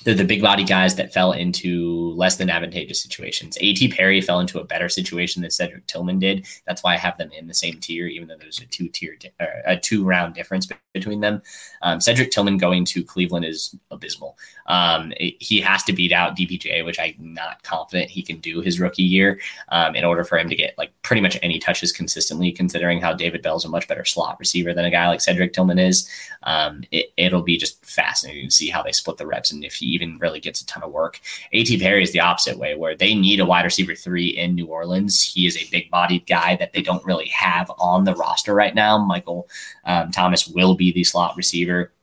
they're 0.08 0.16
the 0.16 0.24
big 0.24 0.42
body 0.42 0.64
guys 0.64 0.96
that 0.96 1.12
fell 1.12 1.34
into 1.34 2.14
less 2.14 2.38
than 2.38 2.50
advantageous 2.50 3.04
situations. 3.04 3.58
A.T. 3.60 3.90
Perry 3.90 4.22
fell 4.22 4.40
into 4.40 4.58
a 4.58 4.64
better 4.64 4.88
situation 4.88 5.42
than 5.42 5.52
Cedric 5.52 5.86
Tillman 5.86 6.18
did. 6.18 6.48
That's 6.66 6.82
why 6.82 6.94
I 6.94 6.98
have 6.98 7.18
them 7.18 7.30
in 7.34 7.46
the 7.46 7.54
same 7.54 7.78
tier, 7.82 8.08
even 8.08 8.30
though 8.30 8.38
there's 8.38 8.62
a 8.62 8.66
two 8.68 8.88
tier, 8.88 9.18
a 9.66 9.76
two 9.76 10.06
round 10.06 10.34
difference 10.34 10.66
between 10.94 11.20
them. 11.20 11.42
Um, 11.82 12.00
Cedric 12.00 12.32
Tillman 12.32 12.58
going 12.58 12.86
to 12.86 13.04
Cleveland 13.04 13.44
is 13.44 13.76
abysmal. 13.92 14.38
Um, 14.68 15.12
it, 15.18 15.36
he 15.42 15.60
has 15.60 15.84
to 15.84 15.92
beat 15.92 16.14
out 16.14 16.38
DPJ, 16.38 16.86
which 16.86 17.02
I'm 17.02 17.16
not 17.20 17.62
confident 17.64 18.10
he 18.10 18.24
can 18.24 18.38
do 18.38 18.62
his 18.62 18.80
rookie 18.80 19.04
year 19.04 19.42
um, 19.68 19.94
in 19.94 20.06
order 20.06 20.24
for 20.24 20.40
him 20.40 20.48
to 20.48 20.56
get 20.56 20.78
like 20.78 20.94
pretty 21.08 21.22
much 21.22 21.40
any 21.42 21.58
touches 21.58 21.94
consistently, 21.94 22.52
considering 22.52 23.00
how 23.00 23.14
David 23.14 23.42
Bell's 23.42 23.64
a 23.64 23.70
much 23.70 23.88
better 23.88 24.04
slot 24.04 24.36
receiver 24.42 24.74
than 24.74 24.84
a 24.84 24.92
guy 24.92 25.08
like 25.08 25.22
Cedric 25.22 25.54
Tillman 25.54 25.80
is. 25.80 26.06
Um, 26.44 26.84
it, 26.92 27.14
it'll 27.16 27.44
be 27.44 27.58
just 27.58 27.84
fascinating 27.86 28.50
to 28.50 28.54
see 28.54 28.68
how 28.68 28.84
they 28.84 28.92
split 28.92 29.16
the 29.16 29.26
reps 29.26 29.50
and 29.50 29.64
if 29.64 29.76
he 29.76 29.86
even 29.86 30.18
really 30.18 30.42
gets 30.42 30.60
a 30.60 30.66
ton 30.66 30.84
of 30.84 30.92
work. 30.92 31.22
A.T. 31.54 31.80
Perry 31.80 32.04
is 32.04 32.12
the 32.12 32.20
opposite 32.20 32.58
way, 32.58 32.76
where 32.76 32.94
they 32.94 33.16
need 33.16 33.40
a 33.40 33.46
wide 33.46 33.64
receiver 33.64 33.96
three 33.96 34.28
in 34.28 34.54
New 34.54 34.66
Orleans. 34.66 35.24
He 35.24 35.48
is 35.48 35.56
a 35.56 35.70
big 35.72 35.90
bodied 35.90 36.28
guy 36.28 36.58
that 36.58 36.74
they 36.74 36.82
don't 36.82 37.06
really 37.06 37.30
have 37.30 37.72
on 37.80 38.04
the 38.04 38.16
roster 38.16 38.54
right 38.54 38.76
now. 38.76 38.98
Michael 38.98 39.48
um, 39.86 40.12
Thomas 40.12 40.46
will 40.46 40.76
be 40.76 40.92
the 40.92 41.06
slot 41.06 41.38
receiver 41.38 41.94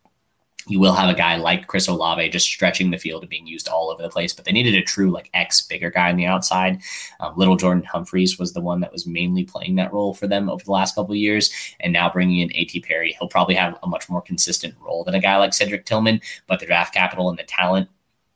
you 0.66 0.80
will 0.80 0.94
have 0.94 1.10
a 1.10 1.14
guy 1.14 1.36
like 1.36 1.66
Chris 1.66 1.88
Olave 1.88 2.28
just 2.30 2.46
stretching 2.46 2.90
the 2.90 2.98
field 2.98 3.22
and 3.22 3.30
being 3.30 3.46
used 3.46 3.68
all 3.68 3.90
over 3.90 4.02
the 4.02 4.08
place. 4.08 4.32
But 4.32 4.44
they 4.44 4.52
needed 4.52 4.74
a 4.74 4.82
true 4.82 5.10
like 5.10 5.30
X 5.34 5.60
bigger 5.62 5.90
guy 5.90 6.10
on 6.10 6.16
the 6.16 6.26
outside. 6.26 6.80
Um, 7.20 7.34
Little 7.36 7.56
Jordan 7.56 7.84
Humphreys 7.84 8.38
was 8.38 8.52
the 8.52 8.60
one 8.60 8.80
that 8.80 8.92
was 8.92 9.06
mainly 9.06 9.44
playing 9.44 9.76
that 9.76 9.92
role 9.92 10.14
for 10.14 10.26
them 10.26 10.48
over 10.48 10.64
the 10.64 10.72
last 10.72 10.94
couple 10.94 11.12
of 11.12 11.18
years, 11.18 11.52
and 11.80 11.92
now 11.92 12.10
bringing 12.10 12.40
in 12.40 12.54
A.T. 12.54 12.80
Perry, 12.80 13.16
he'll 13.18 13.28
probably 13.28 13.54
have 13.54 13.78
a 13.82 13.86
much 13.86 14.08
more 14.08 14.22
consistent 14.22 14.74
role 14.80 15.04
than 15.04 15.14
a 15.14 15.20
guy 15.20 15.36
like 15.36 15.54
Cedric 15.54 15.84
Tillman. 15.84 16.20
But 16.46 16.60
the 16.60 16.66
draft 16.66 16.94
capital 16.94 17.28
and 17.28 17.38
the 17.38 17.44
talent 17.44 17.88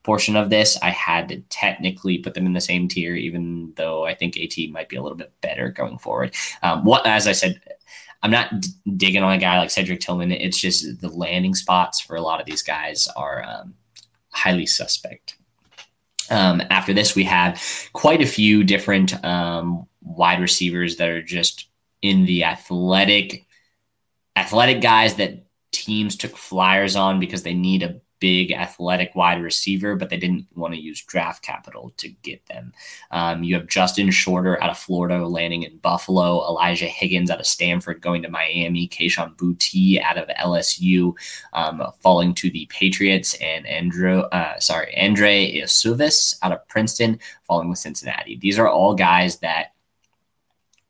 portion 0.02 0.36
of 0.36 0.48
this, 0.48 0.78
I 0.82 0.90
had 0.90 1.28
to 1.28 1.40
technically 1.50 2.18
put 2.18 2.34
them 2.34 2.46
in 2.46 2.54
the 2.54 2.60
same 2.60 2.88
tier, 2.88 3.14
even 3.14 3.74
though 3.76 4.06
I 4.06 4.14
think 4.14 4.38
AT 4.38 4.56
might 4.70 4.88
be 4.88 4.96
a 4.96 5.02
little 5.02 5.18
bit 5.18 5.32
better 5.42 5.70
going 5.70 5.98
forward. 5.98 6.34
Um, 6.62 6.84
what, 6.84 7.06
as 7.06 7.26
I 7.26 7.32
said, 7.32 7.60
I'm 8.22 8.30
not 8.30 8.60
d- 8.60 8.68
digging 8.96 9.22
on 9.22 9.32
a 9.32 9.38
guy 9.38 9.58
like 9.58 9.70
Cedric 9.70 10.00
Tillman. 10.00 10.32
It's 10.32 10.60
just 10.60 11.00
the 11.00 11.08
landing 11.08 11.54
spots 11.54 12.00
for 12.00 12.16
a 12.16 12.20
lot 12.20 12.40
of 12.40 12.46
these 12.46 12.62
guys 12.62 13.08
are 13.16 13.44
um, 13.44 13.74
highly 14.30 14.66
suspect. 14.66 15.36
Um, 16.30 16.62
after 16.70 16.92
this, 16.92 17.14
we 17.14 17.24
have 17.24 17.62
quite 17.92 18.20
a 18.20 18.26
few 18.26 18.64
different 18.64 19.24
um, 19.24 19.86
wide 20.02 20.40
receivers 20.40 20.96
that 20.96 21.08
are 21.08 21.22
just 21.22 21.68
in 22.02 22.26
the 22.26 22.44
athletic, 22.44 23.46
athletic 24.36 24.80
guys 24.80 25.14
that 25.14 25.44
teams 25.72 26.16
took 26.16 26.36
flyers 26.36 26.96
on 26.96 27.20
because 27.20 27.42
they 27.42 27.54
need 27.54 27.82
a 27.82 28.00
big 28.20 28.52
athletic 28.52 29.14
wide 29.14 29.42
receiver, 29.42 29.96
but 29.96 30.10
they 30.10 30.16
didn't 30.16 30.46
want 30.54 30.74
to 30.74 30.80
use 30.80 31.02
draft 31.02 31.42
capital 31.42 31.92
to 31.96 32.08
get 32.08 32.44
them. 32.46 32.72
Um, 33.10 33.42
you 33.42 33.54
have 33.54 33.66
Justin 33.66 34.10
Shorter 34.10 34.62
out 34.62 34.70
of 34.70 34.78
Florida 34.78 35.26
landing 35.26 35.62
in 35.62 35.78
Buffalo, 35.78 36.46
Elijah 36.46 36.86
Higgins 36.86 37.30
out 37.30 37.40
of 37.40 37.46
Stanford 37.46 38.00
going 38.00 38.22
to 38.22 38.28
Miami, 38.28 38.88
Kayshon 38.88 39.36
Boutte 39.36 40.02
out 40.02 40.18
of 40.18 40.28
LSU 40.28 41.14
um, 41.52 41.82
falling 42.00 42.34
to 42.34 42.50
the 42.50 42.66
Patriots, 42.70 43.34
and 43.34 43.66
Andrew, 43.66 44.20
uh, 44.20 44.58
sorry, 44.60 44.96
Andre 44.98 45.52
Iosivas 45.52 46.38
out 46.42 46.52
of 46.52 46.66
Princeton 46.68 47.18
falling 47.46 47.68
with 47.68 47.78
Cincinnati. 47.78 48.36
These 48.36 48.58
are 48.58 48.68
all 48.68 48.94
guys 48.94 49.38
that 49.38 49.72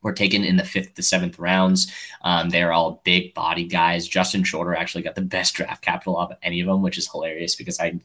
were 0.09 0.15
taken 0.15 0.43
in 0.43 0.57
the 0.57 0.65
fifth 0.65 0.95
to 0.95 1.03
seventh 1.03 1.39
rounds. 1.39 1.93
Um, 2.23 2.49
they're 2.49 2.73
all 2.73 3.03
big 3.05 3.35
body 3.35 3.65
guys. 3.65 4.09
Justin 4.09 4.43
Shorter 4.43 4.75
actually 4.75 5.03
got 5.03 5.15
the 5.15 5.21
best 5.21 5.55
draft 5.55 5.85
capital 5.85 6.19
of 6.19 6.33
any 6.43 6.61
of 6.61 6.67
them, 6.67 6.83
which 6.83 6.97
is 6.97 7.11
hilarious 7.11 7.55
because 7.55 7.79
I 7.79 8.01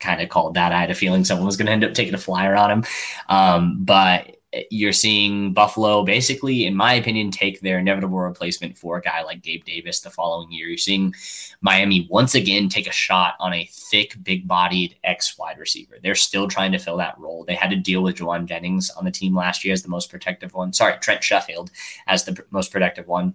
kind 0.00 0.22
of 0.22 0.30
called 0.30 0.54
that. 0.54 0.72
I 0.72 0.80
had 0.80 0.90
a 0.90 0.94
feeling 0.94 1.24
someone 1.24 1.46
was 1.46 1.56
going 1.56 1.66
to 1.66 1.72
end 1.72 1.84
up 1.84 1.94
taking 1.94 2.14
a 2.14 2.18
flyer 2.18 2.56
on 2.56 2.70
him. 2.70 2.84
Um, 3.28 3.84
but 3.84 4.38
you're 4.70 4.92
seeing 4.92 5.52
Buffalo 5.52 6.04
basically, 6.04 6.66
in 6.66 6.74
my 6.74 6.94
opinion, 6.94 7.30
take 7.30 7.60
their 7.60 7.78
inevitable 7.78 8.18
replacement 8.18 8.76
for 8.76 8.96
a 8.96 9.02
guy 9.02 9.22
like 9.22 9.42
Gabe 9.42 9.64
Davis 9.64 10.00
the 10.00 10.10
following 10.10 10.50
year. 10.52 10.68
You're 10.68 10.78
seeing 10.78 11.14
Miami 11.60 12.06
once 12.10 12.34
again 12.34 12.68
take 12.68 12.86
a 12.86 12.92
shot 12.92 13.34
on 13.40 13.52
a 13.52 13.68
thick, 13.72 14.16
big 14.22 14.46
bodied 14.46 14.96
X 15.04 15.36
wide 15.38 15.58
receiver. 15.58 15.96
They're 16.02 16.14
still 16.14 16.48
trying 16.48 16.72
to 16.72 16.78
fill 16.78 16.96
that 16.98 17.18
role. 17.18 17.44
They 17.44 17.54
had 17.54 17.70
to 17.70 17.76
deal 17.76 18.02
with 18.02 18.16
Jauan 18.16 18.46
Jennings 18.46 18.90
on 18.90 19.04
the 19.04 19.10
team 19.10 19.34
last 19.34 19.64
year 19.64 19.72
as 19.72 19.82
the 19.82 19.88
most 19.88 20.10
protective 20.10 20.54
one. 20.54 20.72
Sorry, 20.72 20.96
Trent 21.00 21.22
Sherfield 21.22 21.70
as 22.06 22.24
the 22.24 22.44
most 22.50 22.70
protective 22.70 23.08
one. 23.08 23.34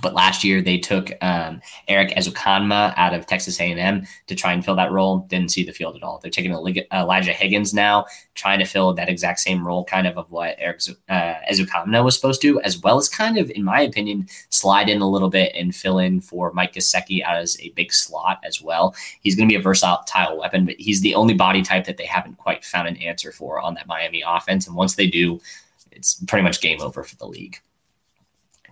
But 0.00 0.14
last 0.14 0.44
year 0.44 0.62
they 0.62 0.78
took 0.78 1.10
um, 1.20 1.60
Erik 1.88 2.10
Ezukanma 2.10 2.94
out 2.96 3.14
of 3.14 3.26
Texas 3.26 3.60
A&M 3.60 4.06
to 4.26 4.34
try 4.34 4.52
and 4.52 4.64
fill 4.64 4.76
that 4.76 4.92
role. 4.92 5.20
Didn't 5.28 5.50
see 5.50 5.64
the 5.64 5.72
field 5.72 5.96
at 5.96 6.02
all. 6.02 6.18
They're 6.18 6.30
taking 6.30 6.52
Elijah 6.52 7.32
Higgins 7.32 7.74
now, 7.74 8.06
trying 8.34 8.58
to 8.60 8.64
fill 8.64 8.94
that 8.94 9.08
exact 9.08 9.40
same 9.40 9.66
role, 9.66 9.84
kind 9.84 10.06
of 10.06 10.16
of 10.16 10.30
what 10.30 10.56
Eric 10.58 10.80
uh, 11.08 11.34
Ezukanma 11.50 12.04
was 12.04 12.14
supposed 12.14 12.40
to, 12.42 12.60
as 12.62 12.78
well 12.78 12.98
as 12.98 13.08
kind 13.08 13.38
of, 13.38 13.50
in 13.50 13.64
my 13.64 13.80
opinion, 13.80 14.26
slide 14.50 14.88
in 14.88 15.00
a 15.00 15.08
little 15.08 15.30
bit 15.30 15.52
and 15.54 15.74
fill 15.74 15.98
in 15.98 16.20
for 16.20 16.52
Mike 16.52 16.74
Gesicki 16.74 17.22
as 17.24 17.58
a 17.60 17.70
big 17.70 17.92
slot 17.92 18.40
as 18.44 18.62
well. 18.62 18.94
He's 19.20 19.36
going 19.36 19.48
to 19.48 19.52
be 19.52 19.58
a 19.58 19.62
versatile 19.62 20.38
weapon, 20.38 20.64
but 20.64 20.76
he's 20.78 21.00
the 21.00 21.14
only 21.14 21.34
body 21.34 21.62
type 21.62 21.84
that 21.86 21.96
they 21.96 22.06
haven't 22.06 22.38
quite 22.38 22.64
found 22.64 22.88
an 22.88 22.96
answer 22.96 23.32
for 23.32 23.60
on 23.60 23.74
that 23.74 23.86
Miami 23.86 24.22
offense. 24.26 24.66
And 24.66 24.76
once 24.76 24.94
they 24.94 25.06
do, 25.06 25.40
it's 25.90 26.14
pretty 26.26 26.42
much 26.42 26.60
game 26.60 26.80
over 26.80 27.02
for 27.02 27.16
the 27.16 27.26
league. 27.26 27.60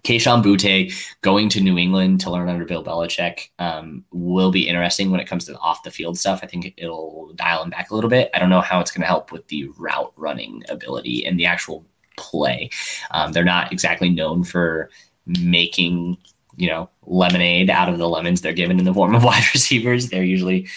Kayshon 0.04 0.42
Boutte 0.42 0.92
going 1.22 1.48
to 1.50 1.60
New 1.60 1.76
England 1.76 2.20
to 2.20 2.30
learn 2.30 2.48
under 2.48 2.64
Bill 2.64 2.84
Belichick 2.84 3.50
um, 3.58 4.04
will 4.12 4.50
be 4.50 4.68
interesting 4.68 5.10
when 5.10 5.20
it 5.20 5.26
comes 5.26 5.44
to 5.46 5.58
off 5.58 5.82
the 5.82 5.90
field 5.90 6.18
stuff. 6.18 6.40
I 6.42 6.46
think 6.46 6.74
it'll 6.76 7.32
dial 7.34 7.62
him 7.62 7.70
back 7.70 7.90
a 7.90 7.94
little 7.94 8.10
bit. 8.10 8.30
I 8.34 8.38
don't 8.38 8.50
know 8.50 8.60
how 8.60 8.80
it's 8.80 8.90
going 8.90 9.02
to 9.02 9.06
help 9.06 9.32
with 9.32 9.46
the 9.48 9.68
route 9.76 10.12
running 10.16 10.62
ability 10.68 11.26
and 11.26 11.38
the 11.38 11.46
actual 11.46 11.84
play. 12.16 12.70
Um, 13.10 13.32
they're 13.32 13.44
not 13.44 13.72
exactly 13.72 14.10
known 14.10 14.44
for 14.44 14.90
making 15.26 16.16
you 16.56 16.68
know 16.68 16.90
lemonade 17.06 17.70
out 17.70 17.88
of 17.88 17.98
the 17.98 18.08
lemons 18.08 18.40
they're 18.40 18.52
given 18.52 18.78
in 18.78 18.84
the 18.84 18.94
form 18.94 19.14
of 19.14 19.24
wide 19.30 19.44
receivers. 19.54 20.08
They're 20.08 20.24
usually 20.24 20.68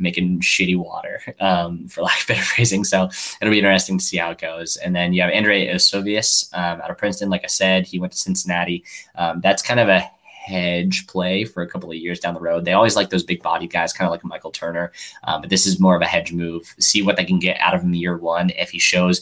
making 0.00 0.40
shitty 0.40 0.76
water, 0.76 1.22
um, 1.40 1.86
for 1.88 2.02
lack 2.02 2.20
of 2.22 2.28
better 2.28 2.42
phrasing. 2.54 2.84
So 2.84 3.08
it'll 3.40 3.52
be 3.52 3.58
interesting 3.58 3.98
to 3.98 4.04
see 4.04 4.16
how 4.16 4.30
it 4.30 4.38
goes. 4.38 4.76
And 4.76 4.94
then 4.94 5.12
you 5.12 5.22
have 5.22 5.32
Andre 5.32 5.68
Iosivas 5.68 6.52
um, 6.54 6.80
out 6.80 6.90
of 6.90 6.98
Princeton. 6.98 7.30
Like 7.30 7.44
I 7.44 7.48
said, 7.48 7.86
he 7.86 7.98
went 7.98 8.12
to 8.12 8.18
Cincinnati. 8.18 8.84
Um, 9.14 9.40
that's 9.40 9.62
kind 9.62 9.80
of 9.80 9.88
a 9.88 10.10
hedge 10.50 11.06
play 11.06 11.44
for 11.44 11.62
a 11.62 11.68
couple 11.68 11.90
of 11.90 11.96
years 11.96 12.18
down 12.18 12.34
the 12.34 12.40
road. 12.40 12.64
They 12.64 12.72
always 12.72 12.96
like 12.96 13.10
those 13.10 13.22
big 13.22 13.42
body 13.42 13.66
guys, 13.66 13.92
kind 13.92 14.06
of 14.06 14.10
like 14.10 14.24
Michael 14.24 14.50
Turner. 14.50 14.90
Um, 15.24 15.42
but 15.42 15.50
this 15.50 15.66
is 15.66 15.78
more 15.78 15.94
of 15.94 16.02
a 16.02 16.06
hedge 16.06 16.32
move. 16.32 16.74
See 16.78 17.02
what 17.02 17.16
they 17.16 17.24
can 17.24 17.38
get 17.38 17.60
out 17.60 17.74
of 17.74 17.82
him 17.82 17.94
year 17.94 18.16
one. 18.16 18.50
If 18.50 18.70
he 18.70 18.78
shows 18.78 19.20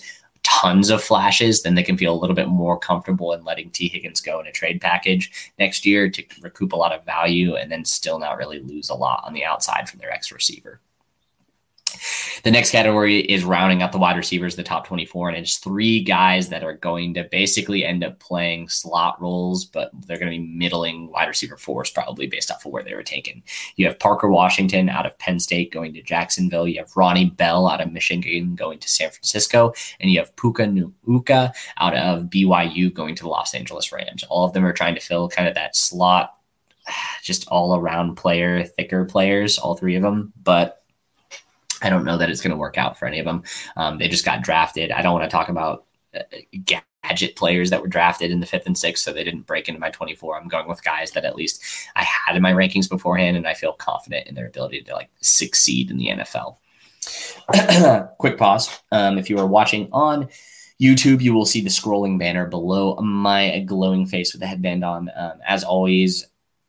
tons 0.48 0.88
of 0.88 1.02
flashes, 1.02 1.62
then 1.62 1.74
they 1.74 1.82
can 1.82 1.98
feel 1.98 2.14
a 2.14 2.18
little 2.18 2.34
bit 2.34 2.48
more 2.48 2.78
comfortable 2.78 3.32
in 3.32 3.44
letting 3.44 3.70
Tee 3.70 3.88
Higgins 3.88 4.20
go 4.20 4.40
in 4.40 4.46
a 4.46 4.52
trade 4.52 4.80
package 4.80 5.52
next 5.58 5.84
year 5.84 6.08
to 6.08 6.24
recoup 6.40 6.72
a 6.72 6.76
lot 6.76 6.92
of 6.92 7.04
value 7.04 7.54
and 7.54 7.70
then 7.70 7.84
still 7.84 8.18
not 8.18 8.38
really 8.38 8.60
lose 8.60 8.88
a 8.88 8.94
lot 8.94 9.22
on 9.24 9.34
the 9.34 9.44
outside 9.44 9.88
from 9.88 9.98
their 9.98 10.10
ex 10.10 10.32
receiver. 10.32 10.80
The 12.44 12.50
next 12.50 12.70
category 12.70 13.20
is 13.20 13.44
rounding 13.44 13.82
out 13.82 13.92
the 13.92 13.98
wide 13.98 14.16
receivers, 14.16 14.56
the 14.56 14.62
top 14.62 14.86
24, 14.86 15.30
and 15.30 15.38
it's 15.38 15.58
three 15.58 16.02
guys 16.02 16.48
that 16.48 16.62
are 16.62 16.74
going 16.74 17.14
to 17.14 17.24
basically 17.24 17.84
end 17.84 18.04
up 18.04 18.18
playing 18.20 18.68
slot 18.68 19.20
roles, 19.20 19.64
but 19.64 19.90
they're 20.06 20.18
going 20.18 20.30
to 20.30 20.38
be 20.38 20.46
middling 20.46 21.10
wide 21.10 21.28
receiver 21.28 21.56
fours 21.56 21.90
probably 21.90 22.26
based 22.26 22.50
off 22.50 22.64
of 22.64 22.72
where 22.72 22.82
they 22.82 22.94
were 22.94 23.02
taken. 23.02 23.42
You 23.76 23.86
have 23.86 23.98
Parker 23.98 24.28
Washington 24.28 24.88
out 24.88 25.06
of 25.06 25.18
Penn 25.18 25.40
State 25.40 25.72
going 25.72 25.92
to 25.94 26.02
Jacksonville. 26.02 26.68
You 26.68 26.78
have 26.78 26.96
Ronnie 26.96 27.30
Bell 27.30 27.68
out 27.68 27.80
of 27.80 27.92
Michigan 27.92 28.54
going 28.54 28.78
to 28.78 28.88
San 28.88 29.10
Francisco, 29.10 29.72
and 30.00 30.10
you 30.10 30.18
have 30.18 30.34
Puka 30.36 30.64
Nacua 30.64 31.52
out 31.78 31.94
of 31.94 32.24
BYU 32.24 32.92
going 32.92 33.14
to 33.16 33.24
the 33.24 33.28
Los 33.28 33.54
Angeles 33.54 33.92
Rams. 33.92 34.24
All 34.24 34.44
of 34.44 34.52
them 34.52 34.64
are 34.64 34.72
trying 34.72 34.94
to 34.94 35.00
fill 35.00 35.28
kind 35.28 35.48
of 35.48 35.54
that 35.54 35.74
slot 35.74 36.36
just 37.22 37.48
all 37.48 37.76
around 37.76 38.16
player, 38.16 38.64
thicker 38.64 39.04
players, 39.04 39.58
all 39.58 39.74
three 39.74 39.96
of 39.96 40.02
them. 40.02 40.32
But 40.42 40.82
I 41.82 41.90
don't 41.90 42.04
know 42.04 42.18
that 42.18 42.30
it's 42.30 42.40
going 42.40 42.50
to 42.50 42.56
work 42.56 42.78
out 42.78 42.98
for 42.98 43.06
any 43.06 43.18
of 43.18 43.24
them. 43.24 43.42
Um, 43.76 43.98
they 43.98 44.08
just 44.08 44.24
got 44.24 44.42
drafted. 44.42 44.90
I 44.90 45.02
don't 45.02 45.12
want 45.12 45.30
to 45.30 45.34
talk 45.34 45.48
about 45.48 45.84
uh, 46.14 46.22
gadget 46.64 47.36
players 47.36 47.70
that 47.70 47.80
were 47.80 47.88
drafted 47.88 48.30
in 48.30 48.40
the 48.40 48.46
fifth 48.46 48.66
and 48.66 48.76
sixth, 48.76 49.04
so 49.04 49.12
they 49.12 49.24
didn't 49.24 49.46
break 49.46 49.68
into 49.68 49.80
my 49.80 49.90
24. 49.90 50.36
I'm 50.38 50.48
going 50.48 50.68
with 50.68 50.82
guys 50.82 51.12
that 51.12 51.24
at 51.24 51.36
least 51.36 51.62
I 51.94 52.04
had 52.04 52.36
in 52.36 52.42
my 52.42 52.52
rankings 52.52 52.88
beforehand, 52.88 53.36
and 53.36 53.46
I 53.46 53.54
feel 53.54 53.72
confident 53.72 54.26
in 54.26 54.34
their 54.34 54.46
ability 54.46 54.82
to 54.82 54.94
like 54.94 55.10
succeed 55.20 55.90
in 55.90 55.98
the 55.98 56.08
NFL. 56.08 56.56
Quick 58.18 58.38
pause. 58.38 58.80
Um, 58.92 59.18
if 59.18 59.30
you 59.30 59.38
are 59.38 59.46
watching 59.46 59.88
on 59.92 60.28
YouTube, 60.80 61.20
you 61.20 61.34
will 61.34 61.46
see 61.46 61.60
the 61.60 61.70
scrolling 61.70 62.18
banner 62.18 62.46
below 62.46 62.96
my 62.96 63.60
glowing 63.60 64.06
face 64.06 64.32
with 64.32 64.40
the 64.40 64.46
headband 64.46 64.84
on. 64.84 65.10
Um, 65.16 65.40
as 65.46 65.64
always, 65.64 66.26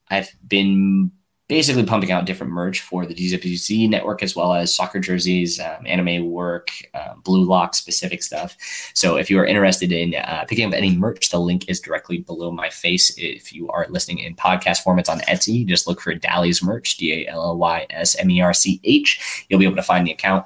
I've 0.10 0.32
been 0.48 1.12
basically 1.50 1.84
pumping 1.84 2.12
out 2.12 2.26
different 2.26 2.54
merch 2.54 2.80
for 2.80 3.08
the 3.08 3.14
DWZ 3.14 3.90
network 3.90 4.22
as 4.22 4.36
well 4.36 4.54
as 4.54 4.74
soccer 4.74 5.00
jerseys, 5.00 5.60
um, 5.60 5.86
anime 5.86 6.30
work, 6.30 6.70
uh, 6.94 7.16
blue 7.24 7.44
lock 7.44 7.74
specific 7.74 8.22
stuff. 8.22 8.56
So 8.94 9.18
if 9.18 9.30
you 9.30 9.40
are 9.40 9.46
interested 9.46 9.92
in 9.92 10.14
uh, 10.14 10.46
picking 10.48 10.68
up 10.68 10.74
any 10.74 10.96
merch, 10.96 11.30
the 11.30 11.40
link 11.40 11.68
is 11.68 11.80
directly 11.80 12.20
below 12.20 12.52
my 12.52 12.70
face. 12.70 13.12
If 13.18 13.52
you 13.52 13.68
are 13.70 13.88
listening 13.90 14.20
in 14.20 14.36
podcast 14.36 14.84
formats 14.86 15.10
on 15.10 15.22
Etsy, 15.22 15.66
just 15.66 15.88
look 15.88 16.00
for 16.00 16.14
Dallys 16.14 16.64
merch, 16.64 16.98
D 16.98 17.26
A 17.26 17.32
L 17.32 17.42
L 17.42 17.58
Y 17.58 17.88
S 17.90 18.16
M 18.16 18.30
E 18.30 18.42
R 18.42 18.54
C 18.54 18.80
H. 18.84 19.46
You'll 19.50 19.60
be 19.60 19.66
able 19.66 19.76
to 19.76 19.84
find 19.84 20.06
the 20.06 20.12
account 20.12 20.46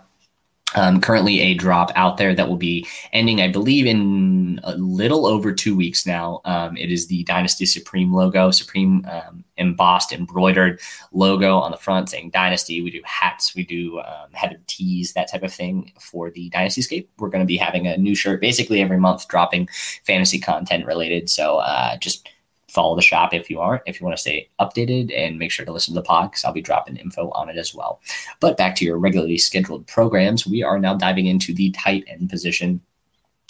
um, 0.76 1.02
currently 1.02 1.40
a 1.42 1.54
drop 1.54 1.92
out 1.96 2.18
there 2.18 2.34
that 2.36 2.48
will 2.48 2.58
be 2.58 2.88
ending, 3.12 3.42
I 3.42 3.52
believe, 3.52 3.86
in 3.86 4.60
a 4.64 4.76
little 4.76 5.26
over 5.26 5.52
two 5.54 5.76
weeks 5.76 6.06
now. 6.06 6.42
Um, 6.46 6.78
it 6.78 6.92
is 6.92 7.08
the 7.08 7.24
Dynasty 7.24 7.66
Supreme 7.66 8.14
logo, 8.14 8.52
Supreme 8.52 9.06
um, 9.10 9.44
embossed, 9.58 10.12
embroidered 10.12 10.80
logo 11.12 11.58
on 11.58 11.72
the 11.72 11.78
front 11.78 12.10
saying 12.10 12.32
Dynasty. 12.32 12.82
We 12.82 12.92
do 12.92 13.02
hats, 13.06 13.56
we 13.56 13.66
do 13.66 14.00
um, 14.00 14.32
headed 14.32 14.68
tees, 14.68 15.14
that 15.14 15.30
type 15.32 15.44
of 15.44 15.54
thing 15.54 15.92
for 16.00 16.32
the 16.32 16.50
Dynasty 16.50 16.82
Scape. 16.82 17.10
We're 17.18 17.30
going 17.30 17.44
to 17.44 17.48
be 17.48 17.58
having 17.58 17.88
a 17.88 17.98
new 17.98 18.16
shirt 18.16 18.42
basically 18.42 18.82
every 18.82 18.98
month 18.98 19.28
dropping 19.28 19.70
fantasy 20.04 20.40
content 20.40 20.86
related. 20.86 21.30
So 21.30 21.58
uh, 21.58 21.98
just 21.98 22.30
follow 22.74 22.96
the 22.96 23.02
shop 23.02 23.34
if 23.34 23.50
you 23.50 23.60
aren't, 23.60 23.84
if 23.86 24.00
you 24.00 24.06
want 24.06 24.18
to 24.18 24.22
stay 24.22 24.50
updated 24.60 25.16
and 25.16 25.38
make 25.38 25.52
sure 25.52 25.66
to 25.66 25.72
listen 25.72 25.94
to 25.94 26.00
the 26.00 26.06
pod 26.06 26.32
because 26.32 26.44
I'll 26.44 26.52
be 26.52 26.62
dropping 26.62 26.98
info 26.98 27.30
on 27.30 27.48
it 27.50 27.58
as 27.58 27.74
well. 27.74 28.02
But 28.40 28.58
back 28.58 28.76
to 28.78 28.86
your 28.86 28.98
regularly 28.98 29.38
scheduled 29.38 29.86
programs, 29.86 30.48
we 30.48 30.64
are 30.64 30.80
now 30.80 30.96
diving 30.96 31.28
into 31.28 31.54
the 31.54 31.70
tight 31.72 32.04
end 32.08 32.30
position. 32.30 32.82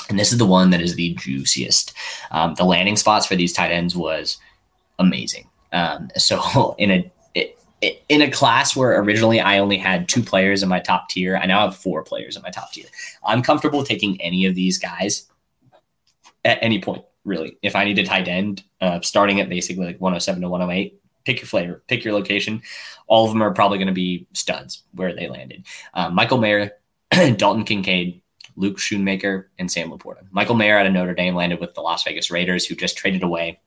And 0.10 0.20
this 0.20 0.34
is 0.34 0.38
the 0.38 0.46
one 0.46 0.72
that 0.72 0.82
is 0.82 0.96
the 0.96 1.14
juiciest. 1.16 1.94
Um, 2.32 2.56
the 2.56 2.66
landing 2.66 2.98
spots 2.98 3.26
for 3.26 3.38
these 3.38 3.54
tight 3.54 3.72
ends 3.72 3.96
was 3.96 4.38
amazing. 5.00 5.50
Um, 5.72 6.10
so 6.18 6.76
in 6.78 6.92
a 6.92 7.12
in 8.08 8.22
a 8.22 8.32
class 8.32 8.78
where 8.78 8.98
originally 9.02 9.42
I 9.42 9.58
only 9.58 9.76
had 9.78 10.08
two 10.08 10.24
players 10.24 10.64
in 10.64 10.70
my 10.70 10.80
top 10.80 11.10
tier, 11.10 11.36
I 11.36 11.46
now 11.46 11.66
have 11.66 11.76
four 11.76 12.02
players 12.02 12.38
in 12.38 12.42
my 12.42 12.50
top 12.50 12.72
tier. 12.72 12.86
I'm 13.26 13.42
comfortable 13.42 13.84
taking 13.84 14.22
any 14.22 14.46
of 14.46 14.56
these 14.56 14.78
guys 14.78 15.30
at 16.46 16.60
any 16.62 16.82
point 16.82 17.04
really. 17.24 17.58
If 17.62 17.76
I 17.76 17.86
need 17.86 18.00
a 18.00 18.06
tight 18.06 18.28
end, 18.28 18.64
uh, 18.82 19.02
starting 19.02 19.40
at 19.40 19.50
basically 19.50 19.86
like 19.86 20.02
107 20.02 20.42
to 20.42 20.50
108, 20.50 21.00
pick 21.26 21.40
your 21.40 21.48
flavor, 21.48 21.84
pick 21.88 22.04
your 22.04 22.14
location. 22.14 22.62
All 23.08 23.26
of 23.26 23.32
them 23.32 23.42
are 23.42 23.54
probably 23.54 23.78
going 23.78 23.88
to 23.88 23.94
be 23.94 24.28
studs 24.34 24.84
where 24.94 25.16
they 25.16 25.28
landed. 25.28 25.66
Um, 25.94 26.16
Michael 26.16 26.38
Mayer, 26.38 26.72
Dalton 27.36 27.64
Kincaid, 27.64 28.22
Luke 28.56 28.78
Schoonmaker, 28.78 29.46
and 29.58 29.72
Sam 29.72 29.90
LaPorta. 29.90 30.26
Michael 30.32 30.56
Mayer 30.56 30.78
out 30.78 30.86
of 30.86 30.94
Notre 30.94 31.14
Dame 31.14 31.36
landed 31.36 31.60
with 31.60 31.74
the 31.74 31.82
Las 31.82 32.04
Vegas 32.04 32.30
Raiders, 32.30 32.66
who 32.66 32.76
just 32.76 32.98
traded 32.98 33.24
away 33.24 33.60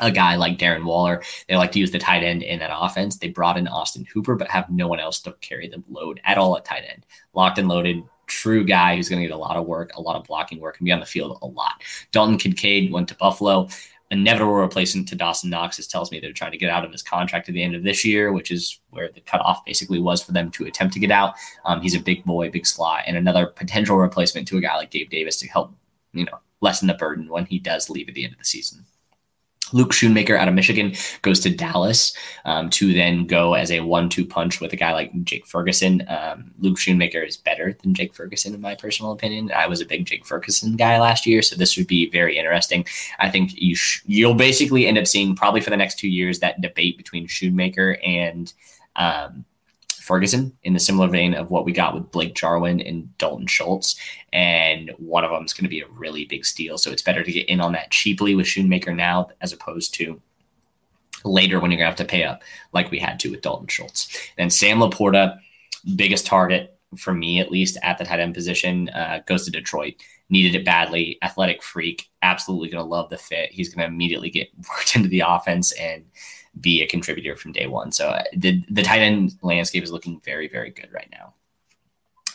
a 0.00 0.10
guy 0.10 0.36
like 0.36 0.58
Darren 0.58 0.84
Waller. 0.84 1.22
They 1.48 1.56
like 1.56 1.72
to 1.72 1.78
use 1.78 1.90
the 1.90 1.98
tight 1.98 2.22
end 2.22 2.42
in 2.42 2.58
that 2.58 2.76
offense. 2.76 3.16
They 3.16 3.28
brought 3.28 3.56
in 3.56 3.68
Austin 3.68 4.06
Hooper, 4.12 4.34
but 4.34 4.48
have 4.48 4.70
no 4.70 4.88
one 4.88 5.00
else 5.00 5.20
to 5.20 5.32
carry 5.40 5.68
the 5.68 5.82
load 5.88 6.20
at 6.24 6.38
all 6.38 6.56
at 6.56 6.64
tight 6.64 6.84
end. 6.90 7.06
Locked 7.34 7.58
and 7.58 7.68
loaded, 7.68 8.02
true 8.40 8.64
guy 8.64 8.96
who's 8.96 9.08
going 9.08 9.20
to 9.20 9.28
get 9.28 9.34
a 9.34 9.38
lot 9.38 9.56
of 9.56 9.66
work, 9.66 9.92
a 9.94 10.00
lot 10.00 10.16
of 10.16 10.24
blocking 10.24 10.60
work, 10.60 10.78
and 10.78 10.86
be 10.86 10.92
on 10.92 11.00
the 11.00 11.06
field 11.06 11.38
a 11.42 11.46
lot. 11.46 11.82
Dalton 12.12 12.38
Kincaid 12.38 12.92
went 12.92 13.08
to 13.08 13.14
Buffalo. 13.16 13.68
inevitable 14.10 14.52
replacement 14.52 15.08
to 15.08 15.16
Dawson 15.16 15.50
Knox. 15.50 15.78
This 15.78 15.86
tells 15.86 16.10
me 16.10 16.20
they're 16.20 16.32
trying 16.32 16.52
to 16.52 16.58
get 16.58 16.70
out 16.70 16.84
of 16.84 16.92
his 16.92 17.02
contract 17.02 17.48
at 17.48 17.54
the 17.54 17.62
end 17.62 17.74
of 17.74 17.82
this 17.82 18.04
year, 18.04 18.32
which 18.32 18.50
is 18.50 18.78
where 18.90 19.08
the 19.08 19.22
cutoff 19.22 19.64
basically 19.64 19.98
was 19.98 20.22
for 20.22 20.32
them 20.32 20.50
to 20.50 20.66
attempt 20.66 20.92
to 20.94 21.00
get 21.00 21.10
out. 21.10 21.34
Um, 21.64 21.80
he's 21.80 21.94
a 21.94 22.00
big 22.00 22.22
boy, 22.24 22.50
big 22.50 22.66
slot, 22.66 23.04
and 23.06 23.16
another 23.16 23.46
potential 23.46 23.96
replacement 23.96 24.46
to 24.48 24.58
a 24.58 24.60
guy 24.60 24.76
like 24.76 24.90
Gabe 24.90 25.10
Davis 25.10 25.38
to 25.38 25.48
help, 25.48 25.74
you 26.12 26.26
know, 26.26 26.38
lessen 26.60 26.88
the 26.88 26.94
burden 26.94 27.28
when 27.28 27.46
he 27.46 27.58
does 27.58 27.88
leave 27.88 28.08
at 28.08 28.14
the 28.14 28.24
end 28.24 28.34
of 28.34 28.38
the 28.38 28.44
season. 28.44 28.84
Luke 29.72 29.92
Schoonmaker 29.92 30.36
out 30.36 30.48
of 30.48 30.54
Michigan 30.54 30.94
goes 31.22 31.40
to 31.40 31.50
Dallas 31.50 32.16
um, 32.44 32.70
to 32.70 32.92
then 32.92 33.26
go 33.26 33.54
as 33.54 33.70
a 33.70 33.80
one-two 33.80 34.26
punch 34.26 34.60
with 34.60 34.72
a 34.72 34.76
guy 34.76 34.92
like 34.92 35.10
Jake 35.24 35.46
Ferguson. 35.46 36.04
Um, 36.08 36.52
Luke 36.58 36.78
Schoonmaker 36.78 37.26
is 37.26 37.36
better 37.36 37.76
than 37.82 37.94
Jake 37.94 38.14
Ferguson, 38.14 38.54
in 38.54 38.60
my 38.60 38.74
personal 38.74 39.12
opinion. 39.12 39.50
I 39.54 39.66
was 39.66 39.80
a 39.80 39.86
big 39.86 40.06
Jake 40.06 40.26
Ferguson 40.26 40.76
guy 40.76 41.00
last 41.00 41.26
year, 41.26 41.42
so 41.42 41.56
this 41.56 41.76
would 41.76 41.86
be 41.86 42.10
very 42.10 42.38
interesting. 42.38 42.84
I 43.18 43.30
think 43.30 43.52
you 43.54 43.74
sh- 43.74 44.02
you'll 44.06 44.34
basically 44.34 44.86
end 44.86 44.98
up 44.98 45.06
seeing 45.06 45.34
probably 45.34 45.60
for 45.60 45.70
the 45.70 45.76
next 45.76 45.98
two 45.98 46.08
years 46.08 46.40
that 46.40 46.60
debate 46.60 46.96
between 46.96 47.26
Schoonmaker 47.26 47.98
and 48.06 48.52
um, 48.96 49.44
Ferguson 50.02 50.56
in 50.64 50.72
the 50.74 50.80
similar 50.80 51.08
vein 51.08 51.34
of 51.34 51.50
what 51.50 51.64
we 51.64 51.72
got 51.72 51.94
with 51.94 52.10
Blake 52.10 52.34
Jarwin 52.34 52.80
and 52.80 53.16
Dalton 53.18 53.46
Schultz. 53.46 53.96
And 54.32 54.90
one 54.98 55.24
of 55.24 55.30
them 55.30 55.44
is 55.44 55.52
going 55.52 55.64
to 55.64 55.70
be 55.70 55.80
a 55.80 55.86
really 55.88 56.24
big 56.24 56.44
steal. 56.44 56.76
So 56.76 56.90
it's 56.90 57.02
better 57.02 57.22
to 57.22 57.32
get 57.32 57.48
in 57.48 57.60
on 57.60 57.72
that 57.72 57.90
cheaply 57.90 58.34
with 58.34 58.46
Schoonmaker 58.46 58.94
now 58.94 59.28
as 59.40 59.52
opposed 59.52 59.94
to 59.94 60.20
later 61.24 61.60
when 61.60 61.70
you're 61.70 61.78
going 61.78 61.86
to 61.86 61.96
have 61.96 62.06
to 62.06 62.10
pay 62.10 62.24
up 62.24 62.42
like 62.72 62.90
we 62.90 62.98
had 62.98 63.20
to 63.20 63.30
with 63.30 63.42
Dalton 63.42 63.68
Schultz. 63.68 64.30
Then 64.36 64.50
Sam 64.50 64.78
LaPorta, 64.78 65.38
biggest 65.94 66.26
target 66.26 66.76
for 66.96 67.14
me 67.14 67.40
at 67.40 67.50
least 67.50 67.78
at 67.82 67.96
the 67.96 68.04
tight 68.04 68.20
end 68.20 68.34
position, 68.34 68.88
uh, 68.90 69.20
goes 69.26 69.44
to 69.44 69.50
Detroit. 69.50 69.94
Needed 70.30 70.54
it 70.54 70.64
badly. 70.64 71.18
Athletic 71.22 71.62
freak. 71.62 72.10
Absolutely 72.22 72.70
going 72.70 72.82
to 72.82 72.88
love 72.88 73.08
the 73.08 73.18
fit. 73.18 73.52
He's 73.52 73.72
going 73.72 73.86
to 73.86 73.92
immediately 73.92 74.30
get 74.30 74.48
worked 74.68 74.96
into 74.96 75.08
the 75.08 75.22
offense 75.26 75.72
and 75.72 76.04
be 76.60 76.82
a 76.82 76.86
contributor 76.86 77.36
from 77.36 77.52
day 77.52 77.66
one. 77.66 77.92
So 77.92 78.08
uh, 78.08 78.24
the 78.36 78.62
the 78.70 78.82
tight 78.82 79.00
end 79.00 79.34
landscape 79.42 79.82
is 79.82 79.92
looking 79.92 80.20
very 80.24 80.48
very 80.48 80.70
good 80.70 80.90
right 80.92 81.08
now. 81.10 81.34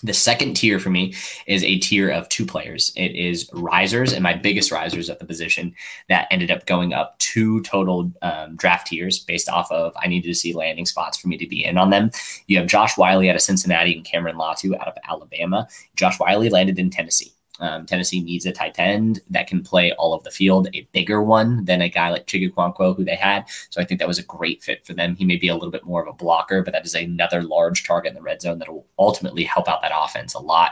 The 0.04 0.14
second 0.14 0.54
tier 0.56 0.78
for 0.78 0.92
me 0.92 1.16
is 1.48 1.64
a 1.64 1.80
tier 1.80 2.10
of 2.12 2.30
two 2.30 2.46
players. 2.46 2.92
It 2.96 3.16
is 3.16 3.50
risers 3.52 4.14
and 4.14 4.22
my 4.22 4.36
biggest 4.36 4.72
risers 4.72 5.10
at 5.10 5.18
the 5.18 5.26
position 5.26 5.74
that 6.08 6.28
ended 6.30 6.52
up 6.52 6.68
going 6.68 6.94
up 6.94 7.18
two 7.18 7.62
total 7.64 8.12
um, 8.22 8.56
draft 8.58 8.88
tiers 8.88 9.20
based 9.20 9.50
off 9.50 9.72
of 9.72 9.94
I 9.98 10.08
needed 10.08 10.28
to 10.28 10.36
see 10.36 10.54
landing 10.54 10.86
spots 10.86 11.18
for 11.18 11.30
me 11.30 11.38
to 11.38 11.48
be 11.48 11.66
in 11.66 11.80
on 11.80 11.90
them. 11.90 12.12
You 12.46 12.60
have 12.60 12.68
Josh 12.68 12.96
Whyle 12.96 13.28
out 13.28 13.36
of 13.36 13.42
Cincinnati 13.42 13.96
and 13.96 14.06
Cameron 14.06 14.38
Latu 14.38 14.80
out 14.80 14.88
of 14.88 14.98
Alabama. 15.08 15.68
Josh 15.96 16.20
Whyle 16.20 16.48
landed 16.48 16.78
in 16.78 16.92
Tennessee. 16.92 17.34
Um, 17.60 17.86
Tennessee 17.86 18.22
needs 18.22 18.46
a 18.46 18.52
tight 18.52 18.78
end 18.78 19.22
that 19.30 19.48
can 19.48 19.64
play 19.64 19.92
all 19.94 20.14
of 20.14 20.24
the 20.24 20.32
field, 20.32 20.68
a 20.74 20.88
bigger 20.92 21.22
one 21.22 21.66
than 21.66 21.82
a 21.82 21.90
guy 21.90 22.10
like 22.10 22.28
Chig 22.28 22.52
Okonkwo, 22.52 22.96
who 22.96 23.04
they 23.04 23.16
had. 23.16 23.46
So 23.70 23.82
I 23.82 23.86
think 23.86 24.00
that 24.00 24.08
was 24.08 24.20
a 24.20 24.24
great 24.24 24.64
fit 24.64 24.86
for 24.86 24.94
them. 24.94 25.16
He 25.16 25.26
may 25.26 25.38
be 25.38 25.48
a 25.48 25.56
little 25.56 25.72
bit 25.72 25.86
more 25.86 26.02
of 26.02 26.08
a 26.08 26.14
blocker, 26.14 26.62
but 26.64 26.74
that 26.74 26.86
is 26.86 26.96
another 26.96 27.42
large 27.42 27.86
target 27.86 28.10
in 28.10 28.16
the 28.16 28.22
red 28.22 28.42
zone 28.42 28.60
that 28.60 28.72
will 28.72 28.86
ultimately 29.00 29.44
help 29.44 29.68
out 29.68 29.82
that 29.82 29.92
offense 29.94 30.34
a 30.34 30.40
lot. 30.40 30.72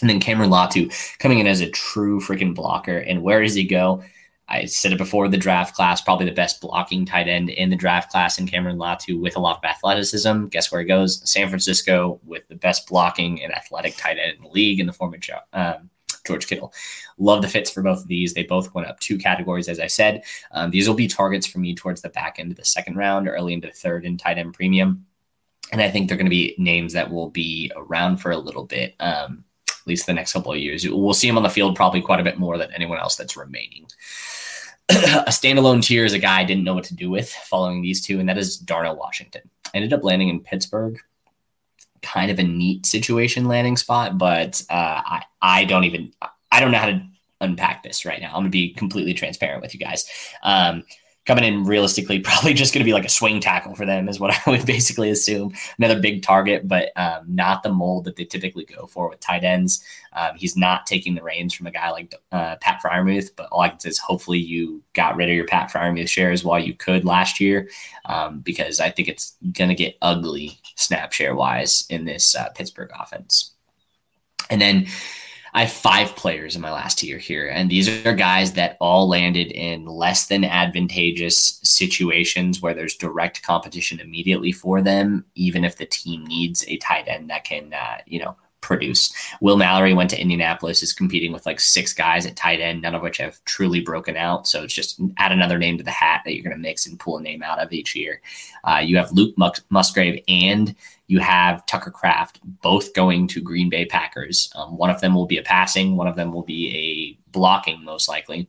And 0.00 0.08
then 0.08 0.20
Cameron 0.20 0.50
Latu 0.50 0.92
coming 1.18 1.38
in 1.38 1.46
as 1.46 1.60
a 1.60 1.70
true 1.70 2.20
freaking 2.20 2.54
blocker. 2.54 2.98
And 2.98 3.22
where 3.22 3.42
does 3.42 3.54
he 3.54 3.64
go? 3.64 4.02
I 4.50 4.64
said 4.64 4.92
it 4.92 4.98
before 4.98 5.28
the 5.28 5.36
draft 5.36 5.76
class, 5.76 6.00
probably 6.00 6.26
the 6.26 6.32
best 6.32 6.60
blocking 6.60 7.06
tight 7.06 7.28
end 7.28 7.50
in 7.50 7.70
the 7.70 7.76
draft 7.76 8.10
class 8.10 8.38
in 8.38 8.48
Cameron 8.48 8.78
Latu 8.78 9.20
with 9.20 9.36
a 9.36 9.40
lot 9.40 9.58
of 9.58 9.64
athleticism. 9.64 10.46
Guess 10.46 10.72
where 10.72 10.80
he 10.80 10.86
goes? 10.88 11.22
San 11.30 11.48
Francisco 11.48 12.18
with 12.24 12.48
the 12.48 12.56
best 12.56 12.88
blocking 12.88 13.40
and 13.42 13.54
athletic 13.54 13.96
tight 13.96 14.18
end 14.18 14.38
in 14.38 14.42
the 14.42 14.48
league 14.48 14.80
in 14.80 14.86
the 14.86 14.92
form 14.92 15.14
of 15.14 15.20
um, 15.52 15.88
George 16.24 16.46
Kittle. 16.46 16.72
Love 17.18 17.42
the 17.42 17.48
fits 17.48 17.70
for 17.70 17.82
both 17.82 18.00
of 18.00 18.08
these. 18.08 18.34
They 18.34 18.44
both 18.44 18.74
went 18.74 18.88
up 18.88 19.00
two 19.00 19.18
categories, 19.18 19.68
as 19.68 19.80
I 19.80 19.86
said. 19.86 20.22
Um, 20.52 20.70
these 20.70 20.88
will 20.88 20.94
be 20.94 21.08
targets 21.08 21.46
for 21.46 21.58
me 21.58 21.74
towards 21.74 22.02
the 22.02 22.08
back 22.10 22.36
end 22.38 22.50
of 22.50 22.56
the 22.56 22.64
second 22.64 22.96
round, 22.96 23.28
early 23.28 23.54
into 23.54 23.68
the 23.68 23.74
third 23.74 24.04
in 24.04 24.16
tight 24.16 24.38
end 24.38 24.54
premium. 24.54 25.06
And 25.72 25.80
I 25.80 25.90
think 25.90 26.08
they're 26.08 26.16
going 26.16 26.26
to 26.26 26.30
be 26.30 26.54
names 26.58 26.92
that 26.94 27.10
will 27.10 27.30
be 27.30 27.70
around 27.76 28.16
for 28.16 28.32
a 28.32 28.38
little 28.38 28.64
bit, 28.64 28.96
um, 29.00 29.44
at 29.68 29.86
least 29.86 30.06
the 30.06 30.12
next 30.12 30.32
couple 30.32 30.52
of 30.52 30.58
years. 30.58 30.88
We'll 30.88 31.14
see 31.14 31.28
them 31.28 31.36
on 31.36 31.42
the 31.42 31.48
field 31.48 31.76
probably 31.76 32.02
quite 32.02 32.20
a 32.20 32.24
bit 32.24 32.38
more 32.38 32.58
than 32.58 32.72
anyone 32.72 32.98
else 32.98 33.16
that's 33.16 33.36
remaining. 33.36 33.86
a 34.90 35.30
standalone 35.30 35.82
tier 35.82 36.04
is 36.04 36.12
a 36.12 36.18
guy 36.18 36.40
I 36.40 36.44
didn't 36.44 36.64
know 36.64 36.74
what 36.74 36.84
to 36.84 36.96
do 36.96 37.10
with 37.10 37.30
following 37.30 37.80
these 37.80 38.04
two, 38.04 38.18
and 38.18 38.28
that 38.28 38.38
is 38.38 38.58
Darnell 38.58 38.96
Washington. 38.96 39.42
I 39.66 39.76
ended 39.76 39.92
up 39.92 40.02
landing 40.02 40.28
in 40.28 40.40
Pittsburgh 40.40 40.98
kind 42.02 42.30
of 42.30 42.38
a 42.38 42.42
neat 42.42 42.86
situation 42.86 43.46
landing 43.46 43.76
spot, 43.76 44.18
but 44.18 44.62
uh, 44.70 45.00
I 45.04 45.22
I 45.40 45.64
don't 45.64 45.84
even 45.84 46.12
I 46.52 46.60
don't 46.60 46.72
know 46.72 46.78
how 46.78 46.86
to 46.86 47.02
unpack 47.40 47.82
this 47.82 48.04
right 48.04 48.20
now. 48.20 48.28
I'm 48.28 48.40
gonna 48.40 48.50
be 48.50 48.74
completely 48.74 49.14
transparent 49.14 49.62
with 49.62 49.74
you 49.74 49.80
guys. 49.80 50.04
Um, 50.42 50.84
coming 51.30 51.44
in 51.44 51.62
realistically 51.62 52.18
probably 52.24 52.52
just 52.52 52.74
going 52.74 52.80
to 52.80 52.88
be 52.88 52.92
like 52.92 53.04
a 53.04 53.10
swing 53.10 53.38
tackle 53.38 53.72
for 53.76 53.86
them 53.86 54.08
is 54.08 54.18
what 54.18 54.36
I 54.46 54.50
would 54.50 54.66
basically 54.66 55.10
assume. 55.10 55.52
Another 55.78 56.00
big 56.00 56.24
target, 56.24 56.66
but 56.66 56.90
um, 56.96 57.24
not 57.28 57.62
the 57.62 57.72
mold 57.72 58.04
that 58.04 58.16
they 58.16 58.24
typically 58.24 58.64
go 58.64 58.86
for 58.86 59.08
with 59.08 59.20
tight 59.20 59.44
ends. 59.44 59.84
Um, 60.12 60.32
he's 60.34 60.56
not 60.56 60.86
taking 60.86 61.14
the 61.14 61.22
reins 61.22 61.54
from 61.54 61.68
a 61.68 61.70
guy 61.70 61.90
like 61.90 62.16
uh, 62.32 62.56
Pat 62.60 62.82
Freiermuth, 62.82 63.30
but 63.36 63.46
all 63.52 63.60
I 63.60 63.68
can 63.68 63.78
say 63.78 63.90
is 63.90 63.98
hopefully 63.98 64.40
you 64.40 64.82
got 64.94 65.14
rid 65.14 65.28
of 65.28 65.36
your 65.36 65.46
Pat 65.46 65.70
Freiermuth 65.70 66.08
shares 66.08 66.42
while 66.42 66.58
you 66.58 66.74
could 66.74 67.04
last 67.04 67.38
year, 67.38 67.68
um, 68.06 68.40
because 68.40 68.80
I 68.80 68.90
think 68.90 69.06
it's 69.06 69.36
going 69.52 69.70
to 69.70 69.76
get 69.76 69.98
ugly 70.02 70.58
snap 70.74 71.12
share 71.12 71.36
wise 71.36 71.86
in 71.90 72.06
this 72.06 72.34
uh, 72.34 72.48
Pittsburgh 72.56 72.90
offense. 72.98 73.52
And 74.50 74.60
then 74.60 74.88
I 75.52 75.62
have 75.62 75.72
five 75.72 76.14
players 76.14 76.54
in 76.54 76.62
my 76.62 76.70
last 76.70 76.98
tier 76.98 77.18
here, 77.18 77.48
and 77.48 77.68
these 77.68 77.88
are 78.06 78.14
guys 78.14 78.52
that 78.52 78.76
all 78.80 79.08
landed 79.08 79.50
in 79.50 79.86
less 79.86 80.26
than 80.26 80.44
advantageous 80.44 81.58
situations 81.62 82.62
where 82.62 82.74
there's 82.74 82.94
direct 82.94 83.42
competition 83.42 84.00
immediately 84.00 84.52
for 84.52 84.80
them, 84.80 85.24
even 85.34 85.64
if 85.64 85.76
the 85.76 85.86
team 85.86 86.24
needs 86.24 86.64
a 86.68 86.76
tight 86.76 87.08
end 87.08 87.30
that 87.30 87.44
can, 87.44 87.72
uh, 87.72 87.98
you 88.06 88.20
know, 88.20 88.36
produce. 88.60 89.12
Will 89.40 89.56
Mallory 89.56 89.94
went 89.94 90.10
to 90.10 90.20
Indianapolis, 90.20 90.82
is 90.82 90.92
competing 90.92 91.32
with 91.32 91.46
like 91.46 91.60
six 91.60 91.92
guys 91.92 92.26
at 92.26 92.36
tight 92.36 92.60
end, 92.60 92.82
none 92.82 92.94
of 92.94 93.02
which 93.02 93.18
have 93.18 93.42
truly 93.44 93.80
broken 93.80 94.16
out. 94.16 94.46
So 94.46 94.62
it's 94.62 94.74
just 94.74 95.00
add 95.16 95.32
another 95.32 95.58
name 95.58 95.78
to 95.78 95.84
the 95.84 95.90
hat 95.90 96.22
that 96.24 96.34
you're 96.34 96.44
going 96.44 96.56
to 96.56 96.60
mix 96.60 96.86
and 96.86 96.98
pull 96.98 97.18
a 97.18 97.22
name 97.22 97.42
out 97.42 97.58
of 97.58 97.72
each 97.72 97.94
year. 97.94 98.20
Uh, 98.64 98.80
you 98.82 98.96
have 98.96 99.12
Luke 99.12 99.34
Musgrave 99.70 100.22
and 100.28 100.74
you 101.06 101.18
have 101.18 101.66
Tucker 101.66 101.90
Kraft 101.90 102.40
both 102.62 102.94
going 102.94 103.26
to 103.28 103.40
Green 103.40 103.68
Bay 103.68 103.84
Packers. 103.84 104.52
Um, 104.54 104.76
one 104.76 104.90
of 104.90 105.00
them 105.00 105.14
will 105.14 105.26
be 105.26 105.38
a 105.38 105.42
passing, 105.42 105.96
one 105.96 106.06
of 106.06 106.16
them 106.16 106.32
will 106.32 106.44
be 106.44 107.18
a 107.26 107.30
blocking, 107.32 107.84
most 107.84 108.08
likely, 108.08 108.48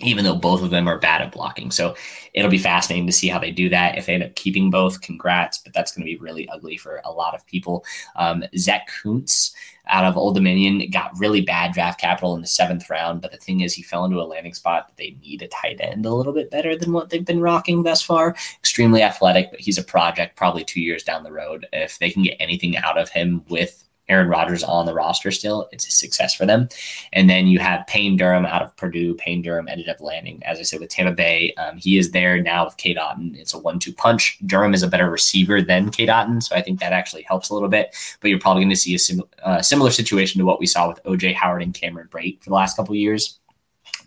even 0.00 0.24
though 0.24 0.36
both 0.36 0.62
of 0.62 0.70
them 0.70 0.88
are 0.88 0.98
bad 0.98 1.20
at 1.20 1.32
blocking. 1.32 1.70
So 1.70 1.96
it'll 2.32 2.50
be 2.50 2.58
fascinating 2.58 3.06
to 3.06 3.12
see 3.12 3.28
how 3.28 3.38
they 3.38 3.50
do 3.50 3.68
that. 3.70 3.98
If 3.98 4.06
they 4.06 4.14
end 4.14 4.22
up 4.22 4.34
keeping 4.34 4.70
both, 4.70 5.00
congrats, 5.00 5.58
but 5.58 5.72
that's 5.72 5.92
going 5.92 6.06
to 6.06 6.12
be 6.12 6.18
really 6.18 6.48
ugly 6.48 6.76
for 6.76 7.00
a 7.04 7.12
lot 7.12 7.34
of 7.34 7.46
people. 7.46 7.84
Um, 8.16 8.44
Zach 8.56 8.88
Kuntz 9.02 9.54
out 9.88 10.04
of 10.04 10.16
Old 10.16 10.34
Dominion, 10.34 10.88
got 10.90 11.18
really 11.18 11.40
bad 11.40 11.72
draft 11.72 12.00
capital 12.00 12.34
in 12.34 12.42
the 12.42 12.46
seventh 12.46 12.88
round. 12.90 13.20
But 13.22 13.32
the 13.32 13.38
thing 13.38 13.60
is, 13.60 13.74
he 13.74 13.82
fell 13.82 14.04
into 14.04 14.20
a 14.20 14.22
landing 14.22 14.54
spot 14.54 14.86
that 14.86 14.96
they 14.96 15.16
need 15.22 15.42
a 15.42 15.48
tight 15.48 15.80
end 15.80 16.06
a 16.06 16.12
little 16.12 16.32
bit 16.32 16.50
better 16.50 16.76
than 16.76 16.92
what 16.92 17.10
they've 17.10 17.24
been 17.24 17.40
rocking 17.40 17.82
thus 17.82 18.02
far. 18.02 18.36
Extremely 18.58 19.02
athletic, 19.02 19.50
but 19.50 19.60
he's 19.60 19.78
a 19.78 19.82
project 19.82 20.36
probably 20.36 20.64
two 20.64 20.80
years 20.80 21.02
down 21.02 21.24
the 21.24 21.32
road. 21.32 21.66
If 21.72 21.98
they 21.98 22.10
can 22.10 22.22
get 22.22 22.36
anything 22.38 22.76
out 22.76 22.98
of 22.98 23.08
him 23.08 23.44
with 23.48 23.84
Aaron 24.08 24.28
Rodgers 24.28 24.62
on 24.62 24.86
the 24.86 24.94
roster 24.94 25.30
still, 25.30 25.68
it's 25.72 25.86
a 25.86 25.90
success 25.90 26.34
for 26.34 26.46
them. 26.46 26.68
And 27.12 27.28
then 27.28 27.46
you 27.46 27.58
have 27.58 27.86
Payne 27.86 28.16
Durham 28.16 28.46
out 28.46 28.62
of 28.62 28.76
Purdue. 28.76 29.14
Payne 29.14 29.42
Durham 29.42 29.68
ended 29.68 29.88
up 29.88 30.00
landing, 30.00 30.42
as 30.44 30.58
I 30.58 30.62
said, 30.62 30.80
with 30.80 30.90
Tampa 30.90 31.12
Bay. 31.12 31.54
Um, 31.54 31.76
he 31.76 31.98
is 31.98 32.10
there 32.10 32.40
now 32.42 32.64
with 32.64 32.76
Cade 32.76 32.96
Otton. 32.96 33.36
It's 33.36 33.54
a 33.54 33.58
one-two 33.58 33.92
punch. 33.92 34.38
Durham 34.46 34.74
is 34.74 34.82
a 34.82 34.88
better 34.88 35.10
receiver 35.10 35.60
than 35.62 35.90
Cade 35.90 36.08
Otton, 36.08 36.42
so 36.42 36.56
I 36.56 36.62
think 36.62 36.80
that 36.80 36.92
actually 36.92 37.22
helps 37.22 37.50
a 37.50 37.54
little 37.54 37.68
bit. 37.68 37.94
But 38.20 38.30
you're 38.30 38.40
probably 38.40 38.62
going 38.62 38.70
to 38.70 38.76
see 38.76 38.94
a 38.94 38.98
sim- 38.98 39.22
uh, 39.42 39.62
similar 39.62 39.90
situation 39.90 40.38
to 40.38 40.44
what 40.44 40.60
we 40.60 40.66
saw 40.66 40.88
with 40.88 41.02
OJ 41.04 41.34
Howard 41.34 41.62
and 41.62 41.74
Cameron 41.74 42.08
Brate 42.08 42.42
for 42.42 42.50
the 42.50 42.56
last 42.56 42.76
couple 42.76 42.94
years 42.94 43.38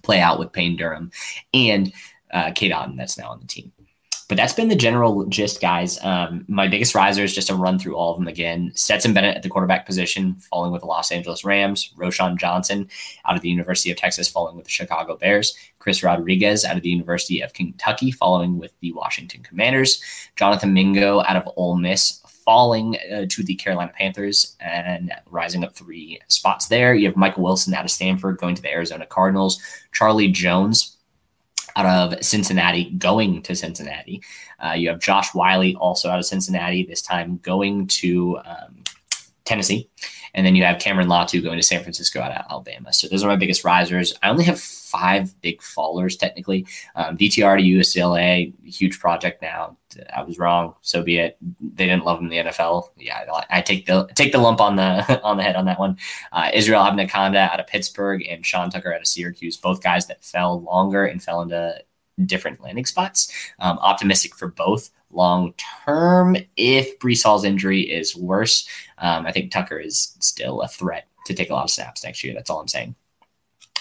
play 0.01 0.19
out 0.19 0.39
with 0.39 0.51
Payne 0.51 0.75
Durham 0.75 1.11
and 1.53 1.93
uh, 2.31 2.51
Cade 2.53 2.71
Otton 2.71 2.97
that's 2.97 3.17
now 3.17 3.29
on 3.29 3.39
the 3.39 3.47
team. 3.47 3.71
But 4.31 4.37
that's 4.37 4.53
been 4.53 4.69
the 4.69 4.77
general 4.77 5.25
gist, 5.25 5.59
guys. 5.59 6.01
Um, 6.05 6.45
my 6.47 6.65
biggest 6.65 6.95
riser 6.95 7.21
is 7.21 7.35
just 7.35 7.49
to 7.49 7.55
run 7.55 7.77
through 7.77 7.97
all 7.97 8.13
of 8.13 8.17
them 8.17 8.29
again. 8.29 8.71
Stetson 8.75 9.13
Bennett 9.13 9.35
at 9.35 9.43
the 9.43 9.49
quarterback 9.49 9.85
position, 9.85 10.35
falling 10.35 10.71
with 10.71 10.83
the 10.83 10.87
Los 10.87 11.11
Angeles 11.11 11.43
Rams. 11.43 11.93
Roschon 11.97 12.37
Johnson 12.37 12.89
out 13.25 13.35
of 13.35 13.41
the 13.41 13.49
University 13.49 13.91
of 13.91 13.97
Texas, 13.97 14.29
falling 14.29 14.55
with 14.55 14.63
the 14.63 14.71
Chicago 14.71 15.17
Bears. 15.17 15.53
Chris 15.79 16.01
Rodriguez 16.01 16.63
out 16.63 16.77
of 16.77 16.81
the 16.81 16.89
University 16.89 17.41
of 17.41 17.51
Kentucky, 17.51 18.09
following 18.09 18.57
with 18.57 18.71
the 18.79 18.93
Washington 18.93 19.43
Commanders. 19.43 20.01
Jonathan 20.37 20.73
Mingo 20.73 21.19
out 21.23 21.35
of 21.35 21.49
Ole 21.57 21.75
Miss, 21.75 22.21
falling 22.25 22.95
uh, 23.13 23.25
to 23.27 23.43
the 23.43 23.55
Carolina 23.55 23.91
Panthers 23.93 24.55
and 24.61 25.11
rising 25.29 25.65
up 25.65 25.75
three 25.75 26.21
spots 26.29 26.69
there. 26.69 26.95
You 26.95 27.07
have 27.07 27.17
Michael 27.17 27.43
Wilson 27.43 27.73
out 27.73 27.83
of 27.83 27.91
Stanford 27.91 28.37
going 28.37 28.55
to 28.55 28.61
the 28.61 28.71
Arizona 28.71 29.05
Cardinals. 29.05 29.61
Charlie 29.91 30.31
Jones 30.31 30.95
out 31.75 32.13
of 32.13 32.23
Cincinnati 32.23 32.91
going 32.91 33.41
to 33.43 33.55
Cincinnati. 33.55 34.21
Uh, 34.59 34.73
you 34.73 34.89
have 34.89 34.99
Josh 34.99 35.33
Whyle 35.33 35.75
also 35.77 36.09
out 36.09 36.19
of 36.19 36.25
Cincinnati, 36.25 36.85
this 36.85 37.01
time 37.01 37.39
going 37.43 37.87
to 37.87 38.39
um, 38.45 38.83
Tennessee. 39.45 39.89
And 40.33 40.45
then 40.45 40.55
you 40.55 40.63
have 40.63 40.79
Cameron 40.79 41.07
Latu 41.07 41.43
going 41.43 41.57
to 41.57 41.63
San 41.63 41.81
Francisco 41.81 42.21
out 42.21 42.31
of 42.31 42.45
Alabama. 42.49 42.93
So 42.93 43.07
those 43.07 43.23
are 43.23 43.27
my 43.27 43.35
biggest 43.35 43.63
risers. 43.63 44.13
I 44.23 44.29
only 44.29 44.43
have 44.45 44.59
five 44.59 45.39
big 45.41 45.61
fallers 45.61 46.17
technically. 46.17 46.65
Um, 46.95 47.17
DTR 47.17 47.57
to 47.57 47.63
UCLA, 47.63 48.53
huge 48.63 48.99
project 48.99 49.41
now. 49.41 49.77
I 50.15 50.23
was 50.23 50.39
wrong. 50.39 50.75
So 50.81 51.03
be 51.03 51.17
it. 51.17 51.37
They 51.59 51.85
didn't 51.85 52.05
love 52.05 52.19
him 52.19 52.25
in 52.25 52.45
the 52.45 52.51
NFL. 52.51 52.89
Yeah, 52.97 53.25
I 53.49 53.61
take 53.61 53.85
the 53.85 54.07
take 54.15 54.31
the 54.31 54.37
lump 54.37 54.61
on 54.61 54.75
the 54.75 55.21
on 55.23 55.37
the 55.37 55.43
head 55.43 55.55
on 55.55 55.65
that 55.65 55.79
one. 55.79 55.97
Uh, 56.31 56.49
Israel 56.53 56.83
Abanikanda 56.83 57.51
out 57.51 57.59
of 57.59 57.67
Pittsburgh 57.67 58.25
and 58.27 58.45
Sean 58.45 58.69
Tucker 58.69 58.93
out 58.93 59.01
of 59.01 59.07
Syracuse, 59.07 59.57
both 59.57 59.81
guys 59.81 60.07
that 60.07 60.23
fell 60.23 60.61
longer 60.61 61.05
and 61.05 61.21
fell 61.21 61.41
into 61.41 61.81
different 62.25 62.61
landing 62.61 62.85
spots. 62.85 63.31
Um, 63.59 63.77
optimistic 63.79 64.35
for 64.35 64.47
both 64.47 64.91
long 65.11 65.53
term. 65.85 66.37
If 66.57 66.99
Breece 66.99 67.23
Hall's 67.23 67.43
injury 67.43 67.81
is 67.81 68.15
worse, 68.15 68.67
um, 68.97 69.25
I 69.25 69.31
think 69.31 69.51
Tucker 69.51 69.77
is 69.77 70.15
still 70.19 70.61
a 70.61 70.67
threat 70.67 71.07
to 71.25 71.33
take 71.33 71.49
a 71.49 71.53
lot 71.53 71.63
of 71.63 71.69
snaps 71.69 72.03
next 72.03 72.23
year. 72.23 72.33
That's 72.33 72.49
all 72.49 72.59
I'm 72.59 72.67
saying. 72.67 72.95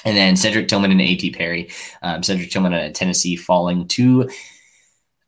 And 0.05 0.17
then 0.17 0.37
Cedric 0.37 0.69
Tillman 0.69 0.91
and 0.91 1.01
A.T. 1.01 1.31
Perry. 1.33 1.71
Um, 2.03 2.23
Cedric 2.23 2.51
Tillman 2.51 2.73
at 2.73 2.95
Tennessee 2.95 3.37
falling 3.37 3.87
to. 3.89 4.31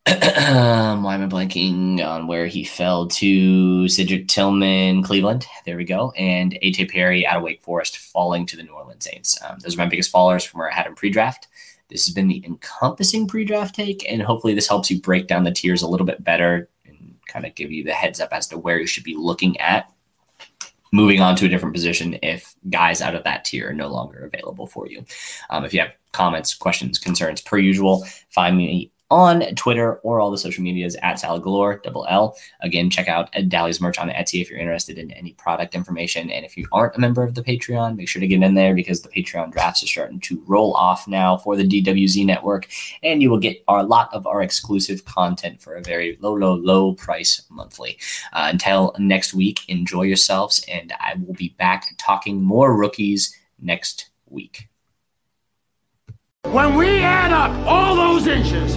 why 0.07 0.15
am 0.15 1.07
I 1.07 1.27
blanking 1.29 2.05
on 2.05 2.27
where 2.27 2.47
he 2.47 2.65
fell 2.65 3.07
to? 3.07 3.89
Cedric 3.89 4.29
Tillman, 4.29 5.03
Cleveland. 5.03 5.47
There 5.65 5.77
we 5.77 5.85
go. 5.85 6.11
And 6.13 6.59
A.T. 6.61 6.87
Perry 6.87 7.27
out 7.27 7.37
of 7.37 7.43
Wake 7.43 7.63
Forest 7.63 7.99
falling 7.99 8.47
to 8.47 8.57
the 8.57 8.63
New 8.63 8.73
Orleans 8.73 9.05
Saints. 9.05 9.39
Um, 9.43 9.59
those 9.61 9.75
are 9.75 9.79
my 9.79 9.87
biggest 9.87 10.13
fallers 10.13 10.47
from 10.47 10.59
where 10.59 10.73
I 10.73 10.75
had 10.75 10.87
him 10.87 10.95
pre 10.95 11.11
draft. 11.11 11.49
This 11.93 12.07
has 12.07 12.15
been 12.15 12.29
the 12.29 12.43
encompassing 12.45 13.29
pre 13.29 13.45
draft 13.45 13.75
take, 13.75 14.11
and 14.11 14.23
hopefully, 14.23 14.55
this 14.55 14.69
helps 14.69 14.91
you 14.91 15.01
break 15.01 15.27
down 15.27 15.45
the 15.45 15.53
tiers 15.53 15.83
a 15.83 15.89
little 15.89 16.07
bit 16.07 16.25
better 16.25 16.69
and 16.87 17.15
kind 17.29 17.45
of 17.45 17.55
give 17.55 17.71
you 17.71 17.85
the 17.85 17.93
heads 17.93 18.19
up 18.19 18.33
as 18.33 18.49
to 18.49 18.59
where 18.59 18.81
you 18.81 18.87
should 18.87 19.05
be 19.05 19.15
looking 19.15 19.61
at 19.61 19.93
moving 20.93 21.21
on 21.21 21.35
to 21.37 21.47
a 21.47 21.49
different 21.49 21.75
position 21.75 22.19
if 22.23 22.55
guys 22.71 23.01
out 23.01 23.15
of 23.15 23.25
that 23.25 23.45
tier 23.45 23.71
are 23.71 23.75
no 23.75 23.89
longer 23.89 24.31
available 24.33 24.67
for 24.67 24.87
you. 24.87 25.05
Um, 25.51 25.65
if 25.65 25.73
you 25.73 25.81
have 25.81 25.93
comments, 26.13 26.55
questions, 26.55 26.99
concerns, 26.99 27.41
per 27.41 27.59
usual, 27.59 28.07
find 28.29 28.57
me 28.57 28.93
on 29.13 29.43
Twitter 29.57 29.97
or 29.97 30.21
all 30.21 30.31
the 30.31 30.39
social 30.39 30.65
medias 30.65 30.97
at 31.03 31.21
Sallad 31.21 31.43
Galore, 31.43 31.83
double 31.85 32.07
L. 32.09 32.35
Again, 32.63 32.89
check 32.89 33.09
out 33.09 33.29
Dally's 33.49 33.79
merch 33.79 33.99
on 33.99 34.09
Etsy 34.09 34.41
if 34.41 34.49
you're 34.49 34.59
interested 34.59 34.97
in 34.97 35.11
any 35.11 35.35
product 35.35 35.75
information. 35.75 36.31
And 36.31 36.47
if 36.47 36.57
you 36.57 36.67
aren't 36.73 36.97
a 36.97 36.99
member 36.99 37.23
of 37.23 37.35
the 37.35 37.43
Patreon, 37.43 37.97
make 37.97 38.09
sure 38.09 38.21
to 38.21 38.27
get 38.27 38.43
in 38.43 38.55
there 38.55 38.75
because 38.75 39.03
the 39.03 39.11
Patreon 39.11 39.53
drafts 39.53 39.83
are 39.83 39.87
starting 39.87 40.19
to 40.21 40.43
roll 40.47 40.73
off 40.73 41.07
now 41.07 41.37
for 41.37 41.57
the 41.57 41.69
DWZ 41.69 42.25
network. 42.25 42.69
And 43.03 43.21
you 43.21 43.29
will 43.29 43.39
get 43.39 43.63
a 43.69 43.83
lot 43.83 44.09
of 44.15 44.27
our 44.27 44.41
exclusive 44.41 45.05
content 45.05 45.61
for 45.61 45.75
a 45.75 45.83
very 45.83 46.17
low, 46.23 46.33
low, 46.33 46.55
low 46.55 46.95
price 46.95 47.43
monthly. 47.51 47.99
Uh, 48.33 48.49
until 48.51 48.97
next 48.99 49.35
week, 49.35 49.61
enjoy 49.69 50.05
yourselves. 50.05 50.65
And 50.69 50.91
I 51.01 51.17
will 51.23 51.35
be 51.35 51.55
back 51.59 51.85
talking 51.99 52.43
more 52.43 52.75
rookies 52.75 53.37
next 53.61 54.09
week. 54.31 54.71
When 56.45 56.77
we 56.77 56.99
add 56.99 57.33
up 57.33 57.53
all 57.67 57.95
those 57.95 58.27
inches, 58.27 58.77